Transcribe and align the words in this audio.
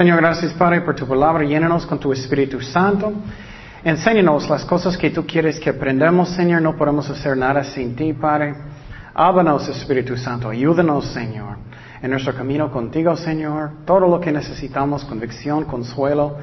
Señor, 0.00 0.16
gracias 0.16 0.54
Padre 0.54 0.80
por 0.80 0.94
tu 0.94 1.06
palabra. 1.06 1.44
Llénanos 1.44 1.84
con 1.84 1.98
tu 1.98 2.10
Espíritu 2.10 2.58
Santo. 2.62 3.12
Enséñanos 3.84 4.48
las 4.48 4.64
cosas 4.64 4.96
que 4.96 5.10
tú 5.10 5.26
quieres 5.26 5.60
que 5.60 5.68
aprendamos, 5.68 6.30
Señor. 6.30 6.62
No 6.62 6.74
podemos 6.74 7.10
hacer 7.10 7.36
nada 7.36 7.62
sin 7.64 7.94
ti, 7.94 8.14
Padre. 8.14 8.54
Háblanos, 9.12 9.68
Espíritu 9.68 10.16
Santo. 10.16 10.48
Ayúdanos, 10.48 11.04
Señor, 11.12 11.58
en 12.00 12.10
nuestro 12.12 12.34
camino 12.34 12.72
contigo, 12.72 13.14
Señor. 13.14 13.72
Todo 13.84 14.08
lo 14.08 14.18
que 14.18 14.32
necesitamos, 14.32 15.04
convicción, 15.04 15.66
consuelo, 15.66 16.38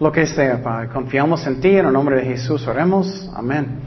lo 0.00 0.10
que 0.10 0.26
sea, 0.26 0.62
Padre. 0.62 0.88
Confiamos 0.88 1.46
en 1.46 1.60
ti. 1.60 1.76
En 1.76 1.84
el 1.84 1.92
nombre 1.92 2.16
de 2.16 2.24
Jesús 2.24 2.66
oremos. 2.66 3.30
Amén. 3.36 3.80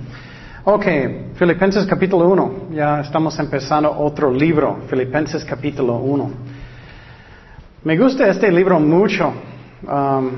Ok, 0.64 0.86
Filipenses 1.34 1.88
capítulo 1.88 2.30
1. 2.30 2.68
Ya 2.74 3.00
estamos 3.00 3.40
empezando 3.40 3.98
otro 3.98 4.32
libro. 4.32 4.82
Filipenses 4.88 5.44
capítulo 5.44 5.96
1. 5.96 6.57
Me 7.88 7.98
gusta 7.98 8.28
este 8.28 8.52
libro 8.52 8.82
mucho. 8.82 9.32
Um, 9.84 10.30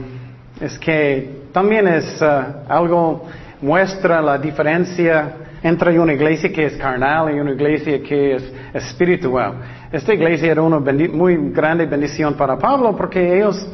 es 0.62 0.78
que 0.78 1.48
también 1.52 1.88
es 1.88 2.22
uh, 2.22 2.72
algo, 2.72 3.26
muestra 3.60 4.22
la 4.22 4.38
diferencia 4.38 5.34
entre 5.64 6.00
una 6.00 6.14
iglesia 6.14 6.54
que 6.54 6.68
es 6.68 6.78
carnal 6.78 7.36
y 7.36 7.40
una 7.40 7.50
iglesia 7.54 8.04
que 8.04 8.36
es 8.36 8.54
espiritual. 8.72 9.54
Esta 9.92 10.14
iglesia 10.14 10.52
era 10.52 10.62
una 10.62 10.78
muy 11.12 11.38
grande 11.50 11.88
bendición 11.88 12.36
para 12.36 12.56
Pablo 12.56 12.96
porque 12.96 13.38
ellos 13.38 13.68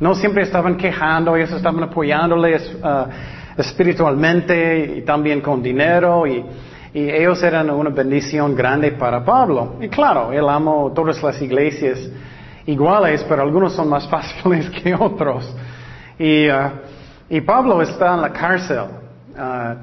no 0.00 0.14
siempre 0.14 0.42
estaban 0.42 0.76
quejando, 0.76 1.34
ellos 1.34 1.52
estaban 1.52 1.82
apoyándoles 1.82 2.74
uh, 2.74 3.06
espiritualmente 3.58 4.96
y 4.98 5.00
también 5.00 5.40
con 5.40 5.62
dinero 5.62 6.26
y, 6.26 6.44
y, 6.92 7.08
ellos 7.08 7.42
eran 7.42 7.70
una 7.70 7.88
bendición 7.88 8.54
grande 8.54 8.92
para 8.92 9.24
Pablo. 9.24 9.76
Y 9.80 9.88
claro, 9.88 10.30
él 10.30 10.46
amó 10.46 10.92
todas 10.94 11.22
las 11.22 11.40
iglesias 11.40 12.06
iguales, 12.66 13.24
pero 13.28 13.42
algunos 13.42 13.74
son 13.74 13.88
más 13.88 14.08
fáciles 14.10 14.70
que 14.70 14.94
otros. 14.94 15.54
Y, 16.18 16.48
uh, 16.48 16.70
y 17.28 17.40
Pablo 17.40 17.82
está 17.82 18.14
en 18.14 18.22
la 18.22 18.32
cárcel. 18.32 18.84
Uh, 19.34 19.74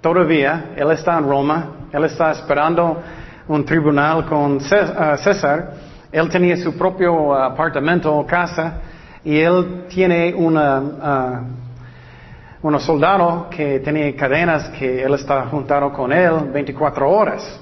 todavía, 0.00 0.72
él 0.76 0.90
está 0.92 1.18
en 1.18 1.28
Roma, 1.28 1.88
él 1.92 2.04
está 2.04 2.30
esperando 2.32 3.02
un 3.48 3.64
tribunal 3.64 4.24
con 4.26 4.56
uh, 4.56 4.60
César. 4.60 5.72
Él 6.10 6.28
tenía 6.28 6.56
su 6.56 6.76
propio 6.76 7.34
apartamento 7.34 8.14
o 8.14 8.26
casa 8.26 8.74
y 9.24 9.38
él 9.38 9.86
tiene 9.88 10.34
una, 10.34 11.42
un 12.60 12.80
soldado 12.80 13.48
que 13.48 13.80
tenía 13.80 14.14
cadenas 14.14 14.68
que 14.78 15.02
él 15.02 15.14
está 15.14 15.46
juntado 15.46 15.90
con 15.90 16.12
él 16.12 16.50
24 16.52 17.10
horas. 17.10 17.60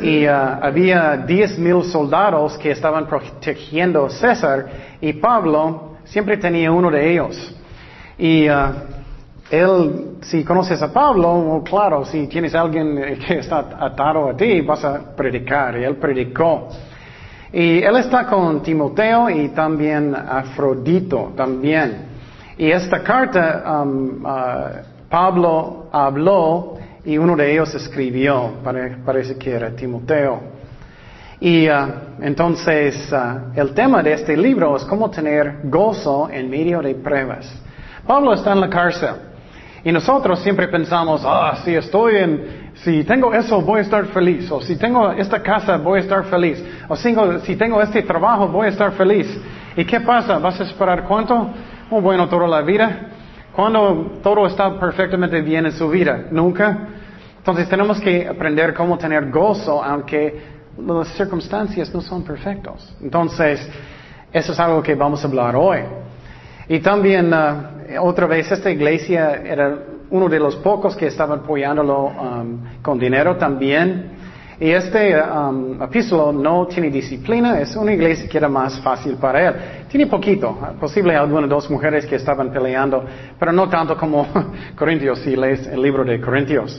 Y 0.00 0.26
había 0.26 1.16
diez 1.16 1.58
mil 1.58 1.82
soldados 1.84 2.58
que 2.58 2.70
estaban 2.70 3.06
protegiendo 3.06 4.06
a 4.06 4.10
César 4.10 4.66
y 5.00 5.14
Pablo 5.14 5.96
siempre 6.04 6.36
tenía 6.36 6.70
uno 6.70 6.90
de 6.90 7.12
ellos. 7.12 7.56
Y 8.18 8.48
uh, 8.48 8.72
él, 9.50 10.18
si 10.20 10.44
conoces 10.44 10.82
a 10.82 10.92
Pablo, 10.92 11.62
claro, 11.64 12.04
si 12.04 12.26
tienes 12.26 12.54
alguien 12.54 13.18
que 13.26 13.38
está 13.38 13.70
atado 13.80 14.28
a 14.28 14.36
ti, 14.36 14.60
vas 14.60 14.84
a 14.84 15.16
predicar. 15.16 15.78
Y 15.78 15.84
él 15.84 15.96
predicó. 15.96 16.68
Y 17.52 17.82
él 17.82 17.96
está 17.96 18.26
con 18.26 18.62
Timoteo 18.62 19.28
y 19.30 19.48
también 19.48 20.14
Afrodito 20.14 21.32
también. 21.36 22.10
Y 22.58 22.70
esta 22.70 23.02
carta 23.02 23.82
um, 23.82 24.22
Pablo 25.08 25.88
habló 25.90 26.76
y 27.04 27.18
uno 27.18 27.36
de 27.36 27.52
ellos 27.52 27.74
escribió, 27.74 28.54
parece 29.04 29.36
que 29.36 29.52
era 29.52 29.70
Timoteo. 29.70 30.40
Y 31.40 31.68
uh, 31.68 31.72
entonces 32.20 33.10
uh, 33.12 33.58
el 33.58 33.72
tema 33.72 34.02
de 34.02 34.12
este 34.12 34.36
libro 34.36 34.76
es 34.76 34.84
cómo 34.84 35.10
tener 35.10 35.60
gozo 35.64 36.28
en 36.30 36.50
medio 36.50 36.82
de 36.82 36.94
pruebas. 36.94 37.50
Pablo 38.06 38.34
está 38.34 38.52
en 38.52 38.60
la 38.60 38.68
cárcel 38.68 39.14
y 39.82 39.90
nosotros 39.90 40.40
siempre 40.40 40.68
pensamos, 40.68 41.22
ah, 41.24 41.56
si 41.64 41.74
estoy 41.74 42.16
en, 42.16 42.72
si 42.74 43.04
tengo 43.04 43.32
eso 43.32 43.62
voy 43.62 43.78
a 43.78 43.82
estar 43.82 44.04
feliz, 44.06 44.50
o 44.50 44.60
si 44.60 44.76
tengo 44.76 45.10
esta 45.12 45.42
casa 45.42 45.78
voy 45.78 46.00
a 46.00 46.02
estar 46.02 46.24
feliz, 46.24 46.62
o 46.86 46.96
si 46.96 47.56
tengo 47.56 47.80
este 47.80 48.02
trabajo 48.02 48.48
voy 48.48 48.66
a 48.66 48.70
estar 48.70 48.92
feliz. 48.92 49.26
¿Y 49.76 49.84
qué 49.86 50.00
pasa? 50.00 50.38
¿Vas 50.38 50.60
a 50.60 50.64
esperar 50.64 51.04
cuánto? 51.04 51.48
Oh, 51.88 52.00
bueno, 52.02 52.28
toda 52.28 52.46
la 52.46 52.60
vida. 52.60 53.08
Cuando 53.54 54.18
todo 54.22 54.46
está 54.46 54.78
perfectamente 54.78 55.40
bien 55.40 55.66
en 55.66 55.72
su 55.72 55.88
vida? 55.88 56.26
Nunca. 56.30 56.88
Entonces 57.38 57.68
tenemos 57.68 58.00
que 58.00 58.28
aprender 58.28 58.74
cómo 58.74 58.98
tener 58.98 59.30
gozo 59.30 59.82
aunque 59.82 60.60
las 60.78 61.08
circunstancias 61.16 61.92
no 61.92 62.00
son 62.00 62.22
perfectas. 62.22 62.94
Entonces, 63.02 63.68
eso 64.32 64.52
es 64.52 64.60
algo 64.60 64.82
que 64.82 64.94
vamos 64.94 65.24
a 65.24 65.28
hablar 65.28 65.56
hoy. 65.56 65.80
Y 66.68 66.78
también, 66.80 67.32
uh, 67.32 68.00
otra 68.00 68.26
vez, 68.26 68.50
esta 68.52 68.70
iglesia 68.70 69.42
era 69.44 69.78
uno 70.10 70.28
de 70.28 70.38
los 70.38 70.56
pocos 70.56 70.96
que 70.96 71.06
estaban 71.06 71.40
apoyándolo 71.40 72.04
um, 72.06 72.60
con 72.82 72.98
dinero 72.98 73.36
también. 73.36 74.19
Y 74.60 74.72
este 74.72 75.18
um, 75.18 75.82
epístolo 75.82 76.32
no 76.32 76.66
tiene 76.66 76.90
disciplina, 76.90 77.58
es 77.58 77.74
una 77.76 77.94
iglesia 77.94 78.28
que 78.28 78.36
era 78.36 78.48
más 78.48 78.78
fácil 78.80 79.14
para 79.14 79.48
él. 79.48 79.54
Tiene 79.88 80.06
poquito, 80.06 80.54
posible 80.78 81.16
algunas 81.16 81.48
dos 81.48 81.70
mujeres 81.70 82.04
que 82.04 82.16
estaban 82.16 82.52
peleando, 82.52 83.02
pero 83.38 83.52
no 83.52 83.70
tanto 83.70 83.96
como 83.96 84.26
Corintios, 84.76 85.20
si 85.20 85.34
lees 85.34 85.66
el 85.66 85.80
libro 85.80 86.04
de 86.04 86.20
Corintios. 86.20 86.78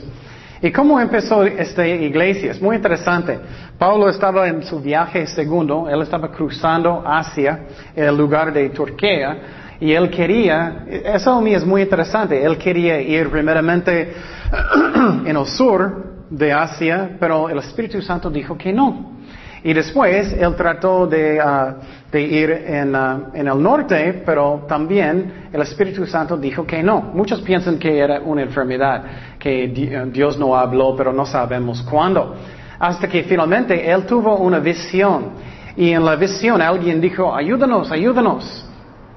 ¿Y 0.62 0.70
cómo 0.70 1.00
empezó 1.00 1.42
esta 1.42 1.84
iglesia? 1.84 2.52
Es 2.52 2.62
muy 2.62 2.76
interesante. 2.76 3.36
Pablo 3.76 4.08
estaba 4.08 4.46
en 4.46 4.62
su 4.62 4.78
viaje 4.78 5.26
segundo, 5.26 5.88
él 5.90 6.02
estaba 6.02 6.30
cruzando 6.30 7.02
hacia 7.04 7.64
el 7.96 8.16
lugar 8.16 8.52
de 8.52 8.70
Turquía 8.70 9.38
y 9.80 9.90
él 9.90 10.08
quería, 10.08 10.86
eso 10.88 11.32
a 11.32 11.40
mí 11.40 11.52
es 11.52 11.66
muy 11.66 11.82
interesante, 11.82 12.44
él 12.44 12.56
quería 12.58 13.00
ir 13.00 13.28
primeramente 13.28 14.12
en 15.26 15.36
el 15.36 15.46
sur 15.46 16.21
de 16.32 16.50
Asia, 16.50 17.10
pero 17.20 17.50
el 17.50 17.58
Espíritu 17.58 18.00
Santo 18.00 18.30
dijo 18.30 18.56
que 18.56 18.72
no. 18.72 19.12
Y 19.62 19.72
después 19.74 20.32
él 20.32 20.56
trató 20.56 21.06
de, 21.06 21.38
uh, 21.38 22.16
ir 22.16 22.50
en, 22.50 22.96
uh, 22.96 23.30
en, 23.34 23.46
el 23.46 23.62
norte, 23.62 24.22
pero 24.26 24.64
también 24.66 25.48
el 25.52 25.60
Espíritu 25.62 26.04
Santo 26.06 26.36
dijo 26.36 26.66
que 26.66 26.82
no. 26.82 27.00
Muchos 27.00 27.42
piensan 27.42 27.78
que 27.78 27.98
era 27.98 28.20
una 28.20 28.42
enfermedad, 28.42 29.04
que 29.38 29.68
Dios 30.12 30.38
no 30.38 30.56
habló, 30.56 30.96
pero 30.96 31.12
no 31.12 31.26
sabemos 31.26 31.82
cuándo. 31.82 32.34
Hasta 32.78 33.06
que 33.06 33.22
finalmente 33.24 33.88
él 33.88 34.04
tuvo 34.06 34.36
una 34.38 34.58
visión. 34.58 35.30
Y 35.76 35.90
en 35.90 36.04
la 36.04 36.16
visión 36.16 36.60
alguien 36.60 37.00
dijo, 37.00 37.32
ayúdanos, 37.32 37.92
ayúdanos. 37.92 38.66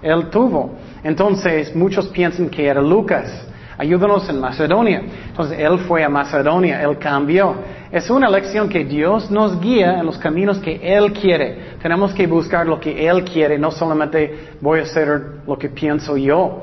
Él 0.02 0.30
tuvo. 0.30 0.76
Entonces 1.04 1.76
muchos 1.76 2.08
piensan 2.10 2.50
que 2.50 2.68
era 2.68 2.82
Lucas 2.82 3.48
ayúdanos 3.78 4.28
en 4.30 4.40
Macedonia. 4.40 5.02
Entonces 5.28 5.60
él 5.60 5.80
fue 5.80 6.04
a 6.04 6.10
Macedonia, 6.10 6.82
él 6.82 6.98
cambió. 6.98 7.56
Es 7.92 8.10
una 8.10 8.30
lección 8.30 8.68
que 8.68 8.84
Dios 8.84 9.32
nos 9.32 9.60
guía 9.60 10.00
en 10.00 10.06
los 10.06 10.18
caminos 10.18 10.60
que 10.60 10.76
Él 10.82 11.14
quiere. 11.14 11.78
Tenemos 11.82 12.14
que 12.14 12.28
buscar 12.28 12.66
lo 12.66 12.80
que 12.80 13.08
Él 13.08 13.24
quiere, 13.24 13.58
no 13.58 13.72
solamente 13.72 14.56
voy 14.60 14.80
a 14.80 14.84
hacer 14.84 15.22
lo 15.48 15.58
que 15.58 15.70
pienso 15.70 16.18
yo. 16.18 16.62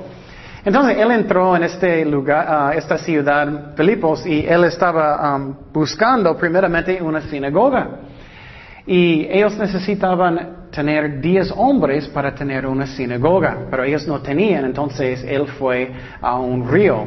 Entonces 0.64 0.96
él 0.96 1.10
entró 1.10 1.56
en 1.56 1.64
este 1.64 2.04
lugar, 2.04 2.46
ah, 2.48 2.72
esta 2.76 2.96
ciudad, 2.96 3.74
Filipos, 3.74 4.24
y 4.24 4.46
él 4.46 4.62
estaba 4.64 5.40
buscando 5.72 6.36
primeramente 6.36 7.02
una 7.02 7.20
sinagoga. 7.22 7.88
Y 8.86 9.26
ellos 9.28 9.56
necesitaban 9.58 10.61
tener 10.72 11.20
diez 11.20 11.52
hombres 11.54 12.08
para 12.08 12.34
tener 12.34 12.66
una 12.66 12.86
sinagoga, 12.86 13.66
pero 13.70 13.84
ellos 13.84 14.08
no 14.08 14.20
tenían, 14.20 14.64
entonces 14.64 15.22
él 15.22 15.46
fue 15.46 15.92
a 16.20 16.38
un 16.38 16.68
río 16.68 17.06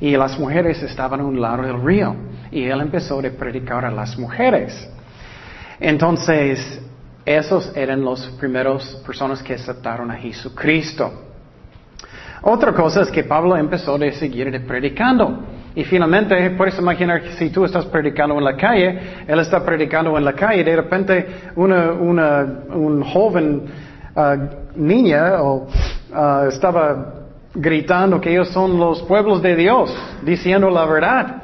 y 0.00 0.16
las 0.16 0.36
mujeres 0.38 0.82
estaban 0.82 1.20
a 1.20 1.24
un 1.24 1.40
lado 1.40 1.62
del 1.62 1.80
río 1.80 2.16
y 2.50 2.64
él 2.64 2.80
empezó 2.80 3.20
a 3.20 3.22
predicar 3.22 3.84
a 3.84 3.90
las 3.90 4.18
mujeres. 4.18 4.88
Entonces, 5.78 6.80
esos 7.24 7.76
eran 7.76 8.02
los 8.02 8.26
primeros 8.40 9.00
personas 9.06 9.42
que 9.42 9.54
aceptaron 9.54 10.10
a 10.10 10.14
Jesucristo. 10.14 11.12
Otra 12.42 12.72
cosa 12.72 13.02
es 13.02 13.10
que 13.10 13.22
Pablo 13.22 13.56
empezó 13.56 13.94
a 13.94 14.12
seguir 14.12 14.66
predicando. 14.66 15.44
Y 15.74 15.84
finalmente, 15.84 16.50
puedes 16.50 16.78
imaginar 16.78 17.22
que 17.22 17.32
si 17.32 17.48
tú 17.48 17.64
estás 17.64 17.86
predicando 17.86 18.36
en 18.36 18.44
la 18.44 18.56
calle, 18.56 18.98
él 19.26 19.38
está 19.38 19.64
predicando 19.64 20.18
en 20.18 20.24
la 20.24 20.34
calle, 20.34 20.62
de 20.62 20.76
repente 20.76 21.26
una, 21.56 21.92
una 21.92 22.46
un 22.74 23.02
joven 23.02 23.62
uh, 24.14 24.20
niña 24.76 25.42
uh, 25.42 25.66
estaba 26.46 27.14
gritando 27.54 28.20
que 28.20 28.30
ellos 28.30 28.48
son 28.48 28.78
los 28.78 29.02
pueblos 29.02 29.40
de 29.40 29.56
Dios, 29.56 29.96
diciendo 30.22 30.68
la 30.68 30.84
verdad. 30.84 31.42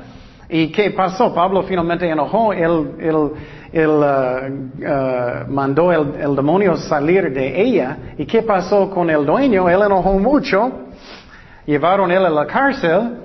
¿Y 0.50 0.72
qué 0.72 0.90
pasó? 0.90 1.34
Pablo 1.34 1.62
finalmente 1.62 2.06
enojó, 2.08 2.52
él, 2.52 2.96
él, 3.00 3.30
él 3.72 3.90
uh, 3.90 5.50
mandó 5.50 5.90
el, 5.90 6.20
el 6.20 6.36
demonio 6.36 6.76
salir 6.76 7.32
de 7.32 7.62
ella. 7.62 7.96
¿Y 8.18 8.26
qué 8.26 8.42
pasó 8.42 8.90
con 8.90 9.08
el 9.08 9.24
dueño? 9.24 9.70
Él 9.70 9.80
enojó 9.86 10.18
mucho, 10.18 10.70
llevaron 11.64 12.10
él 12.10 12.26
a 12.26 12.30
la 12.30 12.46
cárcel. 12.46 13.24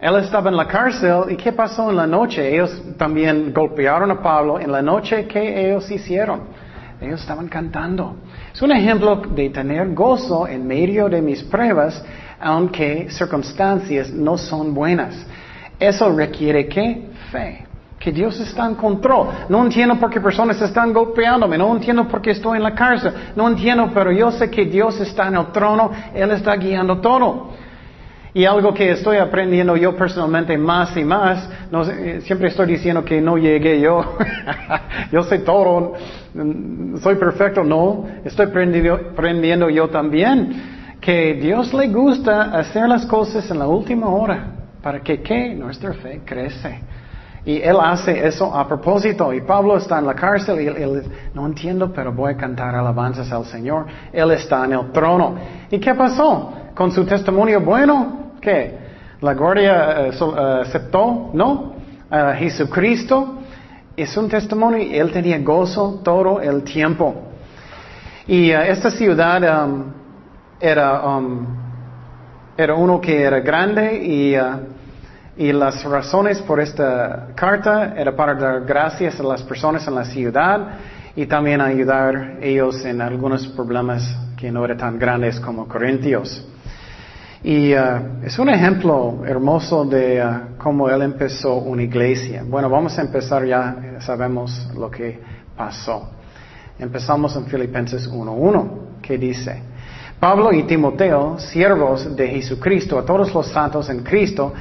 Él 0.00 0.14
estaba 0.16 0.48
en 0.48 0.56
la 0.56 0.68
cárcel 0.68 1.24
y 1.28 1.36
¿qué 1.36 1.52
pasó 1.52 1.90
en 1.90 1.96
la 1.96 2.06
noche? 2.06 2.54
Ellos 2.54 2.70
también 2.96 3.52
golpearon 3.52 4.08
a 4.12 4.22
Pablo. 4.22 4.60
En 4.60 4.70
la 4.70 4.80
noche, 4.80 5.26
¿qué 5.26 5.66
ellos 5.66 5.90
hicieron? 5.90 6.42
Ellos 7.00 7.20
estaban 7.20 7.48
cantando. 7.48 8.14
Es 8.54 8.62
un 8.62 8.70
ejemplo 8.70 9.16
de 9.16 9.50
tener 9.50 9.92
gozo 9.94 10.46
en 10.46 10.66
medio 10.66 11.08
de 11.08 11.20
mis 11.20 11.42
pruebas, 11.42 12.04
aunque 12.38 13.10
circunstancias 13.10 14.12
no 14.12 14.38
son 14.38 14.72
buenas. 14.72 15.26
Eso 15.80 16.12
requiere 16.14 16.68
qué? 16.68 17.08
Fe. 17.32 17.64
Que 17.98 18.12
Dios 18.12 18.38
está 18.38 18.66
en 18.66 18.76
control. 18.76 19.26
No 19.48 19.64
entiendo 19.64 19.96
por 19.96 20.10
qué 20.10 20.20
personas 20.20 20.62
están 20.62 20.92
golpeándome. 20.92 21.58
No 21.58 21.74
entiendo 21.74 22.06
por 22.06 22.22
qué 22.22 22.30
estoy 22.30 22.58
en 22.58 22.62
la 22.62 22.74
cárcel. 22.74 23.12
No 23.34 23.48
entiendo, 23.48 23.90
pero 23.92 24.12
yo 24.12 24.30
sé 24.30 24.48
que 24.48 24.64
Dios 24.64 25.00
está 25.00 25.26
en 25.26 25.34
el 25.34 25.46
trono. 25.46 25.90
Él 26.14 26.30
está 26.30 26.54
guiando 26.54 26.98
todo. 26.98 27.50
Y 28.34 28.44
algo 28.44 28.74
que 28.74 28.90
estoy 28.90 29.16
aprendiendo 29.16 29.76
yo 29.76 29.96
personalmente 29.96 30.56
más 30.58 30.96
y 30.96 31.04
más, 31.04 31.48
no, 31.70 31.84
siempre 32.20 32.48
estoy 32.48 32.66
diciendo 32.66 33.04
que 33.04 33.20
no 33.20 33.38
llegué 33.38 33.80
yo, 33.80 34.16
yo 35.12 35.22
sé 35.22 35.38
todo, 35.38 35.94
soy 37.00 37.14
perfecto, 37.16 37.64
no, 37.64 38.06
estoy 38.24 38.46
aprendiendo 38.46 39.70
yo 39.70 39.88
también, 39.88 40.96
que 41.00 41.34
Dios 41.34 41.72
le 41.72 41.88
gusta 41.88 42.56
hacer 42.56 42.88
las 42.88 43.06
cosas 43.06 43.50
en 43.50 43.58
la 43.58 43.66
última 43.66 44.08
hora, 44.08 44.46
para 44.82 45.00
que 45.00 45.22
¿qué? 45.22 45.54
nuestra 45.54 45.94
fe 45.94 46.20
crece. 46.24 46.80
Y 47.44 47.60
él 47.62 47.76
hace 47.80 48.26
eso 48.26 48.54
a 48.54 48.66
propósito. 48.66 49.32
Y 49.32 49.40
Pablo 49.40 49.76
está 49.76 49.98
en 49.98 50.06
la 50.06 50.14
cárcel 50.14 50.60
y 50.60 50.66
él, 50.66 51.02
no 51.34 51.46
entiendo, 51.46 51.92
pero 51.92 52.12
voy 52.12 52.32
a 52.32 52.36
cantar 52.36 52.74
alabanzas 52.74 53.30
al 53.32 53.44
Señor. 53.46 53.86
Él 54.12 54.30
está 54.32 54.64
en 54.64 54.72
el 54.72 54.92
trono. 54.92 55.36
¿Y 55.70 55.78
qué 55.78 55.94
pasó? 55.94 56.52
Con 56.74 56.90
su 56.92 57.04
testimonio 57.04 57.60
bueno, 57.60 58.32
¿qué? 58.40 58.78
La 59.20 59.34
guardia 59.34 60.06
eh, 60.06 60.10
eh, 60.10 60.60
aceptó, 60.62 61.30
¿no? 61.32 61.78
Jesucristo 62.38 63.38
es 63.98 64.16
un 64.16 64.28
testimonio 64.28 64.78
y 64.78 64.96
él 64.96 65.10
tenía 65.10 65.38
gozo 65.40 66.00
todo 66.04 66.40
el 66.40 66.62
tiempo. 66.62 67.14
Y 68.28 68.50
eh, 68.50 68.70
esta 68.70 68.90
ciudad 68.90 69.64
um, 69.64 69.92
era, 70.60 71.16
um, 71.16 71.46
era 72.56 72.74
uno 72.74 73.00
que 73.00 73.22
era 73.22 73.40
grande 73.40 73.96
y 74.04 74.36
y 75.38 75.52
las 75.52 75.84
razones 75.84 76.42
por 76.42 76.60
esta 76.60 77.28
carta 77.36 77.94
era 77.96 78.14
para 78.16 78.34
dar 78.34 78.64
gracias 78.64 79.20
a 79.20 79.22
las 79.22 79.40
personas 79.44 79.86
en 79.86 79.94
la 79.94 80.04
ciudad 80.04 80.68
y 81.14 81.26
también 81.26 81.60
ayudar 81.60 82.38
ellos 82.40 82.84
en 82.84 83.00
algunos 83.00 83.46
problemas 83.46 84.02
que 84.36 84.50
no 84.50 84.64
eran 84.64 84.78
tan 84.78 84.98
grandes 84.98 85.38
como 85.38 85.68
Corintios. 85.68 86.44
Y 87.44 87.72
uh, 87.72 88.24
es 88.24 88.36
un 88.40 88.48
ejemplo 88.48 89.22
hermoso 89.24 89.84
de 89.84 90.20
uh, 90.20 90.58
cómo 90.58 90.90
él 90.90 91.02
empezó 91.02 91.54
una 91.58 91.84
iglesia. 91.84 92.42
Bueno, 92.44 92.68
vamos 92.68 92.98
a 92.98 93.02
empezar 93.02 93.46
ya, 93.46 94.00
sabemos 94.00 94.68
lo 94.76 94.90
que 94.90 95.20
pasó. 95.56 96.10
Empezamos 96.80 97.36
en 97.36 97.46
Filipenses 97.46 98.10
1.1, 98.10 99.00
que 99.00 99.16
dice, 99.16 99.62
Pablo 100.18 100.52
y 100.52 100.64
Timoteo, 100.64 101.38
siervos 101.38 102.16
de 102.16 102.26
Jesucristo, 102.26 102.98
a 102.98 103.04
todos 103.04 103.32
los 103.32 103.46
santos 103.46 103.88
en 103.88 104.02
Cristo, 104.02 104.52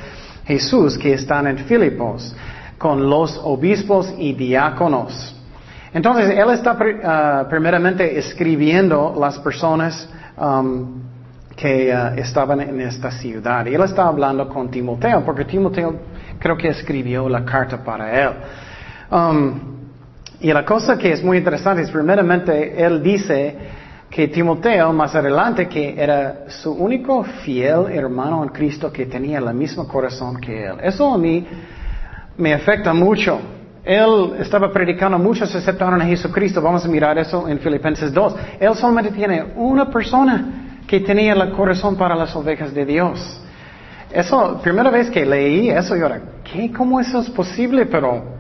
Jesús 0.48 0.98
que 0.98 1.14
están 1.14 1.46
en 1.48 1.58
Filipos 1.60 2.34
con 2.78 3.10
los 3.10 3.38
obispos 3.44 4.14
y 4.18 4.34
diáconos. 4.34 5.36
Entonces, 5.94 6.30
él 6.30 6.50
está 6.52 6.74
uh, 6.74 7.50
primeramente 7.50 8.18
escribiendo 8.18 9.16
las 9.20 9.40
personas 9.40 10.08
um, 10.38 11.02
que 11.56 11.92
uh, 11.92 12.20
estaban 12.20 12.62
en 12.62 12.80
esta 12.82 13.12
ciudad. 13.12 13.66
Y 13.66 13.76
él 13.76 13.82
está 13.82 14.08
hablando 14.08 14.48
con 14.48 14.70
Timoteo, 14.70 15.24
porque 15.26 15.44
Timoteo 15.44 15.96
creo 16.40 16.56
que 16.56 16.70
escribió 16.70 17.28
la 17.28 17.44
carta 17.44 17.84
para 17.84 18.24
él. 18.24 18.30
Um, 19.10 19.60
y 20.40 20.54
la 20.54 20.64
cosa 20.64 20.98
que 20.98 21.12
es 21.12 21.24
muy 21.24 21.38
interesante 21.38 21.82
es, 21.82 21.90
primeramente, 21.90 22.82
él 22.82 23.02
dice 23.02 23.58
que 24.10 24.28
Timoteo 24.30 24.94
más 24.94 25.16
adelante, 25.16 25.68
que 25.68 26.02
era 26.02 26.50
su 26.50 26.72
único 26.72 27.24
fiel 27.24 27.88
hermano 27.92 28.44
en 28.44 28.50
Cristo 28.50 28.92
que 28.92 29.06
tenía 29.06 29.40
el 29.40 29.54
mismo 29.54 29.88
corazón 29.88 30.40
que 30.40 30.66
él. 30.66 30.76
Eso 30.82 31.14
a 31.14 31.18
mí 31.18 31.46
me 32.38 32.54
afecta 32.54 32.94
mucho. 32.94 33.40
Él 33.84 34.34
estaba 34.40 34.72
predicando, 34.72 35.18
muchos 35.18 35.54
aceptaron 35.54 36.02
a 36.02 36.06
Jesucristo. 36.06 36.62
Vamos 36.62 36.86
a 36.86 36.88
mirar 36.88 37.18
eso 37.18 37.48
en 37.48 37.60
Filipenses 37.60 38.14
2. 38.14 38.36
Él 38.60 38.76
solamente 38.76 39.12
tiene 39.12 39.54
una 39.56 39.90
persona 39.90 40.80
que 40.88 41.02
tenía 41.02 41.34
el 41.34 41.52
corazón 41.52 41.96
para 41.96 42.16
las 42.16 42.36
ovejas 42.36 42.74
de 42.74 42.86
Dios. 42.86 43.42
Eso, 44.12 44.60
primera 44.64 44.90
vez 44.90 45.10
que 45.10 45.26
leí 45.26 45.70
eso, 45.70 45.96
yo 45.96 46.06
era, 46.06 46.22
¿qué? 46.44 46.72
¿Cómo 46.72 47.00
eso 47.00 47.20
es 47.20 47.30
posible? 47.30 47.86
Pero 47.86 48.37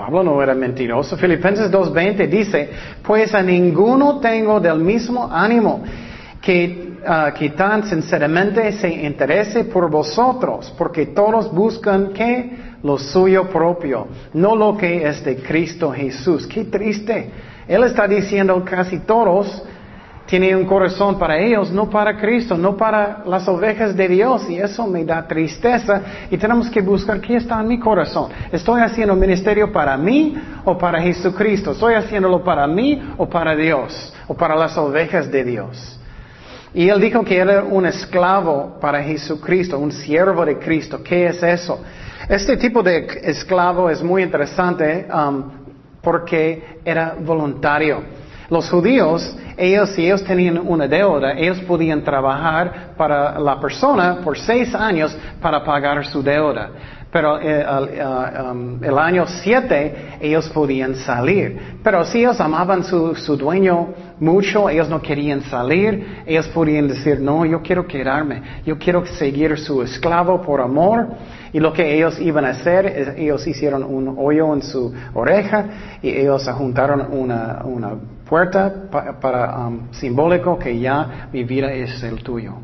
Pablo 0.00 0.22
no 0.22 0.42
era 0.42 0.54
mentiroso. 0.54 1.14
Filipenses 1.18 1.70
2.20 1.70 2.26
dice, 2.26 2.70
pues 3.02 3.34
a 3.34 3.42
ninguno 3.42 4.18
tengo 4.18 4.58
del 4.58 4.78
mismo 4.78 5.28
ánimo 5.30 5.82
que, 6.40 6.94
ah, 7.06 7.34
que 7.36 7.50
tan 7.50 7.84
sinceramente 7.84 8.72
se 8.72 8.88
interese 8.88 9.64
por 9.64 9.90
vosotros, 9.90 10.72
porque 10.78 11.06
todos 11.06 11.52
buscan 11.52 12.14
que 12.14 12.56
lo 12.82 12.96
suyo 12.96 13.50
propio, 13.50 14.08
no 14.32 14.56
lo 14.56 14.74
que 14.74 15.06
es 15.06 15.22
de 15.22 15.36
Cristo 15.36 15.92
Jesús. 15.92 16.46
Qué 16.46 16.64
triste. 16.64 17.30
Él 17.68 17.84
está 17.84 18.08
diciendo 18.08 18.64
casi 18.64 19.00
todos 19.00 19.62
tiene 20.30 20.54
un 20.54 20.64
corazón 20.64 21.18
para 21.18 21.40
ellos, 21.40 21.72
no 21.72 21.90
para 21.90 22.16
Cristo, 22.16 22.56
no 22.56 22.76
para 22.76 23.24
las 23.26 23.48
ovejas 23.48 23.96
de 23.96 24.06
Dios. 24.06 24.48
Y 24.48 24.58
eso 24.58 24.86
me 24.86 25.04
da 25.04 25.26
tristeza. 25.26 26.02
Y 26.30 26.38
tenemos 26.38 26.70
que 26.70 26.80
buscar 26.80 27.20
qué 27.20 27.34
está 27.34 27.60
en 27.60 27.66
mi 27.66 27.80
corazón. 27.80 28.30
¿Estoy 28.52 28.80
haciendo 28.80 29.16
ministerio 29.16 29.72
para 29.72 29.96
mí 29.96 30.36
o 30.64 30.78
para 30.78 31.02
Jesucristo? 31.02 31.72
¿Estoy 31.72 31.94
haciéndolo 31.94 32.44
para 32.44 32.68
mí 32.68 33.02
o 33.16 33.28
para 33.28 33.56
Dios? 33.56 34.14
¿O 34.28 34.34
para 34.34 34.54
las 34.54 34.78
ovejas 34.78 35.28
de 35.32 35.42
Dios? 35.42 35.98
Y 36.74 36.88
él 36.88 37.00
dijo 37.00 37.24
que 37.24 37.36
era 37.36 37.64
un 37.64 37.84
esclavo 37.86 38.78
para 38.80 39.02
Jesucristo, 39.02 39.80
un 39.80 39.90
siervo 39.90 40.46
de 40.46 40.60
Cristo. 40.60 41.02
¿Qué 41.02 41.26
es 41.26 41.42
eso? 41.42 41.80
Este 42.28 42.56
tipo 42.56 42.84
de 42.84 43.18
esclavo 43.24 43.90
es 43.90 44.00
muy 44.00 44.22
interesante 44.22 45.08
um, 45.12 45.50
porque 46.00 46.78
era 46.84 47.16
voluntario. 47.18 48.19
Los 48.50 48.68
judíos, 48.68 49.36
ellos, 49.56 49.90
si 49.90 50.06
ellos 50.06 50.24
tenían 50.24 50.58
una 50.58 50.88
deuda, 50.88 51.34
ellos 51.38 51.60
podían 51.60 52.02
trabajar 52.02 52.94
para 52.96 53.38
la 53.38 53.60
persona 53.60 54.18
por 54.24 54.36
seis 54.36 54.74
años 54.74 55.16
para 55.40 55.62
pagar 55.64 56.04
su 56.04 56.20
deuda. 56.20 56.70
Pero 57.12 57.40
eh, 57.40 57.64
um, 58.52 58.82
el 58.82 58.96
año 58.98 59.26
siete 59.26 60.16
ellos 60.20 60.48
podían 60.50 60.94
salir. 60.94 61.78
Pero 61.82 62.04
si 62.04 62.20
ellos 62.20 62.40
amaban 62.40 62.84
su, 62.84 63.16
su 63.16 63.36
dueño 63.36 63.88
mucho, 64.20 64.68
ellos 64.68 64.88
no 64.88 65.02
querían 65.02 65.42
salir, 65.42 66.22
ellos 66.24 66.46
podían 66.48 66.86
decir, 66.86 67.20
no, 67.20 67.44
yo 67.44 67.62
quiero 67.62 67.86
quedarme, 67.86 68.42
yo 68.64 68.78
quiero 68.78 69.04
seguir 69.06 69.58
su 69.58 69.82
esclavo 69.82 70.40
por 70.42 70.60
amor. 70.60 71.08
Y 71.52 71.58
lo 71.58 71.72
que 71.72 71.96
ellos 71.96 72.20
iban 72.20 72.44
a 72.44 72.50
hacer, 72.50 73.16
ellos 73.16 73.44
hicieron 73.44 73.82
un 73.82 74.14
hoyo 74.16 74.54
en 74.54 74.62
su 74.62 74.94
oreja 75.14 75.98
y 76.00 76.10
ellos 76.10 76.48
juntaron 76.48 77.08
una, 77.10 77.62
una 77.64 77.96
puerta 78.30 78.72
para 79.20 79.66
um, 79.66 79.92
simbólico 79.92 80.56
que 80.56 80.78
ya 80.78 81.28
mi 81.32 81.42
vida 81.42 81.72
es 81.72 82.00
el 82.04 82.22
tuyo. 82.22 82.54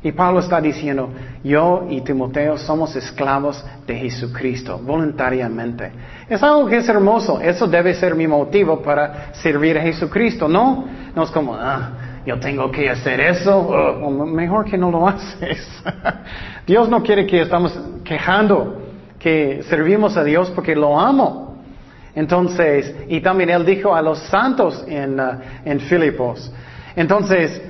Y 0.00 0.12
Pablo 0.12 0.38
está 0.38 0.60
diciendo, 0.60 1.10
yo 1.42 1.86
y 1.90 2.02
Timoteo 2.02 2.56
somos 2.56 2.94
esclavos 2.94 3.64
de 3.84 3.96
Jesucristo, 3.96 4.78
voluntariamente. 4.78 5.90
Es 6.28 6.40
algo 6.40 6.66
que 6.68 6.76
es 6.76 6.88
hermoso, 6.88 7.40
eso 7.40 7.66
debe 7.66 7.94
ser 7.94 8.14
mi 8.14 8.28
motivo 8.28 8.80
para 8.80 9.34
servir 9.34 9.76
a 9.76 9.82
Jesucristo, 9.82 10.46
¿no? 10.46 10.84
No 11.16 11.24
es 11.24 11.30
como, 11.32 11.56
ah, 11.56 11.90
yo 12.24 12.38
tengo 12.38 12.70
que 12.70 12.88
hacer 12.88 13.18
eso, 13.18 13.58
oh, 13.58 14.10
mejor 14.10 14.66
que 14.66 14.78
no 14.78 14.92
lo 14.92 15.08
haces. 15.08 15.66
Dios 16.64 16.88
no 16.88 17.02
quiere 17.02 17.26
que 17.26 17.42
estamos 17.42 17.76
quejando, 18.04 18.82
que 19.18 19.64
servimos 19.64 20.16
a 20.16 20.22
Dios 20.22 20.48
porque 20.50 20.76
lo 20.76 20.98
amo. 21.00 21.47
Entonces, 22.18 22.92
y 23.06 23.20
también 23.20 23.48
él 23.48 23.64
dijo 23.64 23.94
a 23.94 24.02
los 24.02 24.18
santos 24.24 24.84
en, 24.88 25.20
uh, 25.20 25.38
en 25.64 25.78
Filipos. 25.78 26.52
Entonces, 26.96 27.62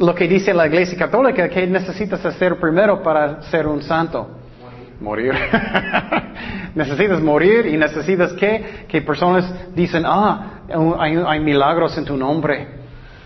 lo 0.00 0.16
que 0.16 0.26
dice 0.26 0.52
la 0.52 0.66
iglesia 0.66 0.98
católica, 0.98 1.48
¿qué 1.48 1.64
necesitas 1.64 2.26
hacer 2.26 2.58
primero 2.58 3.00
para 3.04 3.42
ser 3.42 3.68
un 3.68 3.80
santo? 3.82 4.26
Morir. 5.00 5.32
necesitas 6.74 7.20
morir 7.22 7.66
y 7.66 7.76
necesitas 7.76 8.32
que, 8.32 8.84
que 8.88 9.00
personas 9.02 9.48
dicen, 9.76 10.02
ah, 10.04 10.62
hay, 10.98 11.16
hay, 11.24 11.38
milagros 11.38 11.96
en 11.98 12.04
tu 12.04 12.16
nombre. 12.16 12.66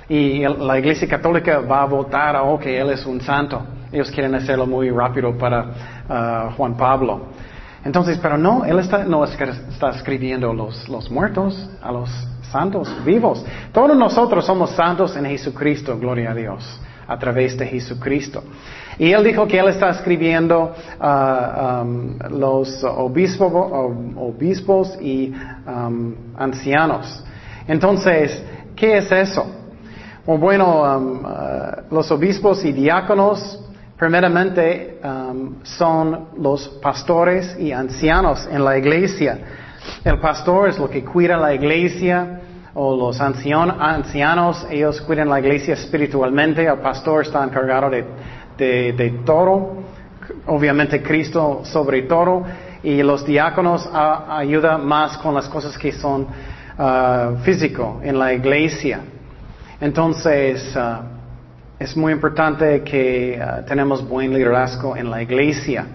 Y 0.06 0.42
la 0.42 0.78
iglesia 0.78 1.08
católica 1.08 1.60
va 1.60 1.80
a 1.80 1.86
votar, 1.86 2.36
oh, 2.44 2.58
que 2.58 2.78
él 2.78 2.90
es 2.90 3.06
un 3.06 3.22
santo. 3.22 3.62
Ellos 3.90 4.10
quieren 4.10 4.34
hacerlo 4.34 4.66
muy 4.66 4.90
rápido 4.90 5.32
para 5.38 5.64
uh, 5.64 6.50
Juan 6.58 6.76
Pablo. 6.76 7.28
Entonces, 7.84 8.18
pero 8.20 8.36
no, 8.36 8.64
Él 8.64 8.78
está, 8.78 9.04
no 9.04 9.24
está 9.24 9.90
escribiendo 9.90 10.52
los, 10.52 10.88
los 10.88 11.10
muertos, 11.10 11.68
a 11.82 11.90
los 11.90 12.10
santos 12.50 12.88
vivos. 13.04 13.44
Todos 13.72 13.96
nosotros 13.96 14.44
somos 14.44 14.70
santos 14.70 15.16
en 15.16 15.24
Jesucristo, 15.24 15.98
gloria 15.98 16.32
a 16.32 16.34
Dios, 16.34 16.80
a 17.06 17.18
través 17.18 17.56
de 17.56 17.66
Jesucristo. 17.66 18.42
Y 18.98 19.12
Él 19.12 19.24
dijo 19.24 19.46
que 19.46 19.58
Él 19.58 19.68
está 19.68 19.90
escribiendo 19.90 20.74
a 21.00 21.82
um, 21.82 22.18
los 22.38 22.84
obispos, 22.84 23.50
obispos 24.16 24.98
y 25.00 25.32
ancianos. 26.36 27.24
Entonces, 27.66 28.44
¿qué 28.76 28.98
es 28.98 29.10
eso? 29.10 29.56
bueno, 30.26 30.82
um, 30.82 31.24
uh, 31.24 31.94
los 31.94 32.10
obispos 32.12 32.64
y 32.64 32.72
diáconos, 32.72 33.58
primeramente, 34.00 34.98
um, 35.04 35.62
son 35.62 36.30
los 36.38 36.66
pastores 36.82 37.54
y 37.58 37.70
ancianos 37.70 38.48
en 38.50 38.64
la 38.64 38.78
iglesia. 38.78 39.38
El 40.02 40.18
pastor 40.18 40.70
es 40.70 40.78
lo 40.78 40.88
que 40.88 41.04
cuida 41.04 41.36
la 41.36 41.52
iglesia, 41.52 42.40
o 42.72 42.96
los 42.96 43.20
ancianos, 43.20 44.66
ellos 44.70 45.02
cuidan 45.02 45.28
la 45.28 45.38
iglesia 45.38 45.74
espiritualmente, 45.74 46.64
el 46.64 46.78
pastor 46.78 47.26
está 47.26 47.44
encargado 47.44 47.90
de, 47.90 49.20
todo, 49.26 49.82
obviamente 50.46 51.02
Cristo 51.02 51.60
sobre 51.64 52.02
todo, 52.02 52.44
y 52.82 53.02
los 53.02 53.26
diáconos 53.26 53.86
ayudan 53.92 54.86
más 54.86 55.18
con 55.18 55.34
las 55.34 55.46
cosas 55.46 55.76
que 55.76 55.92
son 55.92 56.22
uh, 56.22 57.36
físico 57.42 58.00
en 58.02 58.18
la 58.18 58.32
iglesia. 58.32 59.00
Entonces, 59.78 60.74
uh, 60.74 61.19
es 61.80 61.96
muy 61.96 62.12
importante 62.12 62.82
que 62.82 63.40
uh, 63.40 63.64
tenemos 63.64 64.06
buen 64.06 64.34
liderazgo 64.34 64.94
en 64.98 65.10
la 65.10 65.22
iglesia, 65.22 65.86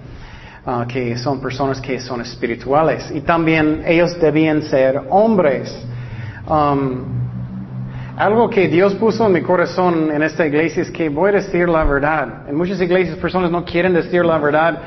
uh, 0.66 0.88
que 0.88 1.16
son 1.16 1.40
personas 1.40 1.80
que 1.80 2.00
son 2.00 2.22
espirituales. 2.22 3.12
Y 3.14 3.22
también 3.22 3.84
ellos 3.86 4.20
debían 4.20 4.64
ser 4.64 5.00
hombres. 5.12 5.72
Um, 6.50 7.04
algo 8.18 8.50
que 8.50 8.68
Dios 8.68 8.96
puso 8.96 9.28
en 9.28 9.34
mi 9.34 9.42
corazón 9.42 10.10
en 10.12 10.24
esta 10.24 10.48
iglesia 10.48 10.82
es 10.82 10.90
que 10.90 11.08
voy 11.08 11.30
a 11.30 11.34
decir 11.34 11.70
la 11.70 11.84
verdad. 11.84 12.50
En 12.50 12.56
muchas 12.56 12.82
iglesias 12.82 13.16
personas 13.20 13.52
no 13.52 13.64
quieren 13.64 13.94
decir 13.94 14.26
la 14.26 14.40
verdad 14.40 14.80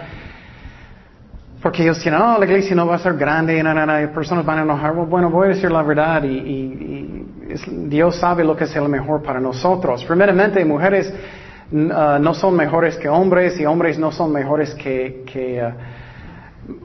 porque 1.62 1.82
ellos 1.82 1.96
dicen, 1.98 2.14
no, 2.14 2.38
la 2.38 2.44
iglesia 2.44 2.74
no 2.76 2.86
va 2.86 2.96
a 2.96 2.98
ser 2.98 3.14
grande, 3.14 3.58
y 3.58 4.06
personas 4.14 4.44
van 4.44 4.60
a 4.60 4.62
enojar. 4.62 4.94
Bueno, 4.94 5.28
voy 5.30 5.46
a 5.46 5.48
decir 5.50 5.70
la 5.70 5.82
verdad 5.82 6.22
y, 6.24 7.26
Dios 7.66 8.16
sabe 8.16 8.44
lo 8.44 8.56
que 8.56 8.64
es 8.64 8.76
el 8.76 8.88
mejor 8.88 9.22
para 9.22 9.40
nosotros. 9.40 10.04
Primeramente, 10.04 10.64
mujeres 10.64 11.12
uh, 11.72 11.76
no 12.20 12.34
son 12.34 12.56
mejores 12.56 12.96
que 12.96 13.08
hombres 13.08 13.58
y 13.58 13.66
hombres 13.66 13.98
no 13.98 14.12
son 14.12 14.32
mejores 14.32 14.74
que, 14.74 15.72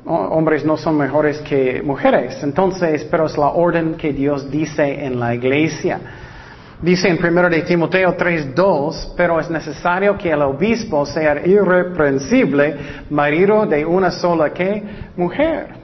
uh, 0.06 0.10
hombres 0.10 0.66
no 0.66 0.78
son 0.78 0.98
mejores 0.98 1.40
que 1.40 1.82
mujeres. 1.84 2.42
Entonces, 2.44 3.06
pero 3.10 3.26
es 3.26 3.38
la 3.38 3.50
orden 3.50 3.96
que 3.96 4.14
Dios 4.14 4.50
dice 4.50 5.06
en 5.06 5.20
la 5.20 5.36
iglesia. 5.36 6.00
Dice 6.82 7.08
en 7.08 7.18
1 7.18 7.50
de 7.50 7.62
Timoteo 7.62 8.18
3:2, 8.18 9.14
pero 9.16 9.40
es 9.40 9.50
necesario 9.50 10.18
que 10.18 10.32
el 10.32 10.42
obispo 10.42 11.06
sea 11.06 11.46
irreprensible, 11.46 12.76
marido 13.10 13.66
de 13.66 13.86
una 13.86 14.12
sola 14.12 14.52
que 14.52 14.84
mujer. 15.16 15.83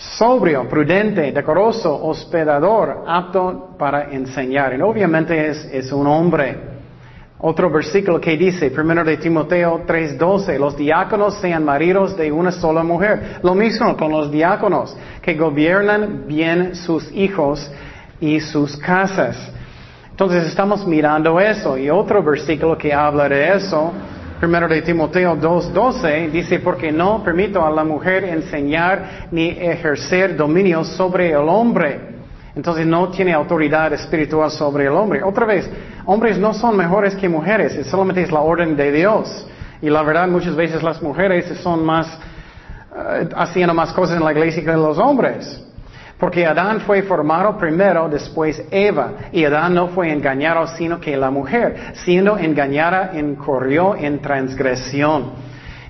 Sobrio, 0.00 0.66
prudente, 0.66 1.30
decoroso, 1.30 1.94
hospedador, 1.94 3.04
apto 3.06 3.76
para 3.78 4.10
enseñar. 4.10 4.74
Y 4.74 4.80
obviamente 4.80 5.48
es, 5.48 5.62
es 5.66 5.92
un 5.92 6.06
hombre. 6.06 6.56
Otro 7.38 7.70
versículo 7.70 8.18
que 8.18 8.34
dice, 8.34 8.72
1 8.74 9.04
de 9.04 9.18
Timoteo 9.18 9.82
3:12, 9.86 10.58
los 10.58 10.74
diáconos 10.74 11.34
sean 11.34 11.66
maridos 11.66 12.16
de 12.16 12.32
una 12.32 12.50
sola 12.50 12.82
mujer. 12.82 13.40
Lo 13.42 13.54
mismo 13.54 13.94
con 13.94 14.10
los 14.10 14.30
diáconos, 14.30 14.96
que 15.20 15.34
gobiernan 15.34 16.26
bien 16.26 16.74
sus 16.74 17.12
hijos 17.12 17.70
y 18.20 18.40
sus 18.40 18.78
casas. 18.78 19.36
Entonces 20.10 20.46
estamos 20.46 20.86
mirando 20.86 21.38
eso. 21.38 21.76
Y 21.76 21.90
otro 21.90 22.22
versículo 22.22 22.76
que 22.78 22.92
habla 22.92 23.28
de 23.28 23.54
eso, 23.54 23.92
primero 24.40 24.66
de 24.66 24.80
Timoteo 24.80 25.36
2.12, 25.36 26.30
dice, 26.30 26.60
porque 26.60 26.90
no 26.90 27.22
permito 27.22 27.64
a 27.64 27.70
la 27.70 27.84
mujer 27.84 28.24
enseñar 28.24 29.28
ni 29.30 29.50
ejercer 29.50 30.34
dominio 30.34 30.82
sobre 30.82 31.30
el 31.30 31.46
hombre. 31.46 32.18
Entonces 32.56 32.86
no 32.86 33.10
tiene 33.10 33.34
autoridad 33.34 33.92
espiritual 33.92 34.50
sobre 34.50 34.86
el 34.86 34.92
hombre. 34.92 35.22
Otra 35.22 35.44
vez, 35.44 35.70
hombres 36.06 36.38
no 36.38 36.54
son 36.54 36.74
mejores 36.74 37.14
que 37.14 37.28
mujeres, 37.28 37.86
solamente 37.86 38.22
es 38.22 38.32
la 38.32 38.40
orden 38.40 38.74
de 38.76 38.90
Dios. 38.90 39.46
Y 39.82 39.90
la 39.90 40.02
verdad, 40.02 40.26
muchas 40.26 40.56
veces 40.56 40.82
las 40.82 41.02
mujeres 41.02 41.46
son 41.62 41.84
más, 41.84 42.06
eh, 42.96 43.28
haciendo 43.36 43.74
más 43.74 43.92
cosas 43.92 44.16
en 44.16 44.24
la 44.24 44.32
iglesia 44.32 44.64
que 44.64 44.72
los 44.72 44.96
hombres. 44.96 45.62
Porque 46.20 46.44
Adán 46.46 46.80
fue 46.80 47.02
formado 47.02 47.56
primero, 47.56 48.06
después 48.10 48.62
Eva. 48.70 49.12
Y 49.32 49.42
Adán 49.42 49.74
no 49.74 49.88
fue 49.88 50.12
engañado, 50.12 50.66
sino 50.66 51.00
que 51.00 51.16
la 51.16 51.30
mujer, 51.30 51.94
siendo 52.04 52.36
engañada, 52.36 53.12
incurrió 53.18 53.96
en 53.96 54.20
transgresión. 54.20 55.32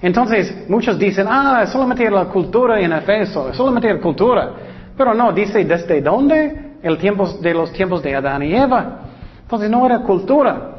Entonces, 0.00 0.68
muchos 0.68 0.96
dicen, 0.96 1.26
ah, 1.28 1.66
solamente 1.66 2.08
la 2.08 2.26
cultura 2.26 2.80
en 2.80 2.92
Efeso, 2.92 3.52
solamente 3.52 3.92
la 3.92 4.00
cultura. 4.00 4.50
Pero 4.96 5.14
no, 5.14 5.32
dice, 5.32 5.64
¿desde 5.64 6.00
dónde? 6.00 6.76
El 6.80 6.96
tiempo 6.96 7.26
de 7.26 7.52
los 7.52 7.72
tiempos 7.72 8.00
de 8.00 8.14
Adán 8.14 8.44
y 8.44 8.54
Eva. 8.54 9.00
Entonces, 9.42 9.68
no 9.68 9.84
era 9.84 9.99
cultura. 9.99 10.76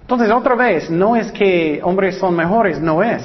Entonces, 0.00 0.30
otra 0.30 0.54
vez, 0.54 0.88
no 0.88 1.16
es 1.16 1.32
que 1.32 1.80
hombres 1.82 2.18
son 2.18 2.36
mejores, 2.36 2.80
no 2.80 3.02
es. 3.02 3.22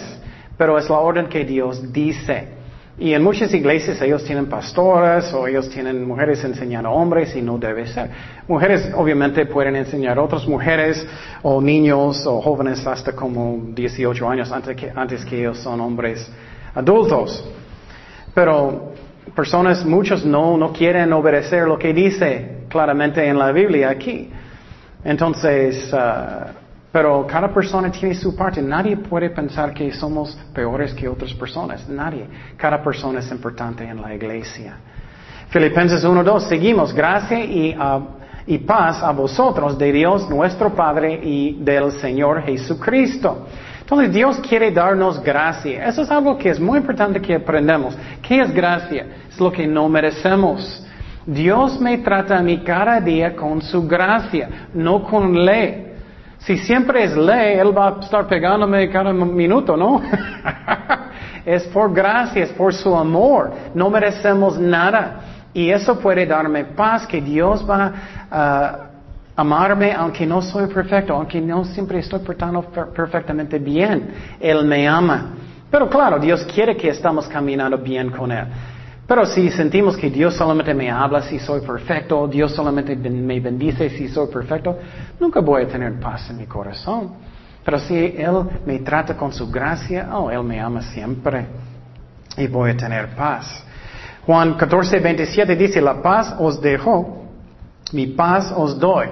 Pero 0.58 0.80
es 0.80 0.90
la 0.90 0.98
orden 0.98 1.28
que 1.28 1.46
Dios 1.46 1.94
dice. 1.94 2.57
Y 3.00 3.14
en 3.14 3.22
muchas 3.22 3.54
iglesias 3.54 4.02
ellos 4.02 4.24
tienen 4.24 4.48
pastoras 4.48 5.32
o 5.32 5.48
ellos 5.48 5.70
tienen 5.70 6.04
mujeres 6.08 6.44
enseñando 6.44 6.90
a 6.90 6.94
hombres 6.94 7.36
y 7.36 7.44
no 7.44 7.60
debe 7.60 7.86
ser. 7.86 8.10
Mujeres 8.48 8.92
obviamente 8.96 9.46
pueden 9.46 9.76
enseñar 9.76 10.18
a 10.18 10.24
otras 10.24 10.48
mujeres 10.48 11.06
o 11.44 11.62
niños 11.62 12.26
o 12.26 12.42
jóvenes 12.42 12.86
hasta 12.88 13.12
como 13.12 13.60
18 13.76 14.30
años 14.30 14.52
antes 14.52 14.76
que, 14.76 14.92
antes 14.96 15.24
que 15.26 15.40
ellos 15.40 15.60
son 15.60 15.80
hombres 15.80 16.28
adultos. 16.74 17.48
Pero 18.34 18.94
personas, 19.36 19.86
muchos 19.86 20.26
no, 20.26 20.58
no 20.58 20.74
quieren 20.74 21.14
obedecer 21.14 21.68
lo 21.68 21.78
que 21.78 21.94
dice 21.94 22.64
claramente 22.68 23.28
en 23.28 23.38
la 23.38 23.52
Biblia 23.52 23.90
aquí. 23.90 24.32
Entonces, 25.04 25.94
uh, 25.94 26.67
pero 26.92 27.28
cada 27.28 27.54
persona 27.54 27.92
tiene 27.92 28.16
su 28.16 28.36
parte. 28.36 28.62
Nadie 28.62 28.98
puede 28.98 29.30
pensar 29.30 29.74
que 29.74 29.92
somos 29.92 30.38
peores 30.54 30.94
que 30.94 31.08
otras 31.08 31.34
personas. 31.34 31.88
Nadie. 31.90 32.28
Cada 32.56 32.82
persona 32.82 33.20
es 33.20 33.30
importante 33.32 33.84
en 33.84 34.02
la 34.02 34.14
iglesia. 34.16 34.78
Filipenses 35.50 36.04
1.2. 36.04 36.40
Seguimos. 36.48 36.94
Gracia 36.94 37.44
y, 37.44 37.76
uh, 37.76 38.04
y 38.46 38.58
paz 38.60 39.04
a 39.04 39.12
vosotros 39.12 39.78
de 39.78 39.92
Dios 39.92 40.30
nuestro 40.30 40.74
Padre 40.74 41.20
y 41.22 41.58
del 41.62 41.92
Señor 41.92 42.42
Jesucristo. 42.44 43.48
Entonces 43.82 44.14
Dios 44.14 44.40
quiere 44.40 44.72
darnos 44.72 45.22
gracia. 45.24 45.86
Eso 45.86 46.02
es 46.02 46.12
algo 46.12 46.38
que 46.38 46.50
es 46.50 46.60
muy 46.60 46.80
importante 46.80 47.22
que 47.22 47.36
aprendamos. 47.36 47.98
¿Qué 48.22 48.42
es 48.42 48.54
gracia? 48.54 49.08
Es 49.30 49.40
lo 49.40 49.52
que 49.52 49.66
no 49.66 49.88
merecemos. 49.88 50.86
Dios 51.26 51.80
me 51.80 51.98
trata 52.00 52.38
a 52.38 52.42
mí 52.42 52.60
cada 52.60 53.00
día 53.02 53.36
con 53.36 53.62
su 53.62 53.88
gracia, 53.88 54.68
no 54.74 55.04
con 55.04 55.46
ley. 55.46 55.87
Si 56.40 56.58
siempre 56.58 57.04
es 57.04 57.16
ley, 57.16 57.58
Él 57.58 57.78
va 57.78 57.90
a 57.90 58.00
estar 58.00 58.28
pegándome 58.28 58.90
cada 58.90 59.12
minuto, 59.12 59.76
¿no? 59.76 60.02
es 61.46 61.64
por 61.66 61.94
gracia, 61.94 62.44
es 62.44 62.52
por 62.52 62.74
su 62.74 62.96
amor. 62.96 63.52
No 63.74 63.90
merecemos 63.90 64.60
nada. 64.60 65.22
Y 65.54 65.70
eso 65.70 66.00
puede 66.00 66.26
darme 66.26 66.66
paz, 66.66 67.08
que 67.08 67.20
Dios 67.20 67.68
va 67.68 67.94
a 68.30 68.80
amarme 69.36 69.94
aunque 69.94 70.26
no 70.26 70.42
soy 70.42 70.68
perfecto, 70.68 71.14
aunque 71.14 71.40
no 71.40 71.64
siempre 71.64 72.00
estoy 72.00 72.20
portando 72.20 72.62
perfectamente 72.64 73.60
bien. 73.60 74.10
Él 74.40 74.66
me 74.66 74.88
ama. 74.88 75.34
Pero 75.70 75.90
claro, 75.90 76.20
Dios 76.20 76.44
quiere 76.46 76.76
que 76.76 76.90
estamos 76.90 77.28
caminando 77.28 77.78
bien 77.78 78.10
con 78.10 78.32
Él. 78.32 78.46
Pero 79.08 79.26
si 79.26 79.50
sentimos 79.50 79.96
que 79.96 80.10
Dios 80.10 80.36
solamente 80.36 80.74
me 80.74 80.92
habla 80.92 81.22
si 81.22 81.40
soy 81.40 81.62
perfecto, 81.62 82.28
Dios 82.28 82.52
solamente 82.54 82.94
me 82.96 83.40
bendice 83.40 83.90
si 83.90 84.10
soy 84.10 84.28
perfecto, 84.28 84.78
nunca 85.20 85.40
voy 85.40 85.64
a 85.64 85.68
tener 85.68 85.98
paz 85.98 86.30
en 86.30 86.38
mi 86.38 86.46
corazón. 86.46 87.14
Pero 87.64 87.80
si 87.80 87.96
Él 87.96 88.44
me 88.66 88.80
trata 88.80 89.16
con 89.16 89.32
su 89.32 89.50
gracia, 89.50 90.10
oh, 90.14 90.30
Él 90.30 90.44
me 90.44 90.60
ama 90.60 90.82
siempre 90.82 91.48
y 92.36 92.48
voy 92.48 92.72
a 92.72 92.78
tener 92.78 93.16
paz. 93.16 93.64
Juan 94.26 94.56
14, 94.56 95.00
27 95.00 95.56
dice, 95.56 95.82
la 95.82 96.02
paz 96.02 96.36
os 96.38 96.60
dejo, 96.60 97.24
mi 97.94 98.08
paz 98.08 98.54
os 98.56 98.78
doy. 98.78 99.08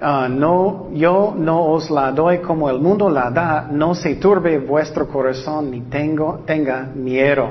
Ah, 0.00 0.28
no, 0.30 0.90
yo 0.92 1.34
no 1.36 1.64
os 1.64 1.90
la 1.90 2.12
doy 2.12 2.38
como 2.38 2.70
el 2.70 2.78
mundo 2.78 3.08
la 3.08 3.30
da, 3.30 3.66
no 3.70 3.94
se 3.94 4.16
turbe 4.16 4.58
vuestro 4.58 5.08
corazón 5.08 5.72
ni 5.72 5.80
tengo, 5.82 6.44
tenga 6.46 6.84
miedo. 6.94 7.50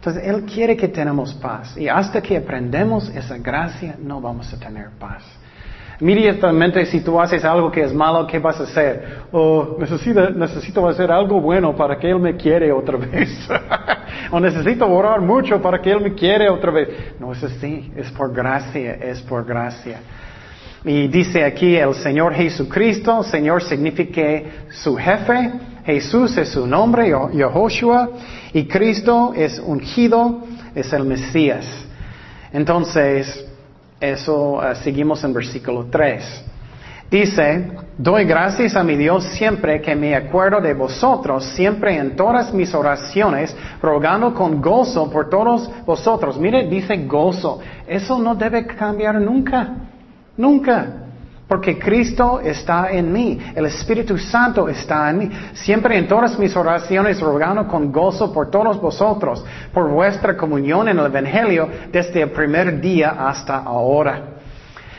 Entonces, 0.00 0.22
Él 0.24 0.44
quiere 0.44 0.78
que 0.78 0.88
tenemos 0.88 1.34
paz. 1.34 1.76
Y 1.76 1.86
hasta 1.86 2.22
que 2.22 2.38
aprendemos 2.38 3.10
esa 3.10 3.36
gracia, 3.36 3.96
no 4.02 4.18
vamos 4.18 4.50
a 4.50 4.58
tener 4.58 4.88
paz. 4.98 5.22
Inmediatamente, 6.00 6.86
si 6.86 7.02
tú 7.02 7.20
haces 7.20 7.44
algo 7.44 7.70
que 7.70 7.82
es 7.82 7.92
malo, 7.92 8.26
¿qué 8.26 8.38
vas 8.38 8.58
a 8.60 8.62
hacer? 8.62 9.24
Oh, 9.30 9.76
necesito, 9.78 10.30
necesito 10.30 10.88
hacer 10.88 11.12
algo 11.12 11.38
bueno 11.38 11.76
para 11.76 11.98
que 11.98 12.08
Él 12.08 12.18
me 12.18 12.34
quiere 12.34 12.72
otra 12.72 12.96
vez. 13.12 13.46
o 14.30 14.40
necesito 14.40 14.90
orar 14.90 15.20
mucho 15.20 15.60
para 15.60 15.82
que 15.82 15.90
Él 15.90 16.00
me 16.00 16.14
quiere 16.14 16.48
otra 16.48 16.70
vez. 16.70 16.88
No 17.20 17.32
es 17.32 17.44
así, 17.44 17.92
es 17.94 18.10
por 18.12 18.32
gracia, 18.32 18.94
es 18.94 19.20
por 19.20 19.44
gracia. 19.44 20.00
Y 20.82 21.08
dice 21.08 21.44
aquí 21.44 21.76
el 21.76 21.94
Señor 21.94 22.32
Jesucristo, 22.32 23.22
Señor 23.22 23.62
significa 23.62 24.22
su 24.70 24.96
jefe, 24.96 25.52
Jesús 25.94 26.36
es 26.36 26.50
su 26.50 26.66
nombre, 26.66 27.12
Yehoshua, 27.32 28.10
y 28.52 28.66
Cristo 28.66 29.32
es 29.34 29.58
ungido, 29.58 30.40
es 30.74 30.92
el 30.92 31.04
Mesías. 31.04 31.66
Entonces, 32.52 33.46
Eso 34.00 34.62
eh, 34.64 34.74
seguimos 34.76 35.22
en 35.24 35.34
versículo 35.34 35.86
3. 35.90 36.44
Dice, 37.10 37.72
doy 37.98 38.24
gracias 38.24 38.76
a 38.76 38.84
mi 38.84 38.96
Dios 38.96 39.24
siempre 39.24 39.82
que 39.82 39.94
me 39.94 40.14
acuerdo 40.14 40.60
de 40.60 40.72
vosotros, 40.72 41.44
siempre 41.44 41.96
en 41.96 42.16
todas 42.16 42.54
mis 42.54 42.72
oraciones, 42.72 43.54
rogando 43.82 44.32
con 44.32 44.62
gozo 44.62 45.10
por 45.10 45.28
todos 45.28 45.68
vosotros. 45.84 46.38
Mire, 46.38 46.68
dice 46.68 46.96
gozo. 47.06 47.58
Eso 47.86 48.18
no 48.18 48.34
debe 48.36 48.64
cambiar 48.64 49.20
nunca, 49.20 49.74
nunca. 50.36 51.09
Porque 51.50 51.80
Cristo 51.80 52.38
está 52.38 52.92
en 52.92 53.12
mí, 53.12 53.36
el 53.56 53.66
Espíritu 53.66 54.16
Santo 54.16 54.68
está 54.68 55.10
en 55.10 55.18
mí. 55.18 55.30
Siempre 55.52 55.98
en 55.98 56.06
todas 56.06 56.38
mis 56.38 56.54
oraciones 56.54 57.18
rogando 57.20 57.66
con 57.66 57.90
gozo 57.90 58.32
por 58.32 58.52
todos 58.52 58.80
vosotros, 58.80 59.44
por 59.74 59.88
vuestra 59.90 60.36
comunión 60.36 60.86
en 60.86 61.00
el 61.00 61.06
Evangelio 61.06 61.68
desde 61.90 62.22
el 62.22 62.30
primer 62.30 62.80
día 62.80 63.16
hasta 63.18 63.56
ahora. 63.56 64.36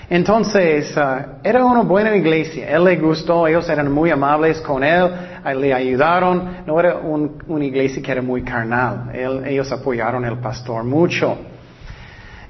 Entonces, 0.10 0.94
uh, 0.98 1.40
era 1.42 1.64
una 1.64 1.84
buena 1.84 2.14
iglesia. 2.18 2.70
Él 2.70 2.84
le 2.84 2.98
gustó, 2.98 3.48
ellos 3.48 3.70
eran 3.70 3.90
muy 3.90 4.10
amables 4.10 4.60
con 4.60 4.84
él, 4.84 5.10
le 5.56 5.74
ayudaron. 5.74 6.66
No 6.68 6.78
era 6.82 6.98
una 6.98 7.64
iglesia 7.64 8.04
que 8.04 8.12
era 8.12 8.22
muy 8.22 8.44
carnal. 8.44 9.10
ellos 9.46 9.72
apoyaron 9.72 10.26
al 10.26 10.38
pastor 10.40 10.84
mucho. 10.84 11.38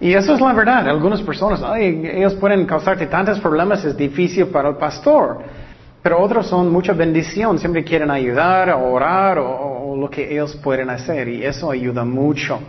Y 0.01 0.13
eso 0.13 0.34
es 0.34 0.41
la 0.41 0.51
verdad. 0.53 0.89
Algunas 0.89 1.22
personas, 1.22 1.62
ay, 1.63 2.01
ellos 2.13 2.34
pueden 2.34 2.65
causarte 2.65 3.05
tantos 3.05 3.39
problemas, 3.39 3.86
es 3.86 3.96
difícil 3.96 4.48
para 4.48 4.70
el 4.70 4.75
pastor. 4.75 5.43
Pero 6.01 6.20
otros 6.20 6.48
son 6.48 6.72
mucha 6.72 6.93
bendición, 6.93 7.60
siempre 7.60 7.84
quieren 7.84 8.12
ayudar, 8.12 8.72
orar 8.72 9.38
o 9.38 9.96
lo 9.96 10.10
que 10.10 10.34
ellos 10.34 10.55
pueden 10.58 10.89
hacer 10.89 11.27
y 11.29 11.46
eso 11.46 11.70
ayuda 11.70 12.03
mucho. 12.03 12.60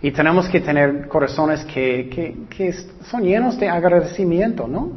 Y 0.00 0.10
tenemos 0.10 0.48
que 0.48 0.60
tener 0.60 1.08
corazones 1.08 1.64
que, 1.64 2.46
que, 2.50 2.72
son 3.10 3.22
llenos 3.22 3.58
de 3.58 3.68
agradecimiento, 3.68 4.68
¿no? 4.68 4.90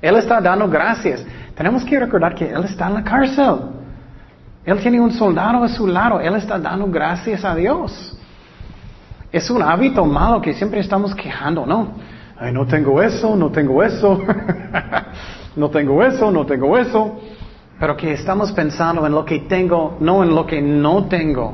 Él 0.00 0.16
está 0.16 0.40
dando 0.40 0.68
gracias. 0.68 1.24
Tenemos 1.56 1.84
que 1.84 1.98
recordar 1.98 2.34
que 2.34 2.48
Él 2.48 2.64
está 2.64 2.86
en 2.86 2.94
la 2.94 3.02
cárcel. 3.02 3.56
Él 4.64 4.78
tiene 4.78 5.00
un 5.00 5.12
soldado 5.12 5.64
a 5.64 5.68
su 5.68 5.86
lado. 5.86 6.20
Él 6.20 6.34
está 6.36 6.58
dando 6.58 6.86
gracias 6.86 7.44
a 7.44 7.54
Dios. 7.54 8.15
Es 9.36 9.50
un 9.50 9.60
hábito 9.60 10.06
malo 10.06 10.40
que 10.40 10.54
siempre 10.54 10.80
estamos 10.80 11.14
quejando, 11.14 11.66
¿no? 11.66 11.88
Ay, 12.38 12.54
no 12.54 12.66
tengo 12.66 13.02
eso, 13.02 13.36
no 13.36 13.50
tengo 13.50 13.82
eso. 13.82 14.18
no 15.56 15.68
tengo 15.68 16.02
eso, 16.02 16.30
no 16.30 16.46
tengo 16.46 16.78
eso. 16.78 17.20
Pero 17.78 17.94
que 17.98 18.14
estamos 18.14 18.50
pensando 18.52 19.06
en 19.06 19.12
lo 19.12 19.26
que 19.26 19.40
tengo, 19.40 19.98
no 20.00 20.22
en 20.22 20.34
lo 20.34 20.46
que 20.46 20.62
no 20.62 21.04
tengo. 21.04 21.52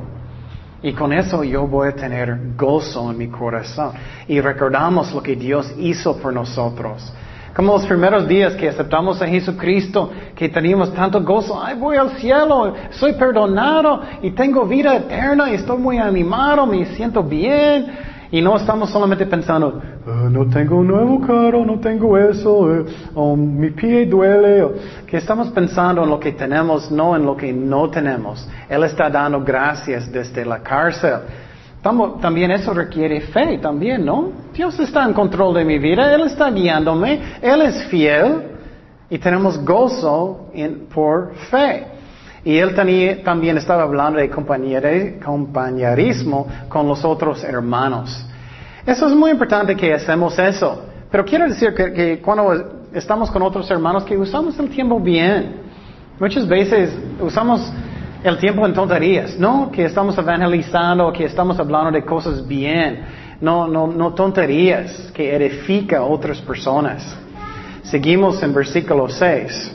Y 0.81 0.93
con 0.93 1.13
eso 1.13 1.43
yo 1.43 1.67
voy 1.67 1.89
a 1.89 1.97
tener 1.97 2.55
gozo 2.57 3.11
en 3.11 3.19
mi 3.19 3.27
corazón. 3.27 3.91
Y 4.29 4.41
recordamos 4.41 5.13
lo 5.13 5.21
que 5.21 5.35
Dios 5.35 5.75
hizo 5.77 6.17
por 6.19 6.33
nosotros. 6.33 7.13
Como 7.55 7.75
los 7.75 7.87
primeros 7.87 8.27
días 8.27 8.55
que 8.55 8.69
aceptamos 8.69 9.21
a 9.21 9.27
Jesucristo, 9.27 10.11
que 10.35 10.49
teníamos 10.49 10.93
tanto 10.95 11.23
gozo, 11.23 11.63
ay, 11.63 11.77
voy 11.79 11.97
al 11.97 12.13
cielo, 12.13 12.75
soy 12.93 13.13
perdonado 13.13 14.01
y 14.23 14.31
tengo 14.31 14.65
vida 14.65 14.97
eterna 14.97 15.51
y 15.51 15.55
estoy 15.55 15.77
muy 15.77 15.99
animado, 15.99 16.67
me 16.67 16.87
siento 16.95 17.23
bien. 17.23 18.13
Y 18.31 18.41
no 18.41 18.57
estamos 18.57 18.89
solamente 18.89 19.27
pensando, 19.27 19.83
ah, 20.07 20.29
no 20.31 20.47
tengo 20.49 20.79
un 20.79 20.89
nuevo 20.89 21.21
carro, 21.21 21.67
no 21.67 21.79
tengo 21.79 22.17
eso, 22.17 22.75
eh, 22.75 22.87
o 23.15 23.37
mi 23.37 23.71
pie 23.73 24.07
duele. 24.07 24.69
que 25.07 25.19
estamos 25.19 25.49
pensando 25.49 26.03
en 26.03 26.09
lo 26.09 26.19
que 26.19 26.33
tenemos, 26.33 26.91
no 26.91 27.15
en 27.15 27.27
lo 27.27 27.37
que 27.37 27.53
no 27.53 27.91
tenemos. 27.91 28.49
Él 28.71 28.85
está 28.85 29.11
dando 29.11 29.45
gracias 29.45 30.11
desde 30.11 30.47
la 30.47 30.61
cárcel. 30.61 31.17
También 31.83 32.53
eso 32.53 32.73
requiere 32.73 33.21
fe, 33.23 33.59
también, 33.59 34.05
¿no? 34.05 34.31
Dios 34.55 34.79
está 34.79 35.05
en 35.05 35.13
control 35.13 35.55
de 35.55 35.65
mi 35.65 35.79
vida, 35.79 36.15
Él 36.15 36.23
está 36.23 36.51
guiándome, 36.51 37.21
Él 37.43 37.63
es 37.63 37.85
fiel 37.87 38.53
y 39.11 39.19
tenemos 39.19 39.63
gozo 39.65 40.47
por 40.95 41.35
fe. 41.51 41.87
Y 42.45 42.57
él 42.57 42.75
también 42.75 43.57
estaba 43.57 43.83
hablando 43.83 44.19
de 44.19 44.29
compañerismo 44.29 46.47
con 46.69 46.89
los 46.89 47.05
otros 47.05 47.45
hermanos. 47.45 48.27
Eso 48.85 49.07
es 49.07 49.15
muy 49.15 49.31
importante 49.31 49.77
que 49.77 49.95
hacemos 49.95 50.37
eso. 50.39 50.83
Pero 51.11 51.25
quiero 51.25 51.47
decir 51.47 51.73
que, 51.75 52.21
cuando 52.21 52.87
estamos 52.93 53.31
con 53.31 53.43
otros 53.43 53.71
hermanos, 53.71 54.05
que 54.05 54.17
usamos 54.17 54.59
el 54.59 54.71
tiempo 54.71 54.99
bien. 54.99 55.63
Muchas 56.19 56.49
veces 56.49 56.91
usamos 57.21 57.73
el 58.23 58.39
tiempo 58.39 58.65
en 58.67 58.73
tonterías, 58.73 59.39
¿no? 59.39 59.71
Que 59.71 59.85
estamos 59.85 60.17
evangelizando, 60.17 61.13
que 61.13 61.25
estamos 61.25 61.59
hablando 61.59 61.91
de 61.91 62.05
cosas 62.05 62.47
bien. 62.47 63.05
No, 63.41 63.67
no, 63.67 63.89
no 63.89 64.15
tonterías 64.15 65.11
que 65.13 65.35
edifica 65.35 65.99
a 65.99 66.03
otras 66.03 66.41
personas. 66.41 67.17
Seguimos 67.83 68.41
en 68.43 68.55
versículo 68.55 69.09
6. 69.09 69.73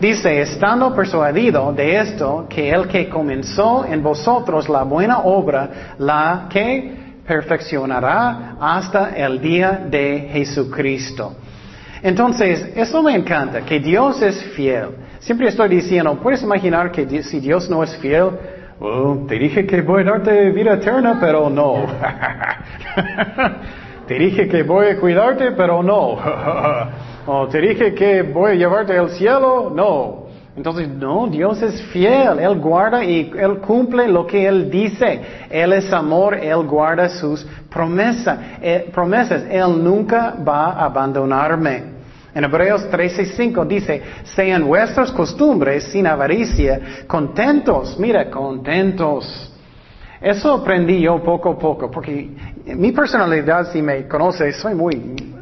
Dice, 0.00 0.42
estando 0.42 0.94
persuadido 0.94 1.72
de 1.72 1.96
esto, 1.96 2.46
que 2.48 2.70
el 2.70 2.86
que 2.86 3.08
comenzó 3.08 3.84
en 3.84 4.02
vosotros 4.02 4.68
la 4.68 4.84
buena 4.84 5.20
obra, 5.20 5.94
la 5.98 6.46
que 6.50 7.04
perfeccionará 7.26 8.56
hasta 8.60 9.16
el 9.16 9.40
día 9.40 9.84
de 9.90 10.28
Jesucristo. 10.32 11.32
Entonces, 12.02 12.72
eso 12.76 13.02
me 13.02 13.16
encanta, 13.16 13.62
que 13.62 13.80
Dios 13.80 14.20
es 14.20 14.42
fiel. 14.54 14.90
Siempre 15.24 15.48
estoy 15.48 15.70
diciendo, 15.70 16.18
¿puedes 16.22 16.42
imaginar 16.42 16.92
que 16.92 17.22
si 17.22 17.40
Dios 17.40 17.70
no 17.70 17.82
es 17.82 17.96
fiel? 17.96 18.28
Oh, 18.78 19.24
te 19.26 19.36
dije 19.36 19.66
que 19.66 19.80
voy 19.80 20.02
a 20.02 20.04
darte 20.04 20.50
vida 20.50 20.74
eterna, 20.74 21.16
pero 21.18 21.48
no. 21.48 21.76
te 24.06 24.18
dije 24.18 24.46
que 24.46 24.62
voy 24.64 24.88
a 24.88 25.00
cuidarte, 25.00 25.52
pero 25.52 25.82
no. 25.82 26.18
Oh, 27.26 27.48
te 27.48 27.58
dije 27.58 27.94
que 27.94 28.20
voy 28.20 28.50
a 28.50 28.54
llevarte 28.54 28.98
al 28.98 29.08
cielo, 29.08 29.72
no. 29.74 30.24
Entonces, 30.58 30.86
no, 30.86 31.26
Dios 31.26 31.62
es 31.62 31.80
fiel, 31.84 32.38
Él 32.38 32.60
guarda 32.60 33.02
y 33.02 33.32
Él 33.34 33.60
cumple 33.60 34.06
lo 34.08 34.26
que 34.26 34.46
Él 34.46 34.70
dice. 34.70 35.22
Él 35.48 35.72
es 35.72 35.90
amor, 35.90 36.34
Él 36.34 36.66
guarda 36.66 37.08
sus 37.08 37.46
promesas. 37.70 38.38
Eh, 38.60 38.90
promesas. 38.92 39.44
Él 39.48 39.82
nunca 39.82 40.34
va 40.46 40.72
a 40.72 40.84
abandonarme. 40.84 41.93
En 42.34 42.44
Hebreos 42.44 42.90
13:5 42.90 43.66
dice, 43.66 44.02
sean 44.24 44.66
vuestras 44.66 45.12
costumbres 45.12 45.84
sin 45.84 46.06
avaricia, 46.06 47.04
contentos, 47.06 47.98
mira, 47.98 48.28
contentos. 48.28 49.52
Eso 50.20 50.54
aprendí 50.54 51.00
yo 51.00 51.22
poco 51.22 51.50
a 51.50 51.58
poco, 51.58 51.90
porque 51.90 52.30
mi 52.66 52.92
personalidad, 52.92 53.70
si 53.70 53.82
me 53.82 54.08
conoces, 54.08 54.56
soy 54.56 54.74
muy 54.74 55.34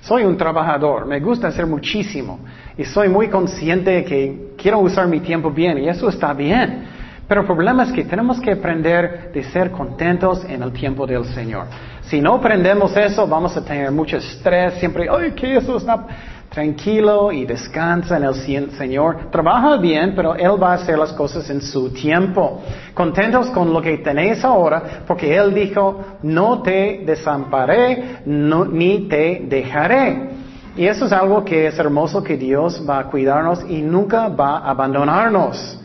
soy 0.00 0.24
un 0.24 0.38
trabajador, 0.38 1.04
me 1.04 1.20
gusta 1.20 1.48
hacer 1.48 1.66
muchísimo 1.66 2.38
y 2.78 2.84
soy 2.84 3.10
muy 3.10 3.28
consciente 3.28 4.02
que 4.04 4.54
quiero 4.56 4.78
usar 4.78 5.06
mi 5.06 5.20
tiempo 5.20 5.50
bien 5.50 5.76
y 5.76 5.88
eso 5.88 6.08
está 6.08 6.32
bien. 6.32 6.84
Pero 7.28 7.42
el 7.42 7.46
problema 7.46 7.82
es 7.82 7.92
que 7.92 8.04
tenemos 8.04 8.40
que 8.40 8.52
aprender 8.52 9.30
de 9.34 9.42
ser 9.44 9.70
contentos 9.70 10.42
en 10.46 10.62
el 10.62 10.72
tiempo 10.72 11.06
del 11.06 11.26
Señor. 11.26 11.66
Si 12.00 12.22
no 12.22 12.36
aprendemos 12.36 12.96
eso, 12.96 13.26
vamos 13.26 13.54
a 13.54 13.62
tener 13.62 13.92
mucho 13.92 14.16
estrés, 14.16 14.74
siempre, 14.74 15.08
ay, 15.10 15.32
que 15.32 15.58
eso 15.58 15.76
está 15.76 16.06
tranquilo 16.50 17.30
y 17.30 17.44
descansa 17.44 18.16
en 18.16 18.24
el 18.24 18.34
Señor. 18.72 19.30
Trabaja 19.30 19.76
bien, 19.76 20.14
pero 20.16 20.34
Él 20.34 20.60
va 20.60 20.72
a 20.72 20.74
hacer 20.74 20.98
las 20.98 21.12
cosas 21.12 21.48
en 21.50 21.60
su 21.60 21.90
tiempo. 21.90 22.62
Contentos 22.94 23.48
con 23.50 23.72
lo 23.72 23.80
que 23.80 23.98
tenéis 23.98 24.44
ahora, 24.44 25.02
porque 25.06 25.36
Él 25.36 25.54
dijo, 25.54 26.18
no 26.22 26.62
te 26.62 27.02
desamparé, 27.04 28.20
ni 28.26 29.08
te 29.08 29.42
dejaré. 29.48 30.30
Y 30.76 30.86
eso 30.86 31.06
es 31.06 31.12
algo 31.12 31.44
que 31.44 31.66
es 31.66 31.78
hermoso 31.78 32.22
que 32.22 32.36
Dios 32.36 32.84
va 32.88 33.00
a 33.00 33.04
cuidarnos 33.04 33.64
y 33.68 33.82
nunca 33.82 34.28
va 34.28 34.58
a 34.58 34.70
abandonarnos. 34.70 35.78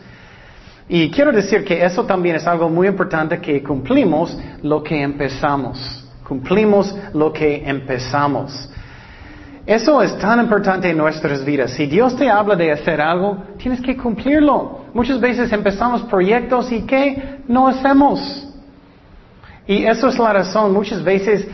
Y 0.87 1.09
quiero 1.09 1.31
decir 1.31 1.63
que 1.63 1.83
eso 1.83 2.03
también 2.05 2.35
es 2.35 2.45
algo 2.45 2.69
muy 2.69 2.87
importante 2.87 3.39
que 3.39 3.63
cumplimos 3.63 4.37
lo 4.61 4.83
que 4.83 5.01
empezamos. 5.01 6.05
Cumplimos 6.27 6.95
lo 7.13 7.33
que 7.33 7.63
empezamos. 7.65 8.69
Eso 9.65 10.01
es 10.01 10.17
tan 10.17 10.41
importante 10.41 10.89
en 10.89 10.97
nuestras 10.97 11.45
vidas. 11.45 11.71
Si 11.71 11.85
Dios 11.85 12.15
te 12.17 12.29
habla 12.29 12.55
de 12.55 12.71
hacer 12.71 12.99
algo, 12.99 13.37
tienes 13.57 13.79
que 13.81 13.95
cumplirlo. 13.95 14.81
Muchas 14.93 15.21
veces 15.21 15.51
empezamos 15.53 16.01
proyectos 16.03 16.69
y 16.71 16.81
¿qué? 16.81 17.39
No 17.47 17.67
hacemos. 17.69 18.47
Y 19.65 19.85
eso 19.85 20.09
es 20.09 20.19
la 20.19 20.33
razón. 20.33 20.73
Muchas 20.73 21.01
veces 21.01 21.47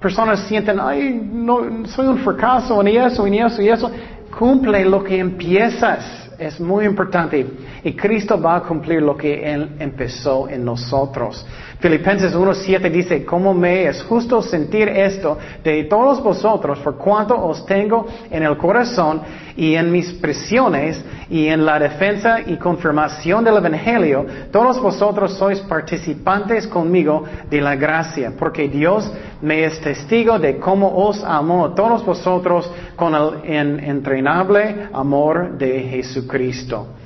personas 0.00 0.40
sienten, 0.40 0.80
ay, 0.80 1.20
no, 1.32 1.86
soy 1.86 2.08
un 2.08 2.18
fracaso 2.18 2.80
en 2.80 2.88
eso, 2.88 3.26
en 3.26 3.34
eso 3.34 3.62
y 3.62 3.68
eso. 3.68 3.90
Cumple 4.36 4.84
lo 4.84 5.04
que 5.04 5.18
empiezas. 5.18 6.30
Es 6.40 6.58
muy 6.58 6.84
importante. 6.84 7.46
Y 7.84 7.92
Cristo 7.92 8.40
va 8.40 8.56
a 8.56 8.60
cumplir 8.62 9.00
lo 9.02 9.16
que 9.16 9.52
Él 9.52 9.76
empezó 9.78 10.48
en 10.48 10.64
nosotros. 10.64 11.46
Filipenses 11.82 12.32
1.7 12.32 12.90
dice, 12.92 13.24
¿cómo 13.24 13.52
me 13.52 13.86
es 13.88 14.04
justo 14.04 14.40
sentir 14.40 14.88
esto 14.88 15.36
de 15.64 15.82
todos 15.84 16.22
vosotros 16.22 16.78
por 16.78 16.96
cuanto 16.96 17.34
os 17.34 17.66
tengo 17.66 18.06
en 18.30 18.44
el 18.44 18.56
corazón 18.56 19.20
y 19.56 19.74
en 19.74 19.90
mis 19.90 20.12
prisiones 20.12 21.04
y 21.28 21.48
en 21.48 21.66
la 21.66 21.80
defensa 21.80 22.38
y 22.40 22.56
confirmación 22.56 23.42
del 23.42 23.56
Evangelio? 23.56 24.24
Todos 24.52 24.80
vosotros 24.80 25.32
sois 25.32 25.58
participantes 25.62 26.68
conmigo 26.68 27.24
de 27.50 27.60
la 27.60 27.74
gracia, 27.74 28.32
porque 28.38 28.68
Dios 28.68 29.12
me 29.40 29.64
es 29.64 29.80
testigo 29.80 30.38
de 30.38 30.58
cómo 30.58 30.86
os 31.04 31.24
amo 31.24 31.66
a 31.66 31.74
todos 31.74 32.06
vosotros 32.06 32.70
con 32.94 33.12
el 33.44 33.80
entrenable 33.80 34.86
amor 34.92 35.58
de 35.58 35.80
Jesucristo. 35.80 37.01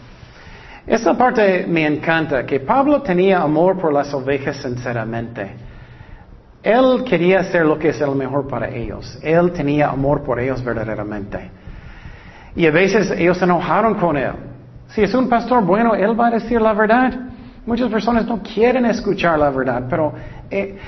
Esa 0.86 1.14
parte 1.14 1.66
me 1.66 1.84
encanta, 1.84 2.46
que 2.46 2.60
Pablo 2.60 3.02
tenía 3.02 3.40
amor 3.40 3.78
por 3.78 3.92
las 3.92 4.14
ovejas 4.14 4.56
sinceramente. 4.58 5.56
Él 6.62 7.02
quería 7.04 7.40
hacer 7.40 7.66
lo 7.66 7.78
que 7.78 7.88
es 7.88 8.00
el 8.00 8.14
mejor 8.14 8.46
para 8.46 8.68
ellos. 8.68 9.18
Él 9.22 9.52
tenía 9.52 9.88
amor 9.88 10.22
por 10.22 10.38
ellos 10.38 10.62
verdaderamente. 10.64 11.50
Y 12.54 12.66
a 12.66 12.70
veces 12.70 13.10
ellos 13.10 13.36
se 13.38 13.44
enojaron 13.44 13.94
con 13.94 14.16
él. 14.16 14.32
Si 14.88 15.02
es 15.02 15.12
un 15.14 15.28
pastor 15.28 15.64
bueno, 15.64 15.94
él 15.94 16.18
va 16.18 16.28
a 16.28 16.30
decir 16.30 16.60
la 16.60 16.72
verdad. 16.72 17.12
Muchas 17.66 17.90
personas 17.90 18.24
no 18.26 18.40
quieren 18.42 18.86
escuchar 18.86 19.38
la 19.38 19.50
verdad, 19.50 19.84
pero 19.90 20.12
eh, 20.50 20.78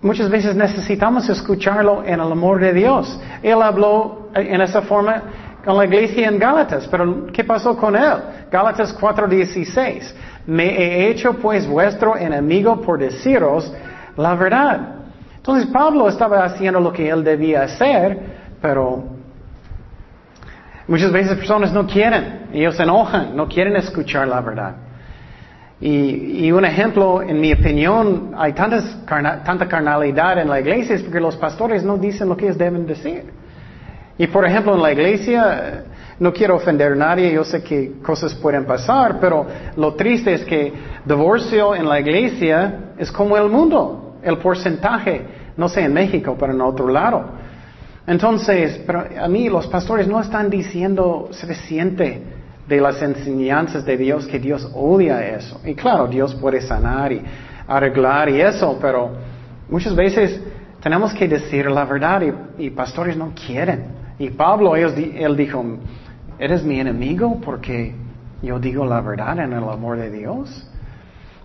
muchas 0.00 0.30
veces 0.30 0.56
necesitamos 0.56 1.28
escucharlo 1.28 2.02
en 2.04 2.14
el 2.14 2.32
amor 2.32 2.58
de 2.58 2.72
Dios. 2.72 3.20
Él 3.42 3.60
habló 3.60 4.30
en 4.34 4.60
esa 4.62 4.82
forma 4.82 5.22
con 5.64 5.76
la 5.76 5.84
iglesia 5.84 6.28
en 6.28 6.38
Gálatas. 6.38 6.86
Pero 6.88 7.26
¿qué 7.32 7.44
pasó 7.44 7.76
con 7.76 7.96
él? 7.96 8.14
Gálatas 8.50 8.96
4:16. 8.98 10.14
Me 10.46 10.64
he 10.64 11.10
hecho 11.10 11.34
pues 11.34 11.66
vuestro 11.66 12.16
enemigo 12.16 12.80
por 12.80 12.98
deciros 12.98 13.72
la 14.16 14.34
verdad. 14.34 14.96
Entonces 15.36 15.66
Pablo 15.70 16.08
estaba 16.08 16.44
haciendo 16.44 16.80
lo 16.80 16.92
que 16.92 17.08
él 17.08 17.24
debía 17.24 17.62
hacer, 17.62 18.18
pero 18.60 19.04
muchas 20.86 21.10
veces 21.10 21.36
personas 21.38 21.72
no 21.72 21.86
quieren, 21.86 22.48
ellos 22.52 22.76
se 22.76 22.82
enojan, 22.82 23.34
no 23.34 23.48
quieren 23.48 23.76
escuchar 23.76 24.28
la 24.28 24.40
verdad. 24.40 24.74
Y, 25.80 26.52
un 26.52 26.62
ejemplo, 26.66 27.22
en 27.22 27.40
mi 27.40 27.54
opinión, 27.54 28.34
hay 28.36 28.52
tanta 28.52 29.66
carnalidad 29.66 30.38
en 30.38 30.50
la 30.50 30.60
iglesia 30.60 30.94
es 30.94 31.02
porque 31.02 31.20
los 31.20 31.36
pastores 31.36 31.82
no 31.82 31.96
dicen 31.96 32.28
lo 32.28 32.36
que 32.36 32.44
ellos 32.44 32.58
deben 32.58 32.86
decir. 32.86 33.32
Y 34.20 34.26
por 34.26 34.44
ejemplo, 34.44 34.74
en 34.74 34.82
la 34.82 34.92
iglesia, 34.92 35.84
no 36.18 36.30
quiero 36.30 36.56
ofender 36.56 36.92
a 36.92 36.94
nadie, 36.94 37.32
yo 37.32 37.42
sé 37.42 37.62
que 37.62 38.00
cosas 38.02 38.34
pueden 38.34 38.66
pasar, 38.66 39.18
pero 39.18 39.46
lo 39.76 39.94
triste 39.94 40.34
es 40.34 40.44
que 40.44 40.74
divorcio 41.06 41.74
en 41.74 41.88
la 41.88 41.98
iglesia 42.00 42.92
es 42.98 43.10
como 43.10 43.34
el 43.38 43.48
mundo, 43.48 44.16
el 44.22 44.36
porcentaje, 44.36 45.22
no 45.56 45.70
sé 45.70 45.84
en 45.84 45.94
México, 45.94 46.36
pero 46.38 46.52
en 46.52 46.60
otro 46.60 46.88
lado. 46.88 47.30
Entonces, 48.06 48.82
pero 48.86 49.06
a 49.18 49.26
mí 49.26 49.48
los 49.48 49.66
pastores 49.68 50.06
no 50.06 50.20
están 50.20 50.50
diciendo 50.50 51.30
suficiente 51.30 52.22
de 52.68 52.78
las 52.78 53.00
enseñanzas 53.00 53.86
de 53.86 53.96
Dios 53.96 54.26
que 54.26 54.38
Dios 54.38 54.70
odia 54.74 55.26
eso. 55.34 55.62
Y 55.64 55.74
claro, 55.74 56.08
Dios 56.08 56.34
puede 56.34 56.60
sanar 56.60 57.10
y 57.10 57.22
arreglar 57.66 58.28
y 58.28 58.42
eso, 58.42 58.78
pero 58.82 59.12
muchas 59.70 59.96
veces 59.96 60.38
tenemos 60.82 61.14
que 61.14 61.26
decir 61.26 61.70
la 61.70 61.86
verdad 61.86 62.20
y 62.58 62.68
pastores 62.68 63.16
no 63.16 63.32
quieren. 63.34 63.98
Y 64.20 64.28
Pablo, 64.28 64.76
él 64.76 65.34
dijo, 65.34 65.64
¿eres 66.38 66.62
mi 66.62 66.78
enemigo 66.78 67.40
porque 67.42 67.94
yo 68.42 68.58
digo 68.58 68.84
la 68.84 69.00
verdad 69.00 69.38
en 69.38 69.54
el 69.54 69.64
amor 69.64 69.96
de 69.96 70.10
Dios? 70.10 70.68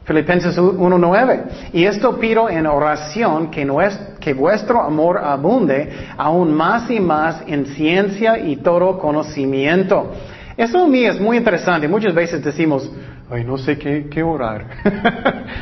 Filipenses 0.03 0.57
1.9. 0.57 1.71
Y 1.71 1.85
esto 1.85 2.19
pido 2.19 2.49
en 2.49 2.67
oración 2.67 3.49
que, 3.49 3.65
que 4.19 4.33
vuestro 4.33 4.81
amor 4.81 5.19
abunde 5.19 5.89
aún 6.17 6.53
más 6.53 6.91
y 6.91 6.99
más 6.99 7.43
en 7.47 7.65
ciencia 7.65 8.37
y 8.37 8.57
todo 8.57 8.99
conocimiento. 8.99 10.11
Eso 10.57 10.83
a 10.83 10.87
mí 10.87 11.05
es 11.05 11.17
muy 11.17 11.37
interesante. 11.37 11.87
Muchas 11.87 12.13
veces 12.13 12.43
decimos, 12.43 12.91
ay, 13.29 13.43
no 13.43 13.57
sé 13.57 13.77
qué, 13.77 14.07
qué 14.09 14.23
orar. 14.23 14.65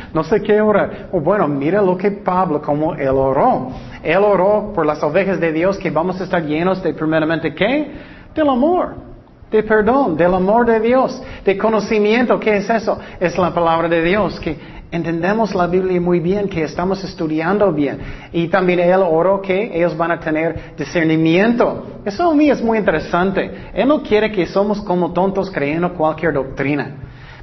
no 0.14 0.22
sé 0.24 0.42
qué 0.42 0.60
orar. 0.60 1.08
Oh, 1.12 1.20
bueno, 1.20 1.48
mira 1.48 1.80
lo 1.80 1.96
que 1.96 2.10
Pablo, 2.10 2.60
como 2.60 2.94
él 2.94 3.08
oró. 3.08 3.70
Él 4.02 4.18
oró 4.18 4.72
por 4.74 4.84
las 4.84 5.02
ovejas 5.02 5.40
de 5.40 5.52
Dios 5.52 5.78
que 5.78 5.90
vamos 5.90 6.20
a 6.20 6.24
estar 6.24 6.42
llenos 6.44 6.82
de 6.82 6.92
primeramente 6.92 7.54
qué? 7.54 7.90
Del 8.34 8.48
amor, 8.48 8.96
de 9.50 9.62
perdón, 9.62 10.16
del 10.16 10.34
amor 10.34 10.66
de 10.66 10.80
Dios, 10.80 11.22
de 11.44 11.56
conocimiento. 11.56 12.38
¿Qué 12.38 12.58
es 12.58 12.68
eso? 12.68 12.98
Es 13.18 13.38
la 13.38 13.54
palabra 13.54 13.88
de 13.88 14.02
Dios, 14.02 14.38
que 14.40 14.58
entendemos 14.90 15.54
la 15.54 15.66
Biblia 15.66 16.00
muy 16.00 16.20
bien, 16.20 16.48
que 16.48 16.64
estamos 16.64 17.02
estudiando 17.02 17.72
bien. 17.72 17.98
Y 18.32 18.48
también 18.48 18.80
Él 18.80 19.00
oró 19.00 19.40
que 19.40 19.76
ellos 19.76 19.96
van 19.96 20.10
a 20.10 20.20
tener 20.20 20.74
discernimiento. 20.76 22.00
Eso 22.04 22.30
a 22.30 22.34
mí 22.34 22.50
es 22.50 22.62
muy 22.62 22.78
interesante. 22.78 23.70
Él 23.72 23.88
no 23.88 24.02
quiere 24.02 24.30
que 24.30 24.46
somos 24.46 24.80
como 24.82 25.12
tontos 25.12 25.50
creyendo 25.50 25.94
cualquier 25.94 26.34
doctrina. 26.34 26.96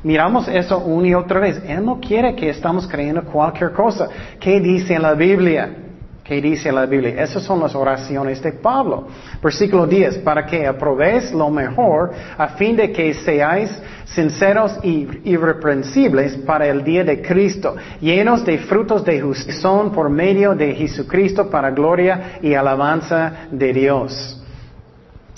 Miramos 0.04 0.48
eso 0.48 0.80
una 0.80 1.08
y 1.08 1.14
otra 1.14 1.40
vez. 1.40 1.62
Él 1.68 1.86
no 1.86 2.00
quiere 2.00 2.36
que 2.36 2.50
estamos 2.50 2.88
creyendo 2.88 3.24
cualquier 3.24 3.72
cosa. 3.72 4.10
¿Qué 4.40 4.60
dice 4.60 4.98
la 4.98 5.14
Biblia? 5.14 5.78
¿Qué 6.24 6.42
dice 6.42 6.72
la 6.72 6.86
Biblia? 6.86 7.22
Esas 7.24 7.44
son 7.44 7.60
las 7.60 7.76
oraciones 7.76 8.42
de 8.42 8.54
Pablo. 8.54 9.08
Versículo 9.44 9.86
10, 9.86 10.20
para 10.20 10.46
que 10.46 10.66
aprobéis 10.66 11.32
lo 11.34 11.50
mejor 11.50 12.12
a 12.38 12.48
fin 12.50 12.76
de 12.76 12.92
que 12.92 13.14
seáis 13.14 13.70
sinceros 14.06 14.78
y 14.84 15.08
irreprensibles 15.26 16.38
para 16.38 16.68
el 16.68 16.84
día 16.84 17.04
de 17.04 17.22
Cristo, 17.22 17.76
llenos 18.00 18.46
de 18.46 18.60
frutos 18.60 19.04
de 19.04 19.20
justicia 19.20 19.70
por 19.94 20.10
medio 20.10 20.56
de 20.56 20.74
Jesucristo 20.74 21.50
para 21.50 21.72
gloria 21.72 22.40
y 22.42 22.54
alabanza 22.54 23.48
de 23.52 23.74
Dios. 23.74 24.42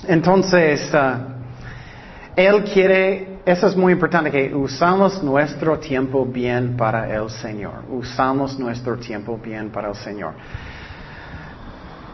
Entonces, 0.07 0.93
ah, 0.93 1.27
Él 2.35 2.63
quiere, 2.65 3.32
eso 3.45 3.67
es 3.67 3.75
muy 3.75 3.93
importante, 3.93 4.31
que 4.31 4.55
usamos 4.55 5.21
nuestro 5.21 5.77
tiempo 5.77 6.25
bien 6.25 6.77
para 6.77 7.13
el 7.13 7.29
Señor. 7.29 7.83
Usamos 7.89 8.57
nuestro 8.57 8.97
tiempo 8.97 9.37
bien 9.37 9.69
para 9.69 9.89
el 9.89 9.95
Señor. 9.95 10.33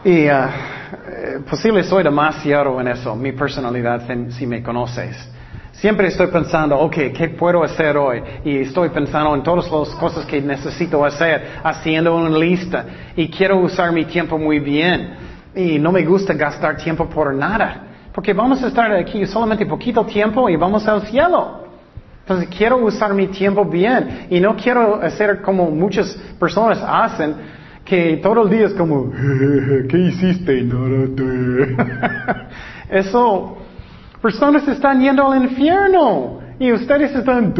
Y 0.04 0.28
uh, 0.28 1.42
posible 1.48 1.84
soy 1.84 2.02
demasiado 2.02 2.80
en 2.80 2.88
eso, 2.88 3.14
mi 3.14 3.32
personalidad, 3.32 4.02
si 4.30 4.46
me 4.46 4.62
conoces. 4.62 5.16
Siempre 5.72 6.08
estoy 6.08 6.26
pensando, 6.26 6.78
ok, 6.78 6.96
¿qué 7.16 7.28
puedo 7.38 7.62
hacer 7.62 7.96
hoy? 7.96 8.22
Y 8.44 8.58
estoy 8.58 8.88
pensando 8.88 9.34
en 9.34 9.42
todas 9.42 9.70
las 9.70 9.88
cosas 9.96 10.26
que 10.26 10.40
necesito 10.40 11.04
hacer, 11.04 11.60
haciendo 11.62 12.16
una 12.16 12.36
lista. 12.36 12.84
Y 13.14 13.28
quiero 13.28 13.58
usar 13.58 13.92
mi 13.92 14.04
tiempo 14.04 14.36
muy 14.36 14.58
bien. 14.58 15.14
Y 15.54 15.78
no 15.78 15.92
me 15.92 16.04
gusta 16.04 16.34
gastar 16.34 16.76
tiempo 16.76 17.08
por 17.08 17.32
nada. 17.34 17.89
Porque 18.12 18.32
vamos 18.32 18.62
a 18.62 18.68
estar 18.68 18.90
aquí 18.92 19.24
solamente 19.26 19.66
poquito 19.66 20.04
tiempo 20.04 20.48
y 20.48 20.56
vamos 20.56 20.86
al 20.88 21.02
cielo. 21.02 21.60
Entonces 22.22 22.48
quiero 22.56 22.78
usar 22.78 23.14
mi 23.14 23.28
tiempo 23.28 23.64
bien. 23.64 24.26
Y 24.30 24.40
no 24.40 24.56
quiero 24.56 25.00
hacer 25.02 25.42
como 25.42 25.70
muchas 25.70 26.14
personas 26.38 26.82
hacen 26.86 27.36
que 27.84 28.20
todo 28.22 28.42
el 28.44 28.50
día 28.50 28.66
es 28.66 28.74
como, 28.74 29.10
¿qué 29.88 29.98
hiciste? 29.98 30.64
Eso, 32.90 33.56
personas 34.20 34.66
están 34.68 35.00
yendo 35.00 35.30
al 35.30 35.42
infierno 35.42 36.40
y 36.58 36.72
ustedes 36.72 37.14
están... 37.14 37.54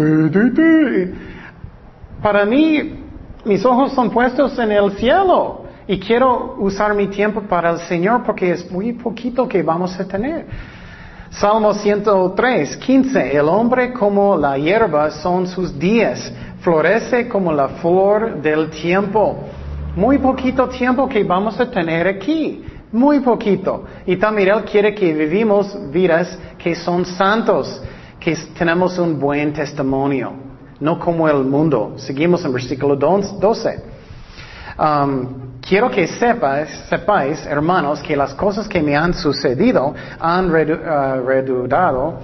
Para 2.23 2.45
mí, 2.45 3.03
mis 3.45 3.65
ojos 3.65 3.93
son 3.93 4.11
puestos 4.11 4.59
en 4.59 4.73
el 4.73 4.93
cielo 4.93 5.60
y 5.91 5.99
quiero 5.99 6.55
usar 6.59 6.95
mi 6.95 7.09
tiempo 7.09 7.41
para 7.41 7.73
el 7.73 7.81
Señor 7.81 8.23
porque 8.23 8.53
es 8.53 8.71
muy 8.71 8.93
poquito 8.93 9.49
que 9.49 9.61
vamos 9.61 9.99
a 9.99 10.07
tener. 10.07 10.47
Salmo 11.31 11.75
103, 11.75 12.77
15. 12.77 13.37
El 13.37 13.49
hombre 13.49 13.93
como 13.93 14.37
la 14.37 14.57
hierba 14.57 15.11
son 15.11 15.49
sus 15.49 15.77
días, 15.77 16.33
florece 16.61 17.27
como 17.27 17.53
la 17.53 17.67
flor 17.81 18.41
del 18.41 18.71
tiempo. 18.71 19.37
Muy 19.97 20.19
poquito 20.19 20.69
tiempo 20.69 21.09
que 21.09 21.25
vamos 21.25 21.59
a 21.59 21.69
tener 21.69 22.07
aquí. 22.07 22.65
Muy 22.93 23.19
poquito. 23.19 23.85
Y 24.07 24.15
también 24.15 24.51
Él 24.51 24.63
quiere 24.63 24.95
que 24.95 25.13
vivimos 25.13 25.77
vidas 25.91 26.39
que 26.57 26.77
son 26.77 27.05
santos, 27.05 27.83
que 28.21 28.37
tenemos 28.57 28.97
un 28.97 29.19
buen 29.19 29.53
testimonio. 29.53 30.35
No 30.79 31.01
como 31.01 31.29
el 31.29 31.43
mundo. 31.43 31.95
Seguimos 31.97 32.45
en 32.45 32.53
versículo 32.53 32.95
12. 32.95 33.91
Um, 34.79 35.50
quiero 35.61 35.91
que 35.91 36.07
sepas, 36.07 36.69
sepáis, 36.89 37.45
hermanos, 37.47 38.01
que 38.01 38.17
las 38.17 38.35
cosas 38.35 38.69
que 38.69 38.83
me 38.83 38.97
han 38.97 39.15
sucedido 39.15 39.95
han 40.19 40.47
uh, 40.47 41.27
redudado 41.27 42.21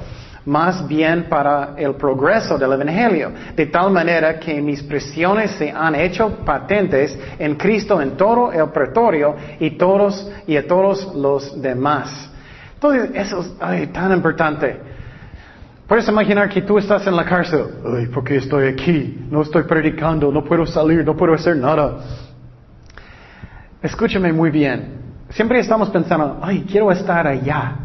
más 0.47 0.87
bien 0.87 1.25
para 1.29 1.75
el 1.77 1.95
progreso 1.97 2.57
del 2.57 2.73
Evangelio, 2.73 3.33
de 3.55 3.67
tal 3.67 3.91
manera 3.91 4.39
que 4.39 4.61
mis 4.63 4.83
prisiones 4.83 5.51
se 5.53 5.71
han 5.71 5.95
hecho 5.97 6.39
patentes 6.45 7.19
en 7.39 7.57
Cristo 7.57 8.01
en 8.01 8.17
todo 8.17 8.53
el 8.53 8.69
pretorio 8.71 9.35
y 9.59 9.71
todos 9.73 10.31
y 10.47 10.57
a 10.57 10.67
todos 10.67 11.15
los 11.15 11.61
demás. 11.61 12.31
Entonces, 12.75 13.11
eso 13.15 13.41
es 13.41 13.93
tan 13.93 14.13
importante. 14.13 14.81
Puedes 15.89 16.09
imaginar 16.09 16.49
que 16.49 16.63
tú 16.63 16.79
estás 16.79 17.07
en 17.07 17.17
la 17.17 17.25
cárcel. 17.25 17.65
Ay, 17.97 18.07
¿por 18.07 18.25
qué 18.25 18.37
estoy 18.37 18.69
aquí? 18.69 19.27
No 19.31 19.43
estoy 19.43 19.65
predicando, 19.65 20.31
no 20.31 20.45
puedo 20.45 20.67
salir, 20.67 21.05
no 21.05 21.17
puedo 21.17 21.35
hacer 21.35 21.57
nada. 21.57 21.99
Escúchame 23.83 24.33
muy 24.33 24.51
bien. 24.51 25.07
Siempre 25.31 25.59
estamos 25.59 25.91
pensando, 25.91 26.39
ay, 26.43 26.65
quiero 26.71 26.91
estar 26.91 27.27
allá. 27.27 27.77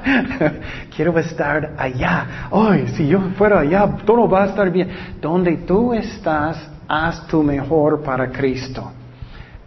quiero 0.94 1.18
estar 1.18 1.74
allá. 1.76 2.48
Ay, 2.50 2.88
si 2.96 3.08
yo 3.08 3.20
fuera 3.36 3.60
allá, 3.60 3.86
todo 4.04 4.28
va 4.28 4.44
a 4.44 4.46
estar 4.46 4.70
bien. 4.70 4.88
Donde 5.20 5.56
tú 5.58 5.92
estás, 5.92 6.70
haz 6.88 7.26
tu 7.26 7.42
mejor 7.42 8.02
para 8.02 8.30
Cristo. 8.30 8.92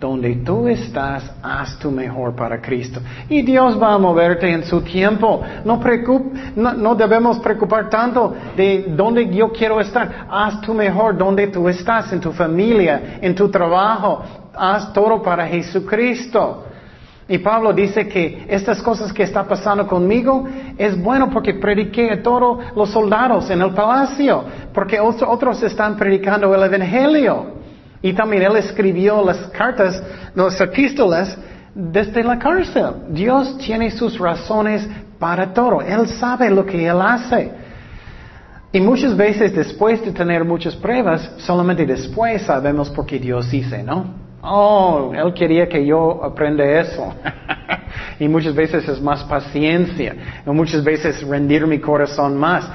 Donde 0.03 0.35
tú 0.43 0.67
estás, 0.67 1.31
haz 1.41 1.79
tu 1.79 1.89
mejor 1.89 2.35
para 2.35 2.61
Cristo. 2.61 2.99
Y 3.29 3.41
Dios 3.41 3.81
va 3.81 3.93
a 3.93 3.97
moverte 3.97 4.51
en 4.51 4.65
su 4.65 4.81
tiempo. 4.81 5.41
No, 5.63 5.79
no, 6.73 6.93
debemos 6.93 7.39
preocupar 7.39 7.89
tanto 7.89 8.35
de 8.57 8.87
dónde 8.89 9.33
yo 9.33 9.53
quiero 9.53 9.79
estar. 9.79 10.27
Haz 10.29 10.59
tu 10.59 10.73
mejor 10.73 11.17
donde 11.17 11.47
tú 11.47 11.69
estás, 11.69 12.11
en 12.11 12.19
tu 12.19 12.33
familia, 12.33 13.19
en 13.21 13.33
tu 13.33 13.49
trabajo. 13.49 14.21
Haz 14.53 14.91
todo 14.91 15.23
para 15.23 15.47
Jesucristo. 15.47 16.65
Y 17.29 17.37
Pablo 17.37 17.71
dice 17.71 18.05
que 18.05 18.45
estas 18.49 18.81
cosas 18.81 19.13
que 19.13 19.23
está 19.23 19.45
pasando 19.45 19.87
conmigo 19.87 20.45
es 20.77 21.01
bueno 21.01 21.29
porque 21.29 21.53
prediqué 21.53 22.11
a 22.11 22.21
todos 22.21 22.75
los 22.75 22.89
soldados 22.89 23.49
en 23.49 23.61
el 23.61 23.73
palacio, 23.73 24.43
porque 24.73 24.99
otros 24.99 25.63
están 25.63 25.95
predicando 25.95 26.53
el 26.53 26.61
Evangelio. 26.61 27.62
Y 28.03 28.11
también 28.13 28.43
él 28.43 28.57
escribió 28.57 29.23
las 29.23 29.37
cartas, 29.47 30.03
las 30.35 30.59
epístolas 30.59 31.37
desde 31.73 32.21
la 32.21 32.37
cárcel. 32.37 32.95
Dios 33.09 33.57
tiene 33.57 33.89
sus 33.89 34.19
razones 34.19 34.85
para 35.17 35.53
todo. 35.53 35.81
Él 35.81 36.07
sabe 36.09 36.49
lo 36.49 36.65
que 36.65 36.85
él 36.85 37.01
hace. 37.01 37.49
Y 38.73 38.81
muchas 38.81 39.15
veces 39.15 39.55
después 39.55 40.03
de 40.03 40.11
tener 40.11 40.43
muchas 40.43 40.75
pruebas, 40.75 41.31
solamente 41.37 41.85
después 41.85 42.41
sabemos 42.41 42.89
por 42.89 43.05
qué 43.05 43.19
Dios 43.19 43.49
dice, 43.49 43.81
¿no? 43.81 44.21
Oh, 44.41 45.13
Él 45.15 45.33
quería 45.33 45.69
que 45.69 45.85
yo 45.85 46.21
aprenda 46.21 46.65
eso. 46.65 47.13
y 48.19 48.27
muchas 48.27 48.53
veces 48.53 48.85
es 48.89 49.01
más 49.01 49.23
paciencia. 49.23 50.13
Y 50.45 50.49
muchas 50.49 50.83
veces 50.83 51.25
rendir 51.25 51.65
mi 51.65 51.79
corazón 51.79 52.37
más 52.37 52.69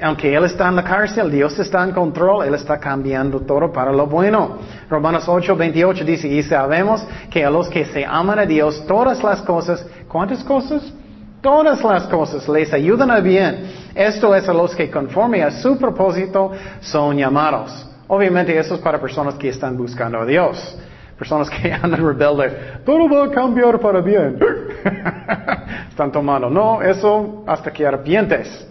aunque 0.00 0.34
Él 0.34 0.44
está 0.44 0.68
en 0.68 0.76
la 0.76 0.84
cárcel, 0.84 1.30
Dios 1.30 1.58
está 1.58 1.84
en 1.84 1.92
control, 1.92 2.46
Él 2.46 2.54
está 2.54 2.78
cambiando 2.78 3.40
todo 3.40 3.72
para 3.72 3.92
lo 3.92 4.06
bueno. 4.06 4.58
Romanos 4.88 5.24
8, 5.28 5.56
28 5.56 6.04
dice, 6.04 6.28
y 6.28 6.42
sabemos 6.42 7.06
que 7.30 7.44
a 7.44 7.50
los 7.50 7.68
que 7.68 7.84
se 7.84 8.04
aman 8.04 8.38
a 8.38 8.46
Dios, 8.46 8.84
todas 8.86 9.22
las 9.22 9.42
cosas, 9.42 9.86
¿cuántas 10.08 10.42
cosas? 10.44 10.92
Todas 11.40 11.82
las 11.84 12.04
cosas 12.04 12.48
les 12.48 12.72
ayudan 12.72 13.10
a 13.10 13.20
bien. 13.20 13.70
Esto 13.94 14.34
es 14.34 14.48
a 14.48 14.52
los 14.52 14.74
que 14.74 14.90
conforme 14.90 15.42
a 15.42 15.50
su 15.50 15.78
propósito 15.78 16.52
son 16.80 17.16
llamados. 17.16 17.86
Obviamente 18.08 18.58
eso 18.58 18.74
es 18.74 18.80
para 18.80 19.00
personas 19.00 19.34
que 19.34 19.48
están 19.48 19.76
buscando 19.76 20.20
a 20.20 20.26
Dios. 20.26 20.78
Personas 21.18 21.48
que 21.48 21.72
andan 21.82 22.04
rebeldes. 22.04 22.84
Todo 22.84 23.08
va 23.08 23.26
a 23.26 23.30
cambiar 23.30 23.78
para 23.78 24.00
bien. 24.00 24.38
están 25.88 26.10
tomando. 26.10 26.50
No, 26.50 26.82
eso 26.82 27.44
hasta 27.46 27.72
que 27.72 27.86
arrepientes. 27.86 28.66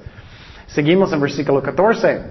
Seguimos 0.67 1.11
en 1.13 1.21
versículo 1.21 1.61
14. 1.61 2.21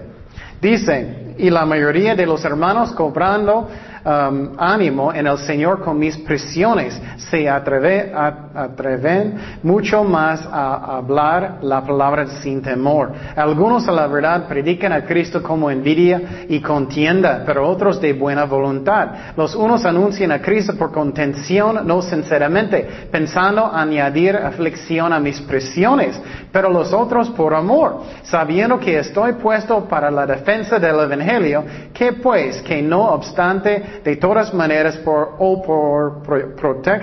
Dice, 0.60 1.34
y 1.38 1.50
la 1.50 1.66
mayoría 1.66 2.14
de 2.14 2.26
los 2.26 2.44
hermanos 2.44 2.92
cobrando 2.92 3.68
Um, 4.06 4.50
ánimo 4.58 5.14
en 5.14 5.26
el 5.26 5.38
Señor 5.38 5.80
con 5.80 5.98
mis 5.98 6.18
prisiones. 6.18 7.00
Se 7.16 7.48
atreve, 7.48 8.12
atreven 8.14 9.34
mucho 9.62 10.04
más 10.04 10.46
a 10.52 10.98
hablar 10.98 11.60
la 11.62 11.80
palabra 11.80 12.26
sin 12.42 12.60
temor. 12.60 13.12
Algunos 13.34 13.88
a 13.88 13.92
la 13.92 14.06
verdad 14.06 14.46
predican 14.46 14.92
a 14.92 15.06
Cristo 15.06 15.42
como 15.42 15.70
envidia 15.70 16.44
y 16.50 16.60
contienda, 16.60 17.44
pero 17.46 17.66
otros 17.66 17.98
de 17.98 18.12
buena 18.12 18.44
voluntad. 18.44 19.08
Los 19.38 19.54
unos 19.54 19.86
anuncian 19.86 20.32
a 20.32 20.42
Cristo 20.42 20.74
por 20.76 20.92
contención, 20.92 21.86
no 21.86 22.02
sinceramente, 22.02 22.86
pensando 23.10 23.64
añadir 23.72 24.36
aflicción 24.36 25.14
a 25.14 25.18
mis 25.18 25.40
prisiones, 25.40 26.20
pero 26.52 26.68
los 26.68 26.92
otros 26.92 27.30
por 27.30 27.54
amor, 27.54 28.02
sabiendo 28.24 28.78
que 28.78 28.98
estoy 28.98 29.32
puesto 29.32 29.86
para 29.88 30.10
la 30.10 30.26
defensa 30.26 30.78
del 30.78 31.00
Evangelio, 31.00 31.64
que 31.94 32.12
pues, 32.12 32.60
que 32.60 32.82
no 32.82 33.04
obstante 33.04 33.93
de 34.02 34.16
todas 34.16 34.52
maneras 34.52 34.96
por, 34.98 35.36
o 35.38 35.62
por 35.62 36.22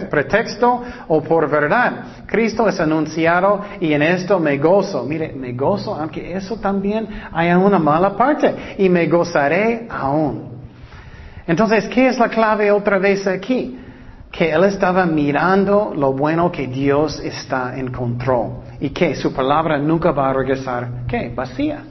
pretexto 0.09 0.81
o 1.07 1.21
por 1.21 1.49
verdad. 1.49 2.25
Cristo 2.25 2.67
es 2.67 2.79
anunciado 2.79 3.61
y 3.79 3.93
en 3.93 4.01
esto 4.01 4.39
me 4.39 4.57
gozo. 4.57 5.03
Mire, 5.03 5.33
me 5.33 5.53
gozo, 5.53 5.95
aunque 5.95 6.33
eso 6.33 6.57
también 6.57 7.07
hay 7.31 7.51
una 7.51 7.79
mala 7.79 8.15
parte 8.15 8.75
y 8.77 8.89
me 8.89 9.07
gozaré 9.07 9.87
aún. 9.89 10.51
Entonces, 11.47 11.87
¿qué 11.87 12.07
es 12.07 12.17
la 12.17 12.29
clave 12.29 12.71
otra 12.71 12.97
vez 12.97 13.27
aquí? 13.27 13.77
Que 14.31 14.51
él 14.51 14.63
estaba 14.63 15.05
mirando 15.05 15.93
lo 15.95 16.13
bueno 16.13 16.51
que 16.51 16.67
Dios 16.67 17.19
está 17.19 17.77
en 17.77 17.91
control 17.91 18.61
y 18.79 18.89
que 18.91 19.15
su 19.15 19.33
palabra 19.33 19.77
nunca 19.77 20.11
va 20.11 20.29
a 20.29 20.33
regresar, 20.33 21.05
¿qué? 21.07 21.31
Vacía. 21.35 21.83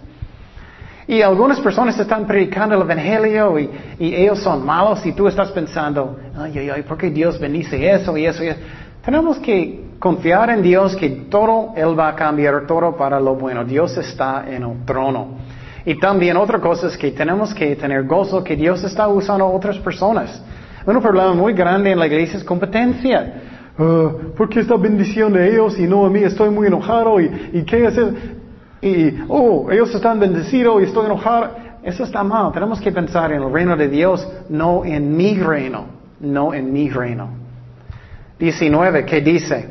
Y 1.11 1.23
algunas 1.23 1.59
personas 1.59 1.99
están 1.99 2.25
predicando 2.25 2.77
el 2.77 2.83
Evangelio 2.83 3.59
y, 3.59 3.69
ellos 3.99 4.39
son 4.39 4.65
malos 4.65 5.05
y 5.05 5.11
tú 5.11 5.27
estás 5.27 5.51
pensando, 5.51 6.17
ay, 6.39 6.57
ay, 6.57 6.71
ay, 6.71 6.83
¿por 6.83 6.97
qué 6.97 7.11
Dios 7.11 7.37
bendice 7.41 7.91
eso 7.91 8.17
y 8.17 8.27
eso 8.27 8.45
y 8.45 8.47
eso? 8.47 8.61
Tenemos 9.05 9.39
que 9.39 9.87
confiar 9.99 10.51
en 10.51 10.63
Dios 10.63 10.95
que 10.95 11.11
todo 11.29 11.73
Él 11.75 11.99
va 11.99 12.11
a 12.11 12.15
cambiar 12.15 12.65
todo 12.65 12.97
para 12.97 13.19
lo 13.19 13.35
bueno. 13.35 13.65
Dios 13.65 13.97
está 13.97 14.45
en 14.49 14.63
el 14.63 14.85
trono. 14.85 15.31
Y 15.85 15.97
también 15.99 16.37
otra 16.37 16.61
cosa 16.61 16.87
es 16.87 16.97
que 16.97 17.11
tenemos 17.11 17.53
que 17.55 17.75
tener 17.75 18.07
gozo 18.07 18.45
que 18.45 18.55
Dios 18.55 18.85
está 18.85 19.09
usando 19.09 19.47
a 19.47 19.49
otras 19.49 19.79
personas. 19.79 20.41
Un 20.87 21.03
problema 21.03 21.35
muy 21.35 21.55
grande 21.55 21.91
en 21.91 21.99
la 21.99 22.07
iglesia 22.07 22.39
es 22.39 22.45
competencia. 22.45 23.35
Uh, 23.77 24.33
¿Por 24.37 24.49
qué 24.49 24.61
está 24.61 24.77
bendiciendo 24.77 25.41
a 25.41 25.45
ellos 25.45 25.77
y 25.77 25.89
no 25.89 26.07
a 26.07 26.09
mí? 26.09 26.21
Estoy 26.21 26.51
muy 26.51 26.69
enojado 26.69 27.21
y, 27.21 27.51
y 27.53 27.65
qué 27.65 27.85
hacer? 27.85 28.40
Y, 28.83 29.19
oh, 29.29 29.71
ellos 29.71 29.95
están 29.95 30.19
bendecidos 30.19 30.81
y 30.83 30.85
estoy 30.87 31.07
enojado. 31.07 31.51
Eso 31.83 32.05
está 32.05 32.23
mal. 32.23 32.53
Tenemos 32.53 32.81
que 32.81 32.93
pensar 32.93 33.33
en 33.33 33.43
el 33.43 33.53
reino 33.53 33.77
de 33.77 33.89
Dios, 33.89 34.27
no 34.49 34.85
en 34.85 35.17
mi 35.17 35.39
reino, 35.39 35.87
no 36.21 36.55
en 36.55 36.73
mi 36.73 36.91
reino. 36.91 37.29
19, 38.39 39.05
¿qué 39.05 39.21
dice? 39.21 39.71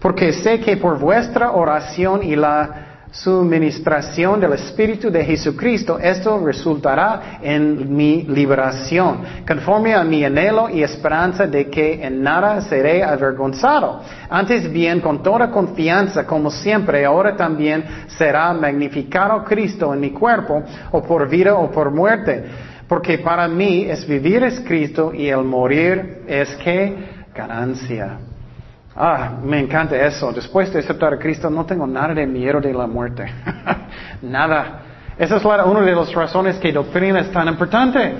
Porque 0.00 0.32
sé 0.32 0.60
que 0.60 0.76
por 0.76 0.98
vuestra 0.98 1.52
oración 1.52 2.22
y 2.22 2.36
la 2.36 2.85
suministración 3.16 4.40
del 4.40 4.52
Espíritu 4.52 5.10
de 5.10 5.24
Jesucristo, 5.24 5.98
esto 5.98 6.38
resultará 6.44 7.38
en 7.40 7.96
mi 7.96 8.24
liberación, 8.24 9.22
conforme 9.46 9.94
a 9.94 10.04
mi 10.04 10.22
anhelo 10.22 10.68
y 10.68 10.82
esperanza 10.82 11.46
de 11.46 11.70
que 11.70 12.04
en 12.04 12.22
nada 12.22 12.60
seré 12.60 13.02
avergonzado. 13.02 14.02
Antes 14.28 14.70
bien, 14.70 15.00
con 15.00 15.22
toda 15.22 15.50
confianza, 15.50 16.26
como 16.26 16.50
siempre, 16.50 17.04
ahora 17.06 17.34
también 17.36 17.84
será 18.08 18.52
magnificado 18.52 19.42
Cristo 19.44 19.94
en 19.94 20.00
mi 20.00 20.10
cuerpo, 20.10 20.62
o 20.92 21.02
por 21.02 21.28
vida 21.28 21.54
o 21.54 21.70
por 21.70 21.90
muerte. 21.90 22.44
Porque 22.86 23.18
para 23.18 23.48
mí 23.48 23.86
es 23.88 24.06
vivir 24.06 24.42
es 24.44 24.60
Cristo 24.60 25.12
y 25.12 25.28
el 25.28 25.42
morir 25.42 26.22
es 26.28 26.54
que 26.56 26.94
ganancia. 27.34 28.18
Ah, 28.98 29.32
me 29.42 29.60
encanta 29.60 29.94
eso. 29.94 30.32
Después 30.32 30.72
de 30.72 30.78
aceptar 30.78 31.12
a 31.12 31.18
Cristo 31.18 31.50
no 31.50 31.66
tengo 31.66 31.86
nada 31.86 32.14
de 32.14 32.26
miedo 32.26 32.60
de 32.60 32.72
la 32.72 32.86
muerte. 32.86 33.26
nada. 34.22 34.80
Esa 35.18 35.36
es 35.36 35.44
una 35.44 35.80
de 35.82 35.94
las 35.94 36.12
razones 36.14 36.56
que 36.56 36.72
doctrina 36.72 37.20
es 37.20 37.30
tan 37.30 37.46
importante. 37.46 38.14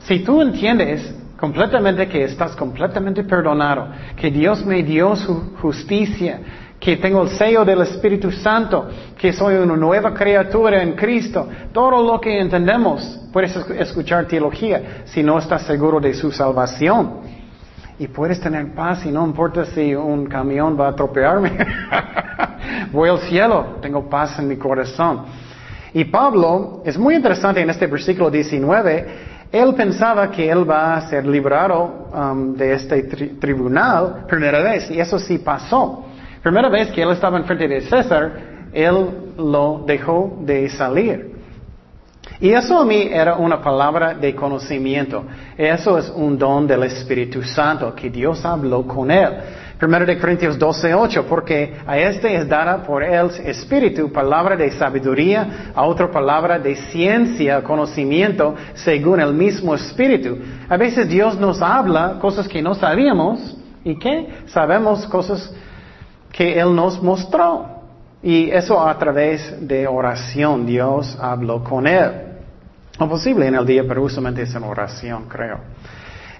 Si 0.00 0.20
tú 0.20 0.40
entiendes 0.40 1.14
completamente 1.38 2.08
que 2.08 2.24
estás 2.24 2.56
completamente 2.56 3.22
perdonado, 3.24 3.88
que 4.16 4.30
Dios 4.30 4.64
me 4.64 4.82
dio 4.82 5.14
su 5.14 5.56
justicia, 5.56 6.40
que 6.80 6.96
tengo 6.96 7.22
el 7.22 7.28
sello 7.30 7.64
del 7.64 7.82
Espíritu 7.82 8.30
Santo, 8.30 8.88
que 9.18 9.32
soy 9.32 9.56
una 9.56 9.76
nueva 9.76 10.14
criatura 10.14 10.82
en 10.82 10.92
Cristo, 10.92 11.48
todo 11.72 12.02
lo 12.02 12.18
que 12.18 12.38
entendemos, 12.38 13.20
puedes 13.30 13.54
escuchar 13.56 14.26
teología 14.26 15.02
si 15.04 15.22
no 15.22 15.38
estás 15.38 15.62
seguro 15.62 16.00
de 16.00 16.14
su 16.14 16.30
salvación 16.30 17.33
y 17.98 18.08
puedes 18.08 18.40
tener 18.40 18.72
paz 18.72 19.04
y 19.06 19.10
no 19.10 19.24
importa 19.24 19.64
si 19.64 19.94
un 19.94 20.26
camión 20.26 20.78
va 20.78 20.86
a 20.86 20.90
atropellarme. 20.90 21.52
Voy 22.92 23.08
al 23.08 23.18
cielo, 23.20 23.76
tengo 23.80 24.08
paz 24.08 24.38
en 24.38 24.48
mi 24.48 24.56
corazón. 24.56 25.24
Y 25.92 26.04
Pablo, 26.04 26.82
es 26.84 26.98
muy 26.98 27.14
interesante 27.14 27.60
en 27.60 27.70
este 27.70 27.86
versículo 27.86 28.30
19, 28.30 29.06
él 29.52 29.74
pensaba 29.76 30.28
que 30.30 30.50
él 30.50 30.68
va 30.68 30.96
a 30.96 31.08
ser 31.08 31.24
librado 31.24 32.10
um, 32.12 32.54
de 32.54 32.72
este 32.72 33.04
tribunal 33.38 34.24
primera 34.26 34.60
vez, 34.60 34.90
y 34.90 34.98
eso 34.98 35.18
sí 35.18 35.38
pasó. 35.38 36.06
Primera 36.42 36.68
vez 36.68 36.90
que 36.90 37.02
él 37.02 37.10
estaba 37.12 37.38
en 37.38 37.44
frente 37.44 37.68
de 37.68 37.80
César, 37.82 38.32
él 38.72 39.08
lo 39.38 39.84
dejó 39.86 40.36
de 40.40 40.68
salir. 40.68 41.33
Y 42.44 42.52
eso 42.52 42.78
a 42.78 42.84
mí 42.84 43.08
era 43.10 43.36
una 43.36 43.62
palabra 43.62 44.12
de 44.12 44.34
conocimiento. 44.34 45.24
Eso 45.56 45.96
es 45.96 46.12
un 46.14 46.36
don 46.36 46.66
del 46.66 46.82
Espíritu 46.82 47.42
Santo, 47.42 47.94
que 47.94 48.10
Dios 48.10 48.44
habló 48.44 48.86
con 48.86 49.10
él. 49.10 49.30
Primero 49.78 50.04
de 50.04 50.18
Corintios 50.18 50.58
12, 50.58 50.94
8, 50.94 51.24
porque 51.26 51.74
a 51.86 51.96
este 51.96 52.36
es 52.36 52.46
dada 52.46 52.82
por 52.82 53.02
el 53.02 53.30
Espíritu 53.46 54.12
palabra 54.12 54.56
de 54.56 54.70
sabiduría, 54.72 55.72
a 55.74 55.84
otra 55.84 56.10
palabra 56.10 56.58
de 56.58 56.76
ciencia, 56.76 57.62
conocimiento, 57.62 58.54
según 58.74 59.20
el 59.20 59.32
mismo 59.32 59.74
Espíritu. 59.74 60.36
A 60.68 60.76
veces 60.76 61.08
Dios 61.08 61.40
nos 61.40 61.62
habla 61.62 62.18
cosas 62.20 62.46
que 62.46 62.60
no 62.60 62.74
sabíamos 62.74 63.56
y 63.84 63.98
que 63.98 64.28
sabemos 64.48 65.06
cosas 65.06 65.50
que 66.30 66.60
Él 66.60 66.76
nos 66.76 67.02
mostró. 67.02 67.70
Y 68.22 68.50
eso 68.50 68.86
a 68.86 68.98
través 68.98 69.66
de 69.66 69.86
oración, 69.86 70.66
Dios 70.66 71.16
habló 71.18 71.64
con 71.64 71.86
Él. 71.86 72.33
No 72.98 73.08
posible 73.08 73.46
en 73.46 73.54
el 73.56 73.66
día, 73.66 73.84
pero 73.86 74.02
usualmente 74.02 74.42
es 74.42 74.54
en 74.54 74.62
oración, 74.62 75.28
creo. 75.28 75.58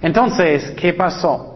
Entonces, 0.00 0.72
¿qué 0.72 0.92
pasó? 0.92 1.54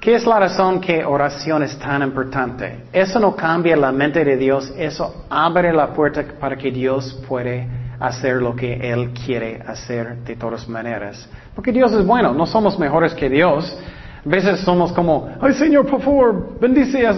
¿Qué 0.00 0.16
es 0.16 0.26
la 0.26 0.40
razón 0.40 0.80
que 0.80 1.04
oración 1.04 1.62
es 1.62 1.78
tan 1.78 2.02
importante? 2.02 2.86
Eso 2.92 3.20
no 3.20 3.36
cambia 3.36 3.76
la 3.76 3.92
mente 3.92 4.24
de 4.24 4.36
Dios, 4.36 4.72
eso 4.76 5.24
abre 5.30 5.72
la 5.72 5.94
puerta 5.94 6.24
para 6.40 6.56
que 6.56 6.72
Dios 6.72 7.22
puede 7.28 7.68
hacer 8.00 8.42
lo 8.42 8.56
que 8.56 8.74
Él 8.74 9.12
quiere 9.12 9.62
hacer 9.64 10.16
de 10.24 10.34
todas 10.34 10.68
maneras. 10.68 11.28
Porque 11.54 11.70
Dios 11.70 11.92
es 11.92 12.04
bueno, 12.04 12.34
no 12.34 12.46
somos 12.46 12.76
mejores 12.78 13.14
que 13.14 13.30
Dios. 13.30 13.78
A 14.26 14.28
veces 14.28 14.60
somos 14.60 14.92
como, 14.92 15.30
ay 15.40 15.54
Señor, 15.54 15.86
por 15.86 16.02
favor, 16.02 16.58
bendice. 16.58 17.08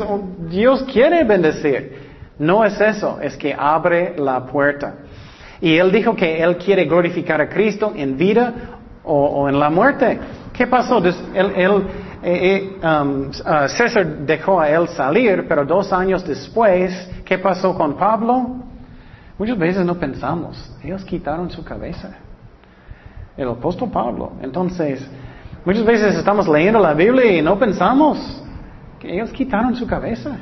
Dios 0.50 0.82
quiere 0.82 1.24
bendecir. 1.24 2.04
No 2.38 2.64
es 2.64 2.78
eso, 2.80 3.18
es 3.20 3.36
que 3.36 3.54
abre 3.56 4.14
la 4.18 4.44
puerta. 4.44 4.94
Y 5.64 5.78
Él 5.78 5.90
dijo 5.90 6.14
que 6.14 6.42
Él 6.42 6.58
quiere 6.58 6.84
glorificar 6.84 7.40
a 7.40 7.48
Cristo 7.48 7.94
en 7.96 8.18
vida 8.18 8.52
o, 9.02 9.48
en 9.48 9.58
la 9.58 9.70
muerte. 9.70 10.20
¿Qué 10.52 10.66
pasó? 10.66 11.02
Eh, 11.02 11.12
eh, 12.22 12.78
um, 12.82 13.28
uh, 13.28 13.68
César 13.68 14.06
dejó 14.26 14.60
a 14.60 14.68
él 14.68 14.86
salir, 14.88 15.46
pero 15.48 15.64
dos 15.64 15.90
años 15.90 16.22
después, 16.22 17.10
¿qué 17.24 17.38
pasó 17.38 17.74
con 17.74 17.96
Pablo? 17.96 18.56
Muchas 19.38 19.56
veces 19.56 19.86
no 19.86 19.94
pensamos, 19.94 20.70
ellos 20.82 21.02
quitaron 21.02 21.50
su 21.50 21.64
cabeza. 21.64 22.10
El 23.34 23.48
apóstol 23.48 23.88
Pablo. 23.90 24.32
Entonces, 24.42 25.02
muchas 25.64 25.84
veces 25.86 26.14
estamos 26.14 26.46
leyendo 26.46 26.78
la 26.78 26.92
Biblia 26.92 27.38
y 27.38 27.40
no 27.40 27.58
pensamos 27.58 28.18
que 29.00 29.14
ellos 29.14 29.30
quitaron 29.30 29.74
su 29.74 29.86
cabeza. 29.86 30.36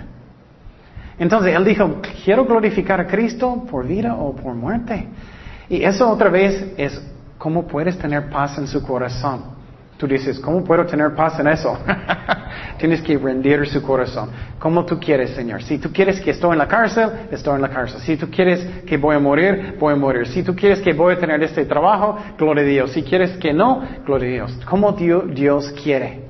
Entonces 1.18 1.54
él 1.54 1.64
dijo, 1.64 2.00
quiero 2.24 2.44
glorificar 2.44 3.00
a 3.00 3.06
Cristo 3.06 3.64
por 3.70 3.86
vida 3.86 4.14
o 4.14 4.34
por 4.34 4.54
muerte. 4.54 5.06
Y 5.68 5.82
eso 5.82 6.10
otra 6.10 6.30
vez 6.30 6.72
es 6.76 7.00
cómo 7.38 7.66
puedes 7.66 7.98
tener 7.98 8.30
paz 8.30 8.58
en 8.58 8.66
su 8.66 8.82
corazón. 8.82 9.62
Tú 9.96 10.08
dices, 10.08 10.40
¿cómo 10.40 10.64
puedo 10.64 10.84
tener 10.84 11.14
paz 11.14 11.38
en 11.38 11.46
eso? 11.46 11.78
Tienes 12.78 13.00
que 13.02 13.16
rendir 13.16 13.64
su 13.68 13.80
corazón. 13.82 14.30
¿Cómo 14.58 14.84
tú 14.84 14.98
quieres, 14.98 15.30
Señor? 15.30 15.62
Si 15.62 15.78
tú 15.78 15.92
quieres 15.92 16.20
que 16.20 16.32
estoy 16.32 16.52
en 16.52 16.58
la 16.58 16.66
cárcel, 16.66 17.08
estoy 17.30 17.54
en 17.54 17.62
la 17.62 17.68
cárcel. 17.68 18.00
Si 18.00 18.16
tú 18.16 18.28
quieres 18.28 18.66
que 18.84 18.96
voy 18.96 19.14
a 19.14 19.20
morir, 19.20 19.76
voy 19.78 19.92
a 19.92 19.96
morir. 19.96 20.26
Si 20.26 20.42
tú 20.42 20.56
quieres 20.56 20.80
que 20.80 20.92
voy 20.92 21.14
a 21.14 21.18
tener 21.20 21.40
este 21.42 21.64
trabajo, 21.66 22.18
gloria 22.36 22.64
a 22.64 22.66
Dios. 22.66 22.90
Si 22.90 23.04
quieres 23.04 23.36
que 23.36 23.52
no, 23.52 23.82
gloria 24.04 24.28
a 24.28 24.32
Dios. 24.32 24.60
¿Cómo 24.68 24.90
Dios 24.92 25.72
quiere? 25.82 26.21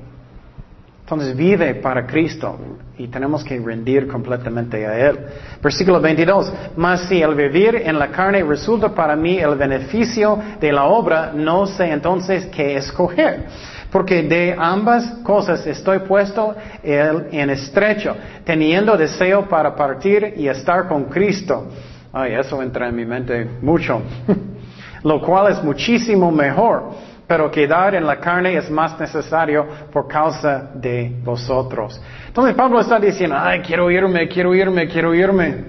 Entonces 1.13 1.37
vive 1.37 1.75
para 1.75 2.07
Cristo 2.07 2.57
y 2.97 3.07
tenemos 3.07 3.43
que 3.43 3.59
rendir 3.59 4.07
completamente 4.07 4.83
a 4.83 5.09
Él. 5.09 5.19
Versículo 5.61 6.01
22. 6.01 6.51
Mas 6.75 7.01
si 7.01 7.21
el 7.21 7.35
vivir 7.35 7.75
en 7.75 7.99
la 7.99 8.07
carne 8.07 8.41
resulta 8.43 8.89
para 8.89 9.15
mí 9.15 9.37
el 9.37 9.55
beneficio 9.55 10.39
de 10.59 10.71
la 10.71 10.85
obra, 10.85 11.31
no 11.31 11.67
sé 11.67 11.91
entonces 11.91 12.47
qué 12.47 12.77
escoger. 12.77 13.45
Porque 13.91 14.23
de 14.23 14.55
ambas 14.57 15.05
cosas 15.23 15.67
estoy 15.67 15.99
puesto 15.99 16.55
en 16.81 17.51
estrecho, 17.51 18.15
teniendo 18.43 18.97
deseo 18.97 19.47
para 19.47 19.75
partir 19.75 20.33
y 20.35 20.47
estar 20.47 20.87
con 20.87 21.05
Cristo. 21.05 21.67
Ay, 22.11 22.33
eso 22.33 22.59
entra 22.63 22.89
en 22.89 22.95
mi 22.95 23.05
mente 23.05 23.47
mucho. 23.61 24.01
Lo 25.03 25.21
cual 25.21 25.51
es 25.51 25.63
muchísimo 25.63 26.31
mejor 26.31 27.12
pero 27.27 27.49
quedar 27.49 27.95
en 27.95 28.05
la 28.05 28.19
carne 28.19 28.57
es 28.57 28.69
más 28.69 28.99
necesario 28.99 29.65
por 29.91 30.07
causa 30.07 30.71
de 30.73 31.19
vosotros. 31.23 32.01
Entonces 32.27 32.55
Pablo 32.55 32.79
está 32.79 32.99
diciendo, 32.99 33.35
ay, 33.39 33.61
quiero 33.61 33.89
irme, 33.89 34.27
quiero 34.27 34.53
irme, 34.53 34.87
quiero 34.87 35.13
irme. 35.13 35.63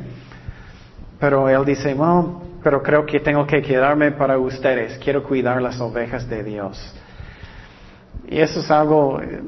Pero 1.19 1.49
él 1.49 1.64
dice, 1.64 1.95
bueno, 1.95 2.43
pero 2.62 2.83
creo 2.83 3.07
que 3.07 3.21
tengo 3.21 3.47
que 3.47 3.62
quedarme 3.62 4.12
para 4.12 4.38
ustedes, 4.38 4.99
quiero 4.99 5.23
cuidar 5.23 5.61
las 5.62 5.81
ovejas 5.81 6.29
de 6.29 6.43
Dios. 6.43 6.95
Y 8.27 8.40
eso 8.40 8.61
es 8.61 8.71
algo 8.71 9.21
eh, 9.21 9.43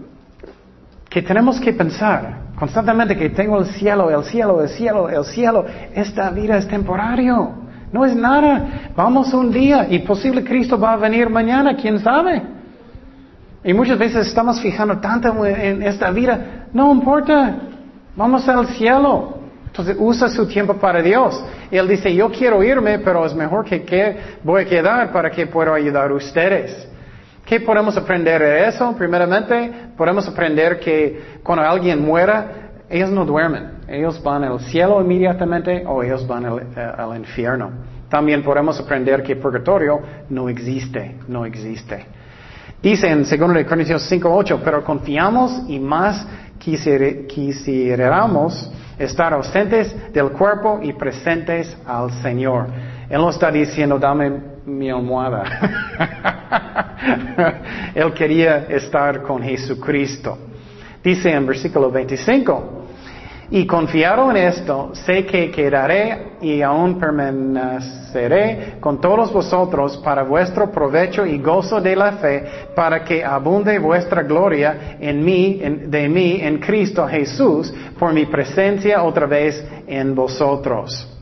que 1.09 1.23
tenemos 1.23 1.59
que 1.61 1.73
pensar 1.73 2.47
constantemente, 2.57 3.17
que 3.17 3.31
tengo 3.31 3.59
el 3.59 3.67
cielo, 3.67 4.11
el 4.11 4.25
cielo, 4.25 4.63
el 4.63 4.69
cielo, 4.69 5.09
el 5.09 5.25
cielo. 5.25 5.67
Esta 5.95 6.31
vida 6.31 6.59
es 6.59 6.69
temporario. 6.69 7.66
No 7.97 8.05
es 8.05 8.15
nada. 8.15 8.91
Vamos 8.95 9.33
un 9.33 9.51
día 9.51 9.87
y 9.89 10.01
posible 10.01 10.45
Cristo 10.45 10.79
va 10.79 10.93
a 10.93 10.97
venir 10.97 11.31
mañana, 11.31 11.75
quién 11.75 11.99
sabe. 11.99 12.43
Y 13.65 13.73
muchas 13.73 13.99
veces 13.99 14.27
estamos 14.27 14.61
fijando 14.61 14.99
tanto 14.99 15.47
en 15.47 15.83
esta 15.83 16.11
vida. 16.11 16.67
No 16.75 16.93
importa. 16.93 17.57
Vamos 18.15 18.47
al 18.51 18.67
cielo. 18.67 19.39
Entonces 19.69 19.97
usa 19.99 20.29
su 20.29 20.47
tiempo 20.47 20.75
para 20.75 21.01
Dios. 21.01 21.43
Él 21.71 21.89
dice, 21.89 22.15
yo 22.15 22.31
quiero 22.31 22.63
irme, 22.63 22.99
pero 22.99 23.25
es 23.25 23.35
mejor 23.35 23.65
que, 23.65 23.83
que 23.83 24.19
voy 24.45 24.65
a 24.65 24.67
quedar 24.67 25.11
para 25.11 25.31
que 25.31 25.47
pueda 25.47 25.75
ayudar 25.75 26.11
a 26.11 26.15
ustedes. 26.15 26.87
¿Qué 27.47 27.61
podemos 27.61 27.97
aprender 27.97 28.43
de 28.43 28.69
eso? 28.69 28.95
Primeramente, 28.95 29.73
podemos 29.97 30.29
aprender 30.29 30.79
que 30.81 31.39
cuando 31.43 31.65
alguien 31.65 32.05
muera, 32.05 32.47
ellos 32.91 33.09
no 33.09 33.25
duermen. 33.25 33.76
Ellos 33.89 34.23
van 34.23 34.45
al 34.45 34.61
cielo 34.61 35.01
inmediatamente 35.01 35.85
o 35.87 36.03
ellos 36.03 36.27
van 36.27 36.45
al, 36.45 36.59
eh, 36.59 37.17
infierno. 37.17 37.71
También 38.09 38.43
podemos 38.43 38.79
aprender 38.81 39.23
que 39.23 39.37
purgatorio 39.37 40.01
no 40.29 40.49
existe, 40.49 41.17
no 41.29 41.45
existe. 41.45 42.05
Dice 42.83 43.09
en 43.09 43.23
2 43.23 43.65
Corintios 43.67 44.11
5.8, 44.11 44.61
pero 44.63 44.85
confiamos 44.85 45.63
y 45.69 45.79
más 45.79 46.27
quisiéramos 46.59 48.71
estar 48.99 49.33
ausentes 49.33 50.13
del 50.13 50.31
cuerpo 50.31 50.81
y 50.83 50.93
presentes 50.93 51.77
al 51.87 52.11
Señor. 52.23 52.67
Él 53.09 53.19
no 53.19 53.31
está 53.31 53.51
diciendo, 53.51 53.99
dame 53.99 54.33
mi 54.67 54.91
almohada. 54.91 55.45
Él 57.95 58.13
quería 58.13 58.67
estar 58.69 59.23
con 59.23 59.43
Jesucristo. 59.43 60.39
Dice 61.03 61.31
en 61.31 61.47
versículo 61.47 61.91
25, 61.91 62.86
y 63.51 63.65
confiado 63.67 64.29
en 64.31 64.39
esto, 64.39 64.91
sé 64.93 65.25
que 65.25 65.53
quedaré 65.53 66.33
y 66.41 66.63
aún 66.63 66.99
permaneceré 66.99 68.75
con 68.81 69.01
todos 69.01 69.33
vosotros 69.33 69.99
para 69.99 70.25
vuestro 70.25 70.71
provecho 70.71 71.25
y 71.25 71.39
gozo 71.39 71.81
de 71.81 71.95
la 71.95 72.13
fe, 72.13 72.45
para 72.75 73.05
que 73.05 73.25
abunde 73.25 73.79
vuestra 73.79 74.23
gloria 74.23 74.97
en 74.99 75.25
mí, 75.25 75.61
de 75.87 76.09
mí, 76.09 76.41
en 76.43 76.59
Cristo 76.59 77.07
Jesús, 77.07 77.73
por 77.97 78.13
mi 78.13 78.27
presencia 78.27 79.05
otra 79.05 79.27
vez 79.27 79.65
en 79.87 80.15
vosotros. 80.15 81.13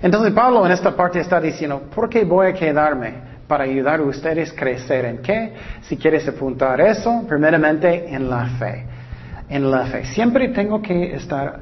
Entonces 0.00 0.32
Pablo 0.32 0.64
en 0.64 0.72
esta 0.72 0.94
parte 0.94 1.18
está 1.18 1.40
diciendo, 1.40 1.82
¿por 1.92 2.08
qué 2.08 2.24
voy 2.24 2.48
a 2.48 2.52
quedarme? 2.52 3.36
Para 3.48 3.64
ayudar 3.64 4.00
a 4.00 4.02
ustedes 4.04 4.52
a 4.52 4.56
crecer 4.56 5.04
en 5.06 5.18
qué? 5.18 5.54
Si 5.82 5.96
quieres 5.96 6.26
apuntar 6.28 6.80
eso, 6.80 7.24
primeramente 7.28 8.06
en 8.08 8.30
la 8.30 8.46
fe 8.58 8.95
en 9.48 9.70
la 9.70 9.86
fe. 9.86 10.04
Siempre 10.06 10.48
tengo 10.48 10.80
que 10.80 11.14
estar 11.14 11.60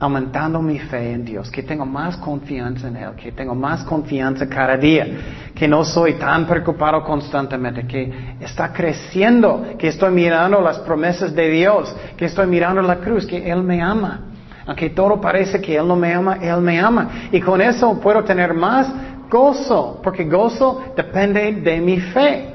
aumentando 0.00 0.62
mi 0.62 0.78
fe 0.78 1.12
en 1.12 1.24
Dios, 1.24 1.50
que 1.50 1.62
tengo 1.62 1.84
más 1.84 2.16
confianza 2.18 2.86
en 2.86 2.96
Él, 2.96 3.10
que 3.16 3.32
tengo 3.32 3.54
más 3.54 3.82
confianza 3.82 4.48
cada 4.48 4.76
día, 4.76 5.06
que 5.54 5.66
no 5.66 5.84
soy 5.84 6.14
tan 6.14 6.46
preocupado 6.46 7.02
constantemente, 7.02 7.84
que 7.86 8.36
está 8.40 8.72
creciendo, 8.72 9.74
que 9.76 9.88
estoy 9.88 10.12
mirando 10.12 10.60
las 10.60 10.78
promesas 10.80 11.34
de 11.34 11.50
Dios, 11.50 11.94
que 12.16 12.26
estoy 12.26 12.46
mirando 12.46 12.80
la 12.80 12.96
cruz, 12.96 13.26
que 13.26 13.50
Él 13.50 13.62
me 13.62 13.82
ama. 13.82 14.20
Aunque 14.66 14.90
todo 14.90 15.20
parece 15.20 15.60
que 15.60 15.76
Él 15.76 15.88
no 15.88 15.96
me 15.96 16.12
ama, 16.12 16.38
Él 16.40 16.60
me 16.60 16.78
ama. 16.78 17.08
Y 17.32 17.40
con 17.40 17.60
eso 17.60 17.98
puedo 18.00 18.22
tener 18.22 18.54
más 18.54 18.88
gozo, 19.28 20.00
porque 20.02 20.24
gozo 20.24 20.92
depende 20.94 21.52
de 21.52 21.80
mi 21.80 21.98
fe. 21.98 22.54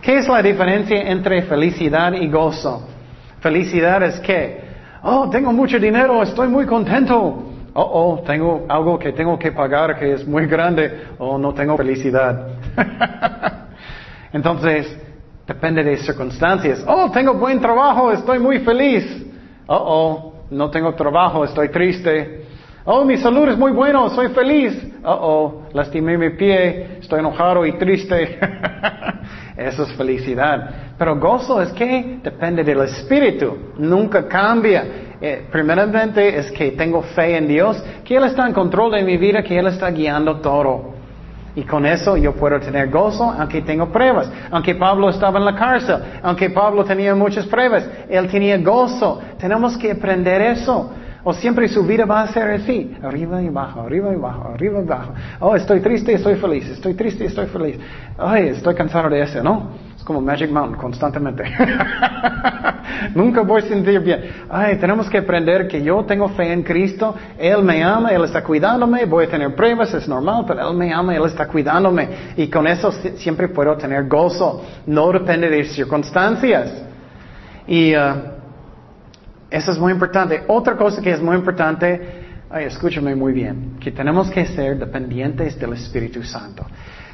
¿Qué 0.00 0.18
es 0.18 0.28
la 0.28 0.42
diferencia 0.42 1.00
entre 1.10 1.42
felicidad 1.42 2.12
y 2.12 2.28
gozo? 2.28 2.91
Felicidad 3.42 4.00
es 4.04 4.20
que, 4.20 4.60
oh, 5.02 5.28
tengo 5.28 5.52
mucho 5.52 5.76
dinero, 5.80 6.22
estoy 6.22 6.46
muy 6.46 6.64
contento. 6.64 7.42
Oh, 7.74 7.82
oh, 7.82 8.22
tengo 8.24 8.66
algo 8.68 8.96
que 9.00 9.12
tengo 9.12 9.36
que 9.36 9.50
pagar 9.50 9.98
que 9.98 10.12
es 10.12 10.26
muy 10.26 10.46
grande. 10.46 11.08
Oh, 11.18 11.36
no 11.38 11.52
tengo 11.52 11.76
felicidad. 11.76 12.46
Entonces, 14.32 14.96
depende 15.44 15.82
de 15.82 15.96
circunstancias. 15.96 16.84
Oh, 16.86 17.10
tengo 17.10 17.34
buen 17.34 17.60
trabajo, 17.60 18.12
estoy 18.12 18.38
muy 18.38 18.60
feliz. 18.60 19.04
Oh, 19.66 19.74
oh, 19.74 20.34
no 20.50 20.70
tengo 20.70 20.94
trabajo, 20.94 21.44
estoy 21.44 21.68
triste. 21.70 22.46
Oh, 22.84 23.04
mi 23.04 23.16
salud 23.16 23.48
es 23.48 23.58
muy 23.58 23.72
buena, 23.72 24.08
soy 24.10 24.28
feliz. 24.28 24.72
Oh, 25.02 25.18
oh, 25.20 25.62
lastimé 25.72 26.16
mi 26.16 26.30
pie, 26.30 26.98
estoy 27.00 27.18
enojado 27.18 27.66
y 27.66 27.72
triste. 27.72 28.38
Eso 29.56 29.82
es 29.82 29.92
felicidad. 29.92 30.94
Pero 30.98 31.18
gozo 31.18 31.60
es 31.60 31.72
que 31.72 32.18
depende 32.22 32.64
del 32.64 32.80
Espíritu, 32.82 33.72
nunca 33.78 34.26
cambia. 34.26 34.84
Eh, 35.20 35.46
primeramente 35.50 36.38
es 36.38 36.50
que 36.50 36.72
tengo 36.72 37.02
fe 37.02 37.36
en 37.36 37.46
Dios, 37.46 37.82
que 38.04 38.16
Él 38.16 38.24
está 38.24 38.46
en 38.46 38.52
control 38.52 38.92
de 38.92 39.02
mi 39.02 39.16
vida, 39.16 39.42
que 39.42 39.58
Él 39.58 39.66
está 39.66 39.90
guiando 39.90 40.40
todo. 40.40 40.92
Y 41.54 41.62
con 41.64 41.84
eso 41.84 42.16
yo 42.16 42.32
puedo 42.32 42.58
tener 42.60 42.88
gozo 42.88 43.24
aunque 43.24 43.60
tengo 43.60 43.92
pruebas. 43.92 44.30
Aunque 44.50 44.74
Pablo 44.74 45.10
estaba 45.10 45.38
en 45.38 45.44
la 45.44 45.54
cárcel, 45.54 45.96
aunque 46.22 46.48
Pablo 46.50 46.84
tenía 46.84 47.14
muchas 47.14 47.46
pruebas, 47.46 47.86
él 48.08 48.28
tenía 48.30 48.56
gozo. 48.58 49.20
Tenemos 49.38 49.76
que 49.76 49.92
aprender 49.92 50.40
eso. 50.40 50.90
O 51.24 51.32
siempre 51.32 51.68
su 51.68 51.84
vida 51.84 52.04
va 52.04 52.22
a 52.22 52.26
ser 52.32 52.50
así, 52.50 52.96
arriba 53.00 53.40
y 53.40 53.46
abajo, 53.46 53.82
arriba 53.82 54.10
y 54.10 54.16
abajo, 54.16 54.50
arriba 54.54 54.80
y 54.80 54.82
abajo. 54.82 55.12
Oh, 55.38 55.54
estoy 55.54 55.78
triste, 55.78 56.12
estoy 56.14 56.34
feliz, 56.34 56.68
estoy 56.68 56.94
triste, 56.94 57.26
estoy 57.26 57.46
feliz. 57.46 57.78
Ay, 58.18 58.48
estoy 58.48 58.74
cansado 58.74 59.08
de 59.08 59.22
eso, 59.22 59.40
¿no? 59.40 59.70
Es 59.96 60.02
como 60.02 60.20
Magic 60.20 60.50
Mountain, 60.50 60.80
constantemente. 60.80 61.44
Nunca 63.14 63.42
voy 63.42 63.62
a 63.62 63.66
sentir 63.66 64.00
bien. 64.00 64.20
Ay, 64.50 64.78
tenemos 64.78 65.08
que 65.08 65.18
aprender 65.18 65.68
que 65.68 65.80
yo 65.80 66.04
tengo 66.04 66.28
fe 66.30 66.52
en 66.52 66.64
Cristo, 66.64 67.14
Él 67.38 67.62
me 67.62 67.84
ama, 67.84 68.10
Él 68.10 68.24
está 68.24 68.42
cuidándome, 68.42 69.04
voy 69.04 69.26
a 69.26 69.28
tener 69.28 69.54
pruebas, 69.54 69.94
es 69.94 70.08
normal, 70.08 70.44
pero 70.48 70.68
Él 70.68 70.76
me 70.76 70.92
ama, 70.92 71.14
Él 71.14 71.24
está 71.24 71.46
cuidándome. 71.46 72.08
Y 72.36 72.48
con 72.48 72.66
eso 72.66 72.90
siempre 73.14 73.46
puedo 73.46 73.76
tener 73.76 74.08
gozo. 74.08 74.64
No 74.86 75.12
depende 75.12 75.48
de 75.48 75.64
circunstancias. 75.66 76.82
Y... 77.68 77.94
Uh, 77.94 78.41
eso 79.52 79.70
es 79.70 79.78
muy 79.78 79.92
importante. 79.92 80.42
Otra 80.48 80.76
cosa 80.76 81.02
que 81.02 81.12
es 81.12 81.20
muy 81.20 81.36
importante, 81.36 82.00
escúchame 82.58 83.14
muy 83.14 83.34
bien, 83.34 83.76
que 83.78 83.92
tenemos 83.92 84.30
que 84.30 84.46
ser 84.46 84.78
dependientes 84.78 85.58
del 85.58 85.74
Espíritu 85.74 86.22
Santo. 86.22 86.66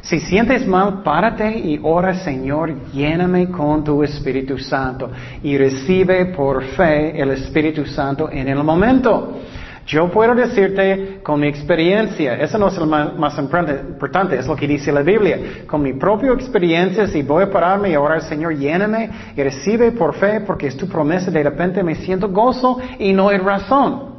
Si 0.02 0.20
sientes 0.20 0.64
mal, 0.64 1.02
párate 1.02 1.58
y 1.58 1.80
ora, 1.82 2.14
Señor, 2.14 2.92
lléname 2.92 3.50
con 3.50 3.82
tu 3.82 4.04
Espíritu 4.04 4.56
Santo 4.56 5.10
y 5.42 5.58
recibe 5.58 6.26
por 6.26 6.62
fe 6.62 7.20
el 7.20 7.32
Espíritu 7.32 7.84
Santo 7.84 8.30
en 8.30 8.46
el 8.46 8.62
momento. 8.62 9.40
Yo 9.88 10.10
puedo 10.10 10.34
decirte 10.34 11.20
con 11.22 11.40
mi 11.40 11.48
experiencia, 11.48 12.34
eso 12.34 12.58
no 12.58 12.68
es 12.68 12.76
lo 12.76 12.84
más, 12.84 13.38
importante, 13.38 14.36
es 14.36 14.46
lo 14.46 14.54
que 14.54 14.68
dice 14.68 14.92
la 14.92 15.00
Biblia. 15.00 15.64
Con 15.66 15.82
mi 15.82 15.94
propia 15.94 16.32
experiencia, 16.32 17.06
si 17.06 17.22
voy 17.22 17.44
a 17.44 17.50
pararme 17.50 17.90
y 17.90 17.96
orar, 17.96 18.20
Señor, 18.20 18.54
lléname 18.54 19.08
y 19.34 19.42
recibe 19.42 19.92
por 19.92 20.14
fe, 20.14 20.40
porque 20.40 20.66
es 20.66 20.76
tu 20.76 20.86
promesa, 20.86 21.30
de 21.30 21.42
repente 21.42 21.82
me 21.82 21.94
siento 21.94 22.28
gozo 22.28 22.78
y 22.98 23.14
no 23.14 23.30
hay 23.30 23.38
razón. 23.38 24.18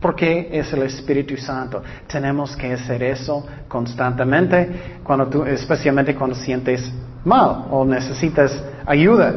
Porque 0.00 0.50
es 0.52 0.72
el 0.72 0.84
Espíritu 0.84 1.36
Santo. 1.36 1.82
Tenemos 2.06 2.54
que 2.54 2.72
hacer 2.72 3.02
eso 3.02 3.44
constantemente, 3.66 5.00
cuando 5.02 5.26
tú, 5.26 5.44
especialmente 5.44 6.14
cuando 6.14 6.36
sientes 6.36 6.92
mal 7.24 7.64
o 7.72 7.84
necesitas 7.84 8.62
ayuda 8.86 9.34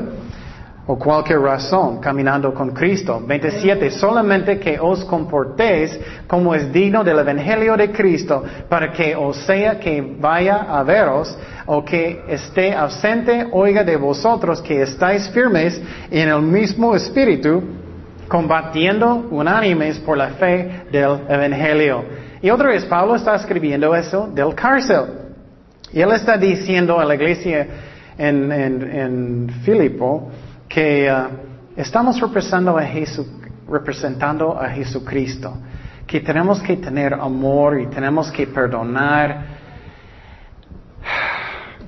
o 0.92 0.98
cualquier 0.98 1.40
razón 1.40 2.00
caminando 2.00 2.52
con 2.52 2.72
Cristo. 2.72 3.22
27. 3.24 3.92
Solamente 3.92 4.60
que 4.60 4.80
os 4.80 5.06
comportéis 5.06 6.00
como 6.26 6.56
es 6.56 6.74
digno 6.74 7.04
del 7.04 7.20
Evangelio 7.20 7.78
de 7.78 7.92
Cristo, 7.92 8.44
para 8.68 8.92
que 8.92 9.16
os 9.16 9.38
sea 9.46 9.80
que 9.80 10.02
vaya 10.20 10.66
a 10.68 10.82
veros 10.82 11.38
o 11.68 11.86
que 11.86 12.24
esté 12.28 12.74
ausente, 12.74 13.46
oiga 13.52 13.84
de 13.84 13.98
vosotros 13.98 14.64
que 14.64 14.82
estáis 14.82 15.30
firmes 15.30 15.80
en 16.10 16.28
el 16.28 16.42
mismo 16.42 16.96
espíritu, 16.96 17.62
combatiendo 18.28 19.28
unánimes 19.30 20.00
por 20.00 20.18
la 20.18 20.30
fe 20.30 20.86
del 20.92 21.20
Evangelio. 21.30 22.04
Y 22.42 22.50
otra 22.50 22.70
vez, 22.70 22.84
Pablo 22.86 23.16
está 23.16 23.36
escribiendo 23.36 23.94
eso 23.94 24.28
del 24.34 24.56
cárcel. 24.56 25.06
Y 25.94 26.02
él 26.02 26.12
está 26.14 26.36
diciendo 26.36 27.00
a 27.00 27.06
la 27.06 27.14
iglesia 27.14 27.68
en, 28.18 28.52
en, 28.52 28.82
en 28.92 29.50
Filipo, 29.64 30.32
que 30.70 31.12
uh, 31.12 31.28
estamos 31.76 32.22
representando 32.22 32.78
a, 32.78 32.84
representando 33.68 34.58
a 34.58 34.70
Jesucristo, 34.70 35.58
que 36.06 36.22
tenemos 36.22 36.62
que 36.62 36.78
tener 36.78 37.14
amor 37.16 37.82
y 37.82 37.88
tenemos 37.88 38.32
que 38.32 38.48
perdonar. 38.48 39.58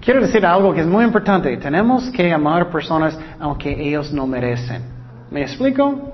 Quiero 0.01 0.21
decir 0.21 0.43
algo 0.45 0.73
que 0.73 0.81
es 0.81 0.87
muy 0.87 1.05
importante. 1.05 1.55
Tenemos 1.57 2.09
que 2.09 2.33
amar 2.33 2.71
personas 2.71 3.17
aunque 3.39 3.69
ellos 3.69 4.11
no 4.11 4.25
merecen. 4.25 4.81
¿Me 5.29 5.43
explico? 5.43 6.13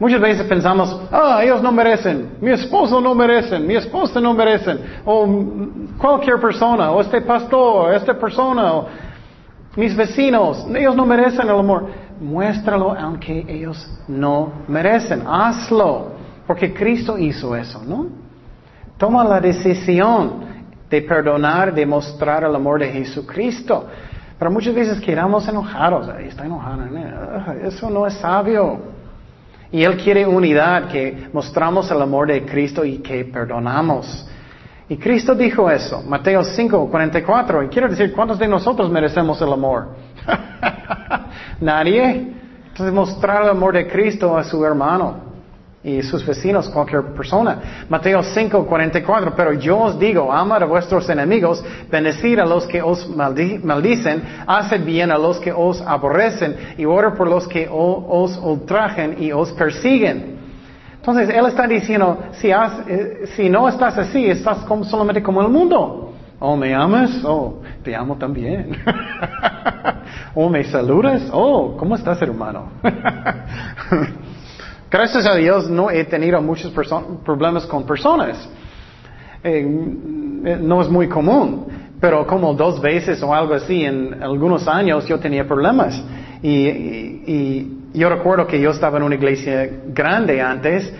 Muchas 0.00 0.20
veces 0.20 0.46
pensamos, 0.46 0.96
ah, 1.10 1.40
ellos 1.42 1.60
no 1.60 1.72
merecen, 1.72 2.36
mi 2.40 2.52
esposo 2.52 3.00
no 3.00 3.16
merecen, 3.16 3.66
mi 3.66 3.74
esposa 3.74 4.20
no 4.20 4.32
merecen, 4.32 4.78
o 5.04 5.26
cualquier 5.98 6.40
persona, 6.40 6.92
o 6.92 7.00
este 7.00 7.20
pastor, 7.22 7.92
esta 7.94 8.14
persona, 8.14 8.84
mis 9.76 9.96
vecinos, 9.96 10.66
ellos 10.74 10.96
no 10.96 11.06
merecen 11.06 11.48
el 11.48 11.58
amor. 11.58 11.86
Muéstralo 12.20 12.92
aunque 12.98 13.44
ellos 13.48 13.88
no 14.08 14.52
merecen. 14.66 15.22
Hazlo. 15.26 16.12
Porque 16.46 16.72
Cristo 16.72 17.18
hizo 17.18 17.54
eso, 17.54 17.82
¿no? 17.84 18.06
Toma 18.96 19.22
la 19.22 19.40
decisión 19.40 20.46
de 20.90 21.02
perdonar, 21.02 21.74
de 21.74 21.86
mostrar 21.86 22.42
el 22.44 22.54
amor 22.54 22.80
de 22.80 22.88
Jesucristo. 22.88 23.86
Pero 24.38 24.50
muchas 24.50 24.74
veces 24.74 25.00
quedamos 25.00 25.46
enojados. 25.46 26.08
está 26.20 26.46
enojado. 26.46 26.82
Eso 27.62 27.90
no 27.90 28.06
es 28.06 28.14
sabio. 28.14 28.80
Y 29.70 29.84
Él 29.84 29.96
quiere 29.98 30.26
unidad, 30.26 30.88
que 30.88 31.28
mostramos 31.32 31.90
el 31.90 32.00
amor 32.00 32.28
de 32.28 32.44
Cristo 32.44 32.84
y 32.84 32.98
que 32.98 33.24
perdonamos. 33.26 34.26
Y 34.88 34.96
Cristo 34.96 35.34
dijo 35.34 35.70
eso, 35.70 36.02
Mateo 36.02 36.42
5, 36.42 36.88
44. 36.90 37.62
Y 37.64 37.68
quiero 37.68 37.88
decir, 37.88 38.12
¿cuántos 38.12 38.38
de 38.38 38.48
nosotros 38.48 38.90
merecemos 38.90 39.40
el 39.42 39.52
amor? 39.52 39.88
Nadie. 41.60 42.32
Entonces 42.68 42.94
mostrar 42.94 43.42
el 43.42 43.50
amor 43.50 43.74
de 43.74 43.86
Cristo 43.86 44.36
a 44.36 44.44
su 44.44 44.64
hermano 44.64 45.28
y 45.84 46.02
sus 46.02 46.24
vecinos, 46.24 46.70
cualquier 46.70 47.02
persona. 47.12 47.86
Mateo 47.88 48.22
5, 48.22 48.64
44. 48.66 49.34
Pero 49.36 49.52
yo 49.52 49.78
os 49.78 49.98
digo, 49.98 50.32
amad 50.32 50.62
a 50.62 50.66
vuestros 50.66 51.08
enemigos, 51.10 51.62
bendecid 51.90 52.38
a 52.38 52.46
los 52.46 52.66
que 52.66 52.80
os 52.80 53.08
maldicen, 53.10 54.22
haced 54.46 54.84
bien 54.84 55.10
a 55.10 55.18
los 55.18 55.38
que 55.38 55.52
os 55.52 55.82
aborrecen 55.82 56.56
y 56.78 56.86
ora 56.86 57.12
por 57.12 57.28
los 57.28 57.46
que 57.46 57.68
os 57.70 58.38
ultrajen 58.38 59.22
y 59.22 59.32
os 59.32 59.52
persiguen 59.52 60.37
entonces, 61.10 61.34
Él 61.34 61.46
está 61.46 61.66
diciendo, 61.66 62.18
si, 62.32 62.50
eh, 62.50 63.24
si 63.34 63.48
no 63.48 63.66
estás 63.66 63.96
así, 63.96 64.26
estás 64.26 64.58
como, 64.64 64.84
solamente 64.84 65.22
como 65.22 65.40
el 65.40 65.48
mundo. 65.48 66.12
Oh, 66.38 66.54
¿me 66.54 66.74
amas? 66.74 67.24
Oh, 67.24 67.62
te 67.82 67.96
amo 67.96 68.16
también. 68.16 68.76
oh, 70.34 70.50
¿me 70.50 70.64
saludas? 70.64 71.22
Oh, 71.32 71.78
¿cómo 71.78 71.94
estás, 71.94 72.20
hermano? 72.20 72.72
Gracias 74.90 75.26
a 75.26 75.34
Dios 75.34 75.70
no 75.70 75.90
he 75.90 76.04
tenido 76.04 76.42
muchos 76.42 76.74
problemas 77.24 77.64
con 77.64 77.86
personas. 77.86 78.46
Eh, 79.42 79.64
no 79.64 80.82
es 80.82 80.90
muy 80.90 81.08
común, 81.08 81.68
pero 81.98 82.26
como 82.26 82.52
dos 82.52 82.82
veces 82.82 83.22
o 83.22 83.34
algo 83.34 83.54
así 83.54 83.82
en 83.82 84.22
algunos 84.22 84.68
años 84.68 85.06
yo 85.06 85.18
tenía 85.18 85.48
problemas. 85.48 86.04
y 86.42 87.77
yo 87.92 88.08
recuerdo 88.08 88.46
que 88.46 88.60
yo 88.60 88.70
estaba 88.70 88.98
en 88.98 89.04
una 89.04 89.14
iglesia 89.14 89.68
grande 89.86 90.40
antes 90.40 90.92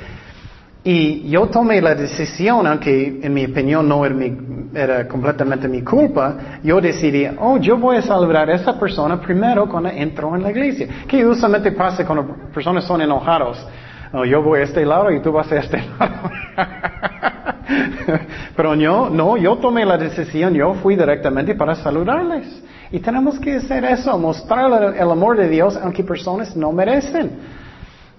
y 0.85 1.29
yo 1.29 1.47
tomé 1.49 1.83
la 1.83 1.95
decisión, 1.95 2.67
aunque 2.67 3.21
en 3.23 3.35
mi 3.35 3.45
opinión 3.45 3.89
no 3.89 4.05
era, 4.07 5.07
completamente 5.07 5.69
mi 5.69 5.83
culpa, 5.83 6.61
yo 6.63 6.81
decidí, 6.81 7.27
oh, 7.39 7.59
yo 7.59 7.77
voy 7.77 7.97
a 7.97 8.03
salvar 8.03 8.49
a 8.49 8.55
esa 8.55 8.79
persona 8.79 9.21
primero 9.21 9.69
cuando 9.69 9.91
entro 9.91 10.35
en 10.35 10.43
la 10.43 10.51
iglesia. 10.51 10.89
Que 11.07 11.27
usualmente 11.27 11.73
pasa 11.73 12.07
cuando 12.07 12.35
personas 12.55 12.85
son 12.85 13.03
enojados. 13.03 13.67
Oh, 14.13 14.25
yo 14.25 14.43
voy 14.43 14.61
a 14.61 14.63
este 14.63 14.87
lado 14.87 15.11
y 15.11 15.21
tú 15.21 15.33
vas 15.33 15.51
a 15.53 15.57
este 15.57 15.77
lado. 15.99 16.31
Pero 18.57 18.75
yo, 18.77 19.11
no, 19.11 19.37
yo 19.37 19.57
tomé 19.57 19.85
la 19.85 19.99
decisión, 19.99 20.55
yo 20.55 20.75
fui 20.75 20.97
directamente 20.97 21.55
para 21.55 21.75
saludarles. 21.75 22.63
Y 22.91 23.01
tenemos 23.01 23.39
que 23.39 23.57
hacer 23.57 23.85
eso, 23.85 24.19
mostrar 24.19 24.95
el 24.95 25.11
amor 25.11 25.37
de 25.37 25.49
Dios 25.49 25.77
aunque 25.77 26.03
personas 26.03 26.57
no 26.57 26.73
merecen. 26.73 27.31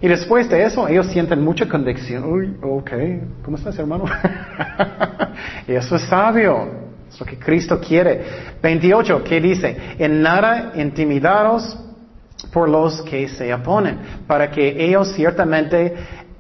Y 0.02 0.08
después 0.08 0.50
de 0.50 0.64
eso, 0.64 0.88
ellos 0.88 1.08
sienten 1.08 1.42
mucha 1.42 1.68
convicción. 1.68 2.24
Uy, 2.24 2.56
ok, 2.62 2.92
¿cómo 3.44 3.58
estás, 3.58 3.78
hermano? 3.78 4.06
eso 5.68 5.96
es 5.96 6.02
sabio. 6.04 6.90
Es 7.10 7.20
lo 7.20 7.26
que 7.26 7.38
Cristo 7.38 7.82
quiere. 7.82 8.24
28, 8.62 9.24
¿qué 9.24 9.42
dice? 9.42 9.76
En 9.98 10.22
nada 10.22 10.74
intimidados 10.76 11.78
por 12.54 12.70
los 12.70 13.02
que 13.02 13.28
se 13.28 13.54
oponen, 13.54 14.00
para 14.26 14.50
que 14.50 14.86
ellos 14.86 15.12
ciertamente 15.14 15.94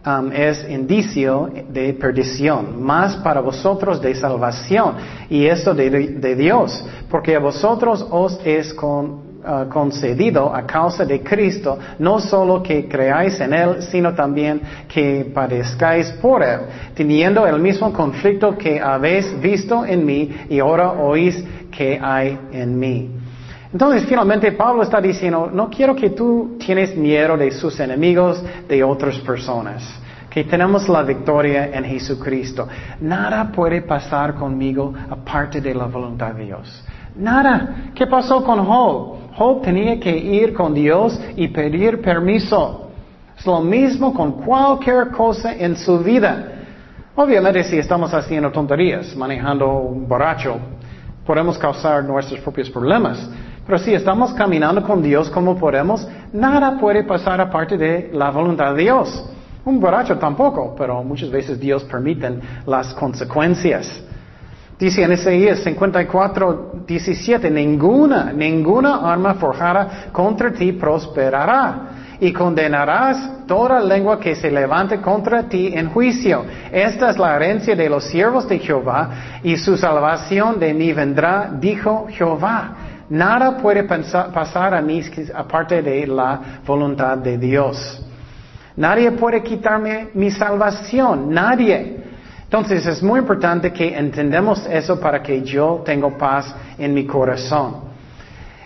Um, 0.05 0.31
es 0.31 0.65
indicio 0.69 1.49
de 1.73 1.91
perdición, 1.93 2.81
más 2.81 3.17
para 3.17 3.41
vosotros 3.41 4.01
de 4.01 4.15
salvación, 4.15 4.95
y 5.29 5.45
eso 5.45 5.73
de, 5.73 6.35
Dios, 6.37 6.85
porque 7.11 7.35
a 7.35 7.39
vosotros 7.39 8.07
os 8.09 8.39
es 8.45 8.73
uh, 8.81 9.69
concedido 9.69 10.55
a 10.55 10.65
causa 10.65 11.03
de 11.03 11.21
Cristo, 11.21 11.77
no 11.99 12.21
solo 12.21 12.63
que 12.63 12.87
creáis 12.87 13.41
en 13.41 13.53
Él, 13.53 13.81
sino 13.81 14.13
también 14.13 14.61
que 14.87 15.29
padezcáis 15.33 16.09
por 16.21 16.43
Él, 16.43 16.61
teniendo 16.95 17.45
el 17.45 17.59
mismo 17.59 17.91
conflicto 17.91 18.57
que 18.57 18.79
habéis 18.79 19.37
visto 19.41 19.85
en 19.85 20.05
mí 20.05 20.33
y 20.49 20.59
ahora 20.59 20.93
oís 20.93 21.43
que 21.69 21.99
hay 22.01 22.39
en 22.53 22.79
mí. 22.79 23.18
Entonces, 23.71 24.05
finalmente, 24.07 24.51
Pablo 24.53 24.81
está 24.81 24.99
diciendo, 24.99 25.49
no 25.53 25.69
quiero 25.69 25.95
que 25.95 26.09
tú 26.09 26.57
tienes 26.57 26.95
miedo 26.95 27.37
de 27.37 27.51
sus 27.51 27.79
enemigos, 27.79 28.43
de 28.67 28.83
otras 28.83 29.19
personas, 29.19 29.83
que 30.27 30.43
tenemos 30.43 30.89
la 30.89 31.03
victoria 31.03 31.69
en 31.71 31.83
Jesucristo. 31.83 32.67
Nada 33.01 33.51
puede 33.51 33.83
pasar 33.83 34.33
conmigo 34.33 34.93
aparte 35.09 35.61
de 35.61 35.75
la 35.75 35.85
voluntad 35.85 36.33
de 36.33 36.45
Dios. 36.45 36.83
Nada. 37.15 37.91
¿Qué 37.93 38.07
pasó 38.07 38.43
con 38.43 38.65
Job? 38.65 39.17
Job 39.35 39.61
tenía 39.61 39.99
que 39.99 40.17
ir 40.17 40.53
con 40.53 40.73
Dios 40.73 41.19
y 41.35 41.47
pedir 41.49 42.01
permiso. 42.01 42.89
Es 43.37 43.45
lo 43.45 43.61
mismo 43.61 44.13
con 44.13 44.31
cualquier 44.43 45.09
cosa 45.09 45.53
en 45.53 45.75
su 45.77 45.99
vida. 45.99 46.55
Obviamente 47.15 47.63
si 47.63 47.77
estamos 47.77 48.13
haciendo 48.13 48.51
tonterías, 48.51 49.15
manejando 49.15 49.67
borracho, 50.07 50.57
podemos 51.25 51.57
causar 51.57 52.03
nuestros 52.03 52.39
propios 52.39 52.69
problemas. 52.69 53.29
Pero 53.69 53.77
si 53.77 53.93
estamos 53.93 54.33
caminando 54.33 54.81
con 54.81 54.99
Dios 54.99 55.29
como 55.29 55.55
podemos, 55.55 56.07
nada 56.33 56.79
puede 56.79 57.03
pasar 57.03 57.39
aparte 57.39 57.77
de 57.77 58.09
la 58.11 58.31
voluntad 58.31 58.73
de 58.73 58.81
Dios. 58.81 59.23
Un 59.63 59.79
borracho 59.79 60.17
tampoco, 60.17 60.73
pero 60.75 61.03
muchas 61.03 61.29
veces 61.29 61.59
Dios 61.59 61.83
permite 61.83 62.39
las 62.65 62.95
consecuencias. 62.95 64.03
Dice 64.79 65.03
en 65.03 65.13
Isaías 65.13 65.59
54, 65.59 66.81
17, 66.87 67.51
ninguna, 67.51 68.33
ninguna 68.33 69.07
arma 69.07 69.35
forjada 69.35 70.07
contra 70.11 70.51
ti 70.51 70.71
prosperará 70.71 72.17
y 72.19 72.33
condenarás 72.33 73.45
toda 73.45 73.79
lengua 73.81 74.19
que 74.19 74.35
se 74.35 74.49
levante 74.49 74.99
contra 74.99 75.43
ti 75.43 75.71
en 75.75 75.91
juicio. 75.91 76.43
Esta 76.71 77.11
es 77.11 77.19
la 77.19 77.35
herencia 77.35 77.75
de 77.75 77.87
los 77.87 78.03
siervos 78.05 78.49
de 78.49 78.57
Jehová 78.57 79.11
y 79.43 79.57
su 79.57 79.77
salvación 79.77 80.59
de 80.59 80.73
mí 80.73 80.91
vendrá, 80.91 81.51
dijo 81.59 82.07
Jehová. 82.09 82.88
Nada 83.09 83.57
puede 83.57 83.83
pasar 83.83 84.73
a 84.73 84.81
mí 84.81 85.01
aparte 85.33 85.81
de 85.81 86.05
la 86.05 86.61
voluntad 86.65 87.17
de 87.17 87.37
Dios. 87.37 88.05
Nadie 88.75 89.11
puede 89.11 89.41
quitarme 89.43 90.09
mi 90.13 90.31
salvación, 90.31 91.33
nadie. 91.33 91.97
Entonces 92.43 92.85
es 92.85 93.03
muy 93.03 93.19
importante 93.19 93.73
que 93.73 93.95
entendamos 93.95 94.65
eso 94.67 94.99
para 94.99 95.21
que 95.21 95.41
yo 95.41 95.81
tenga 95.83 96.09
paz 96.17 96.55
en 96.77 96.93
mi 96.93 97.05
corazón. 97.05 97.89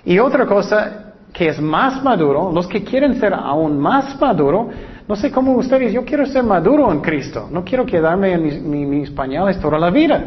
Y 0.06 0.20
otra 0.20 0.46
cosa 0.46 1.14
que 1.34 1.48
es 1.48 1.60
más 1.60 2.04
maduro, 2.04 2.52
los 2.52 2.68
que 2.68 2.84
quieren 2.84 3.20
ser 3.20 3.34
aún 3.34 3.80
más 3.80 4.20
maduro, 4.22 4.70
no 5.08 5.16
sé 5.16 5.32
cómo 5.32 5.54
ustedes, 5.54 5.92
yo 5.92 6.06
quiero 6.06 6.26
ser 6.26 6.44
maduro 6.44 6.92
en 6.92 7.02
Cristo, 7.02 7.50
no 7.52 7.64
quiero 7.64 7.86
quedarme 7.86 8.34
en 8.34 8.90
mis, 8.90 9.10
pañales 9.12 9.60
toda 9.60 9.80
la 9.80 9.90
vida. 9.90 10.24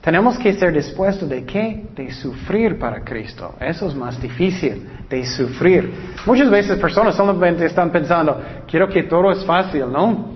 Tenemos 0.00 0.38
que 0.38 0.54
ser 0.54 0.72
dispuestos 0.72 1.28
de 1.28 1.44
qué? 1.44 1.84
De 1.94 2.10
sufrir 2.10 2.78
para 2.78 3.04
Cristo. 3.04 3.54
Eso 3.60 3.86
es 3.86 3.94
más 3.94 4.20
difícil, 4.20 4.88
de 5.08 5.26
sufrir. 5.26 5.92
Muchas 6.24 6.48
veces 6.48 6.78
personas 6.78 7.14
solamente 7.14 7.66
están 7.66 7.90
pensando, 7.90 8.40
quiero 8.66 8.88
que 8.88 9.02
todo 9.02 9.30
es 9.30 9.44
fácil, 9.44 9.92
¿no? 9.92 10.32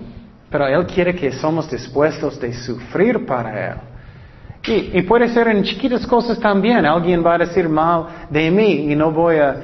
Pero 0.51 0.67
Él 0.67 0.85
quiere 0.85 1.15
que 1.15 1.31
somos 1.31 1.69
dispuestos 1.69 2.39
de 2.39 2.53
sufrir 2.53 3.25
para 3.25 3.71
Él. 3.71 3.77
Y, 4.67 5.01
puede 5.03 5.27
ser 5.29 5.47
en 5.47 5.63
chiquitas 5.63 6.07
cosas 6.07 6.39
también. 6.39 6.85
Alguien 6.85 7.23
va 7.23 7.35
a 7.35 7.37
decir 7.39 7.69
mal 7.69 8.05
de 8.29 8.49
mí 8.49 8.91
y 8.91 8.95
no 8.95 9.11
voy 9.11 9.37
a 9.37 9.55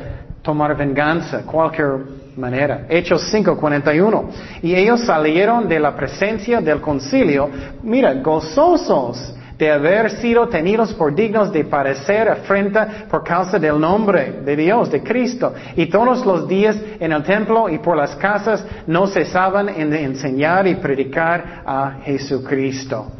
tomar 0.43 0.75
venganza, 0.77 1.43
cualquier 1.43 1.97
manera. 2.37 2.85
Hechos 2.87 3.31
5:41. 3.31 4.29
Y 4.61 4.75
ellos 4.75 5.01
salieron 5.01 5.67
de 5.67 5.79
la 5.79 5.95
presencia 5.95 6.61
del 6.61 6.81
concilio, 6.81 7.49
mira, 7.83 8.13
gozosos 8.15 9.35
de 9.61 9.69
haber 9.69 10.09
sido 10.09 10.47
tenidos 10.47 10.91
por 10.95 11.13
dignos 11.13 11.53
de 11.53 11.65
parecer 11.65 12.27
afrenta 12.27 13.05
por 13.07 13.23
causa 13.23 13.59
del 13.59 13.79
nombre 13.79 14.41
de 14.43 14.55
Dios, 14.55 14.89
de 14.89 15.03
Cristo. 15.03 15.53
Y 15.75 15.85
todos 15.85 16.25
los 16.25 16.47
días 16.47 16.75
en 16.99 17.11
el 17.11 17.21
templo 17.21 17.69
y 17.69 17.77
por 17.77 17.95
las 17.95 18.15
casas 18.15 18.65
no 18.87 19.05
cesaban 19.05 19.69
en 19.69 19.93
enseñar 19.93 20.65
y 20.65 20.73
predicar 20.73 21.61
a 21.63 21.99
Jesucristo. 22.03 23.11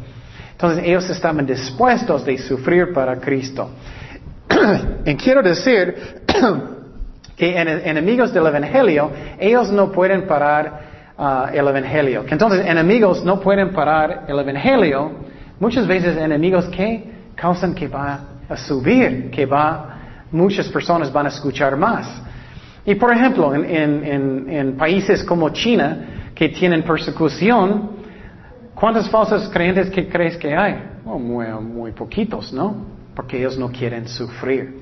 Entonces 0.50 0.84
ellos 0.84 1.08
estaban 1.10 1.46
dispuestos 1.46 2.24
de 2.24 2.36
sufrir 2.38 2.92
para 2.92 3.20
Cristo. 3.20 3.70
y 5.06 5.14
quiero 5.14 5.44
decir 5.44 6.24
que 7.36 7.56
en, 7.56 7.68
enemigos 7.68 8.34
del 8.34 8.48
Evangelio, 8.48 9.12
ellos 9.38 9.70
no 9.70 9.92
pueden 9.92 10.26
parar 10.26 11.14
uh, 11.16 11.56
el 11.56 11.68
Evangelio. 11.68 12.24
Entonces 12.28 12.66
enemigos 12.66 13.24
no 13.24 13.38
pueden 13.38 13.72
parar 13.72 14.24
el 14.26 14.40
Evangelio. 14.40 15.30
Muchas 15.64 15.86
veces 15.86 16.16
enemigos 16.16 16.66
que 16.66 16.88
causan 17.36 17.72
que 17.72 17.86
va 17.86 18.08
a 18.48 18.56
subir, 18.56 19.30
que 19.30 19.46
va, 19.46 20.26
muchas 20.32 20.68
personas 20.68 21.12
van 21.12 21.26
a 21.26 21.28
escuchar 21.28 21.76
más. 21.76 22.06
Y 22.84 22.96
por 22.96 23.12
ejemplo, 23.12 23.54
en, 23.54 24.48
en 24.50 24.76
países 24.76 25.22
como 25.22 25.50
China, 25.50 26.32
que 26.34 26.48
tienen 26.48 26.82
persecución, 26.82 28.02
¿Cuántos 28.82 29.08
falsos 29.10 29.48
creyentes 29.48 29.90
que 29.90 30.08
crees 30.08 30.36
que 30.36 30.56
hay? 30.56 30.74
Oh, 31.04 31.16
muy, 31.16 31.46
muy 31.46 31.92
poquitos, 31.92 32.52
¿no? 32.52 32.84
Porque 33.14 33.38
ellos 33.38 33.56
no 33.56 33.70
quieren 33.70 34.08
sufrir. 34.08 34.80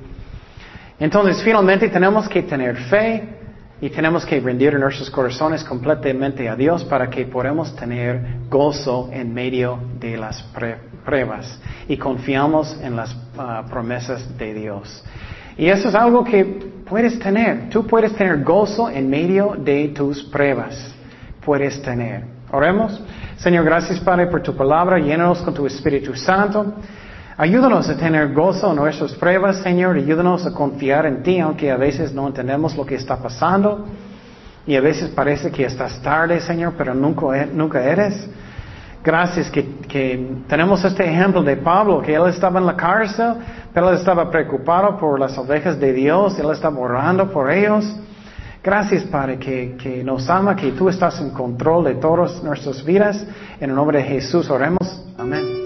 Entonces, 0.99 1.43
finalmente 1.43 1.87
tenemos 1.91 2.27
que 2.27 2.43
tener 2.43 2.77
fe 2.77 3.40
y 3.81 3.89
tenemos 3.89 4.27
que 4.27 4.39
rendir 4.41 4.79
nuestros 4.79 5.11
corazones 5.11 5.65
completamente 5.65 6.49
a 6.49 6.57
Dios 6.57 6.85
para 6.85 7.09
que 7.09 7.25
podamos 7.25 7.75
tener 7.75 8.41
gozo 8.49 9.09
en 9.13 9.33
medio 9.33 9.79
de 9.99 10.17
las 10.17 10.43
pruebas 11.05 11.59
y 11.89 11.97
confiamos 11.97 12.79
en 12.83 12.97
las 12.97 13.17
ah, 13.39 13.65
promesas 13.71 14.37
de 14.37 14.55
Dios. 14.55 15.03
Y 15.57 15.69
eso 15.69 15.89
es 15.89 15.95
algo 15.95 16.25
que 16.25 16.45
puedes 16.89 17.19
tener. 17.19 17.71
Tú 17.71 17.87
puedes 17.87 18.15
tener 18.15 18.43
gozo 18.43 18.89
en 18.91 19.09
medio 19.09 19.57
de 19.59 19.89
tus 19.89 20.23
pruebas. 20.25 20.95
Puedes 21.45 21.81
tener. 21.83 22.25
Oremos. 22.53 23.01
Señor, 23.39 23.65
gracias 23.65 24.01
Padre 24.01 24.27
por 24.27 24.43
tu 24.43 24.55
palabra, 24.55 24.99
llénanos 24.99 25.41
con 25.41 25.55
tu 25.55 25.67
Espíritu 25.67 26.15
Santo. 26.15 26.75
Ayúdanos 27.41 27.89
a 27.89 27.97
tener 27.97 28.35
gozo 28.35 28.69
en 28.69 28.77
nuestras 28.77 29.15
pruebas, 29.15 29.63
Señor. 29.63 29.97
Ayúdanos 29.97 30.45
a 30.45 30.53
confiar 30.53 31.07
en 31.07 31.23
ti, 31.23 31.39
aunque 31.39 31.71
a 31.71 31.79
veces 31.79 32.13
no 32.13 32.27
entendemos 32.27 32.77
lo 32.77 32.85
que 32.85 32.97
está 32.97 33.17
pasando. 33.17 33.87
Y 34.67 34.77
a 34.77 34.83
veces 34.83 35.09
parece 35.09 35.51
que 35.51 35.65
estás 35.65 36.03
tarde, 36.03 36.39
Señor, 36.43 36.75
pero 36.77 36.93
nunca, 36.93 37.35
e, 37.39 37.93
eres. 37.93 38.29
Gracias 39.03 39.49
que, 39.49 39.77
que, 39.89 40.43
tenemos 40.49 40.85
este 40.85 41.11
ejemplo 41.11 41.43
de 41.43 41.57
Pablo, 41.57 42.03
que 42.03 42.15
él 42.15 42.27
estaba 42.27 42.61
en 42.61 42.67
la 42.67 42.77
cárcel, 42.77 43.37
pero 43.73 43.89
él 43.89 43.97
estaba 43.97 44.31
preocupado 44.31 44.99
por 44.99 45.19
las 45.19 45.39
ovejas 45.39 45.81
de 45.81 45.95
Dios, 45.95 46.39
él 46.39 46.51
estaba 46.51 46.79
orando 46.79 47.31
por 47.31 47.51
ellos. 47.51 47.91
Gracias, 48.63 49.05
Padre, 49.05 49.39
que, 49.39 50.03
nos 50.05 50.29
ama, 50.29 50.55
que 50.55 50.73
tú 50.73 50.91
estás 50.91 51.19
en 51.23 51.31
control 51.31 51.85
de 51.85 51.95
todas 51.95 52.43
nuestras 52.43 52.85
vidas. 52.85 53.27
En 53.59 53.71
el 53.71 53.77
nombre 53.77 53.97
de 53.97 54.05
Jesús 54.05 54.51
oremos. 54.51 55.03
Amén. 55.17 55.60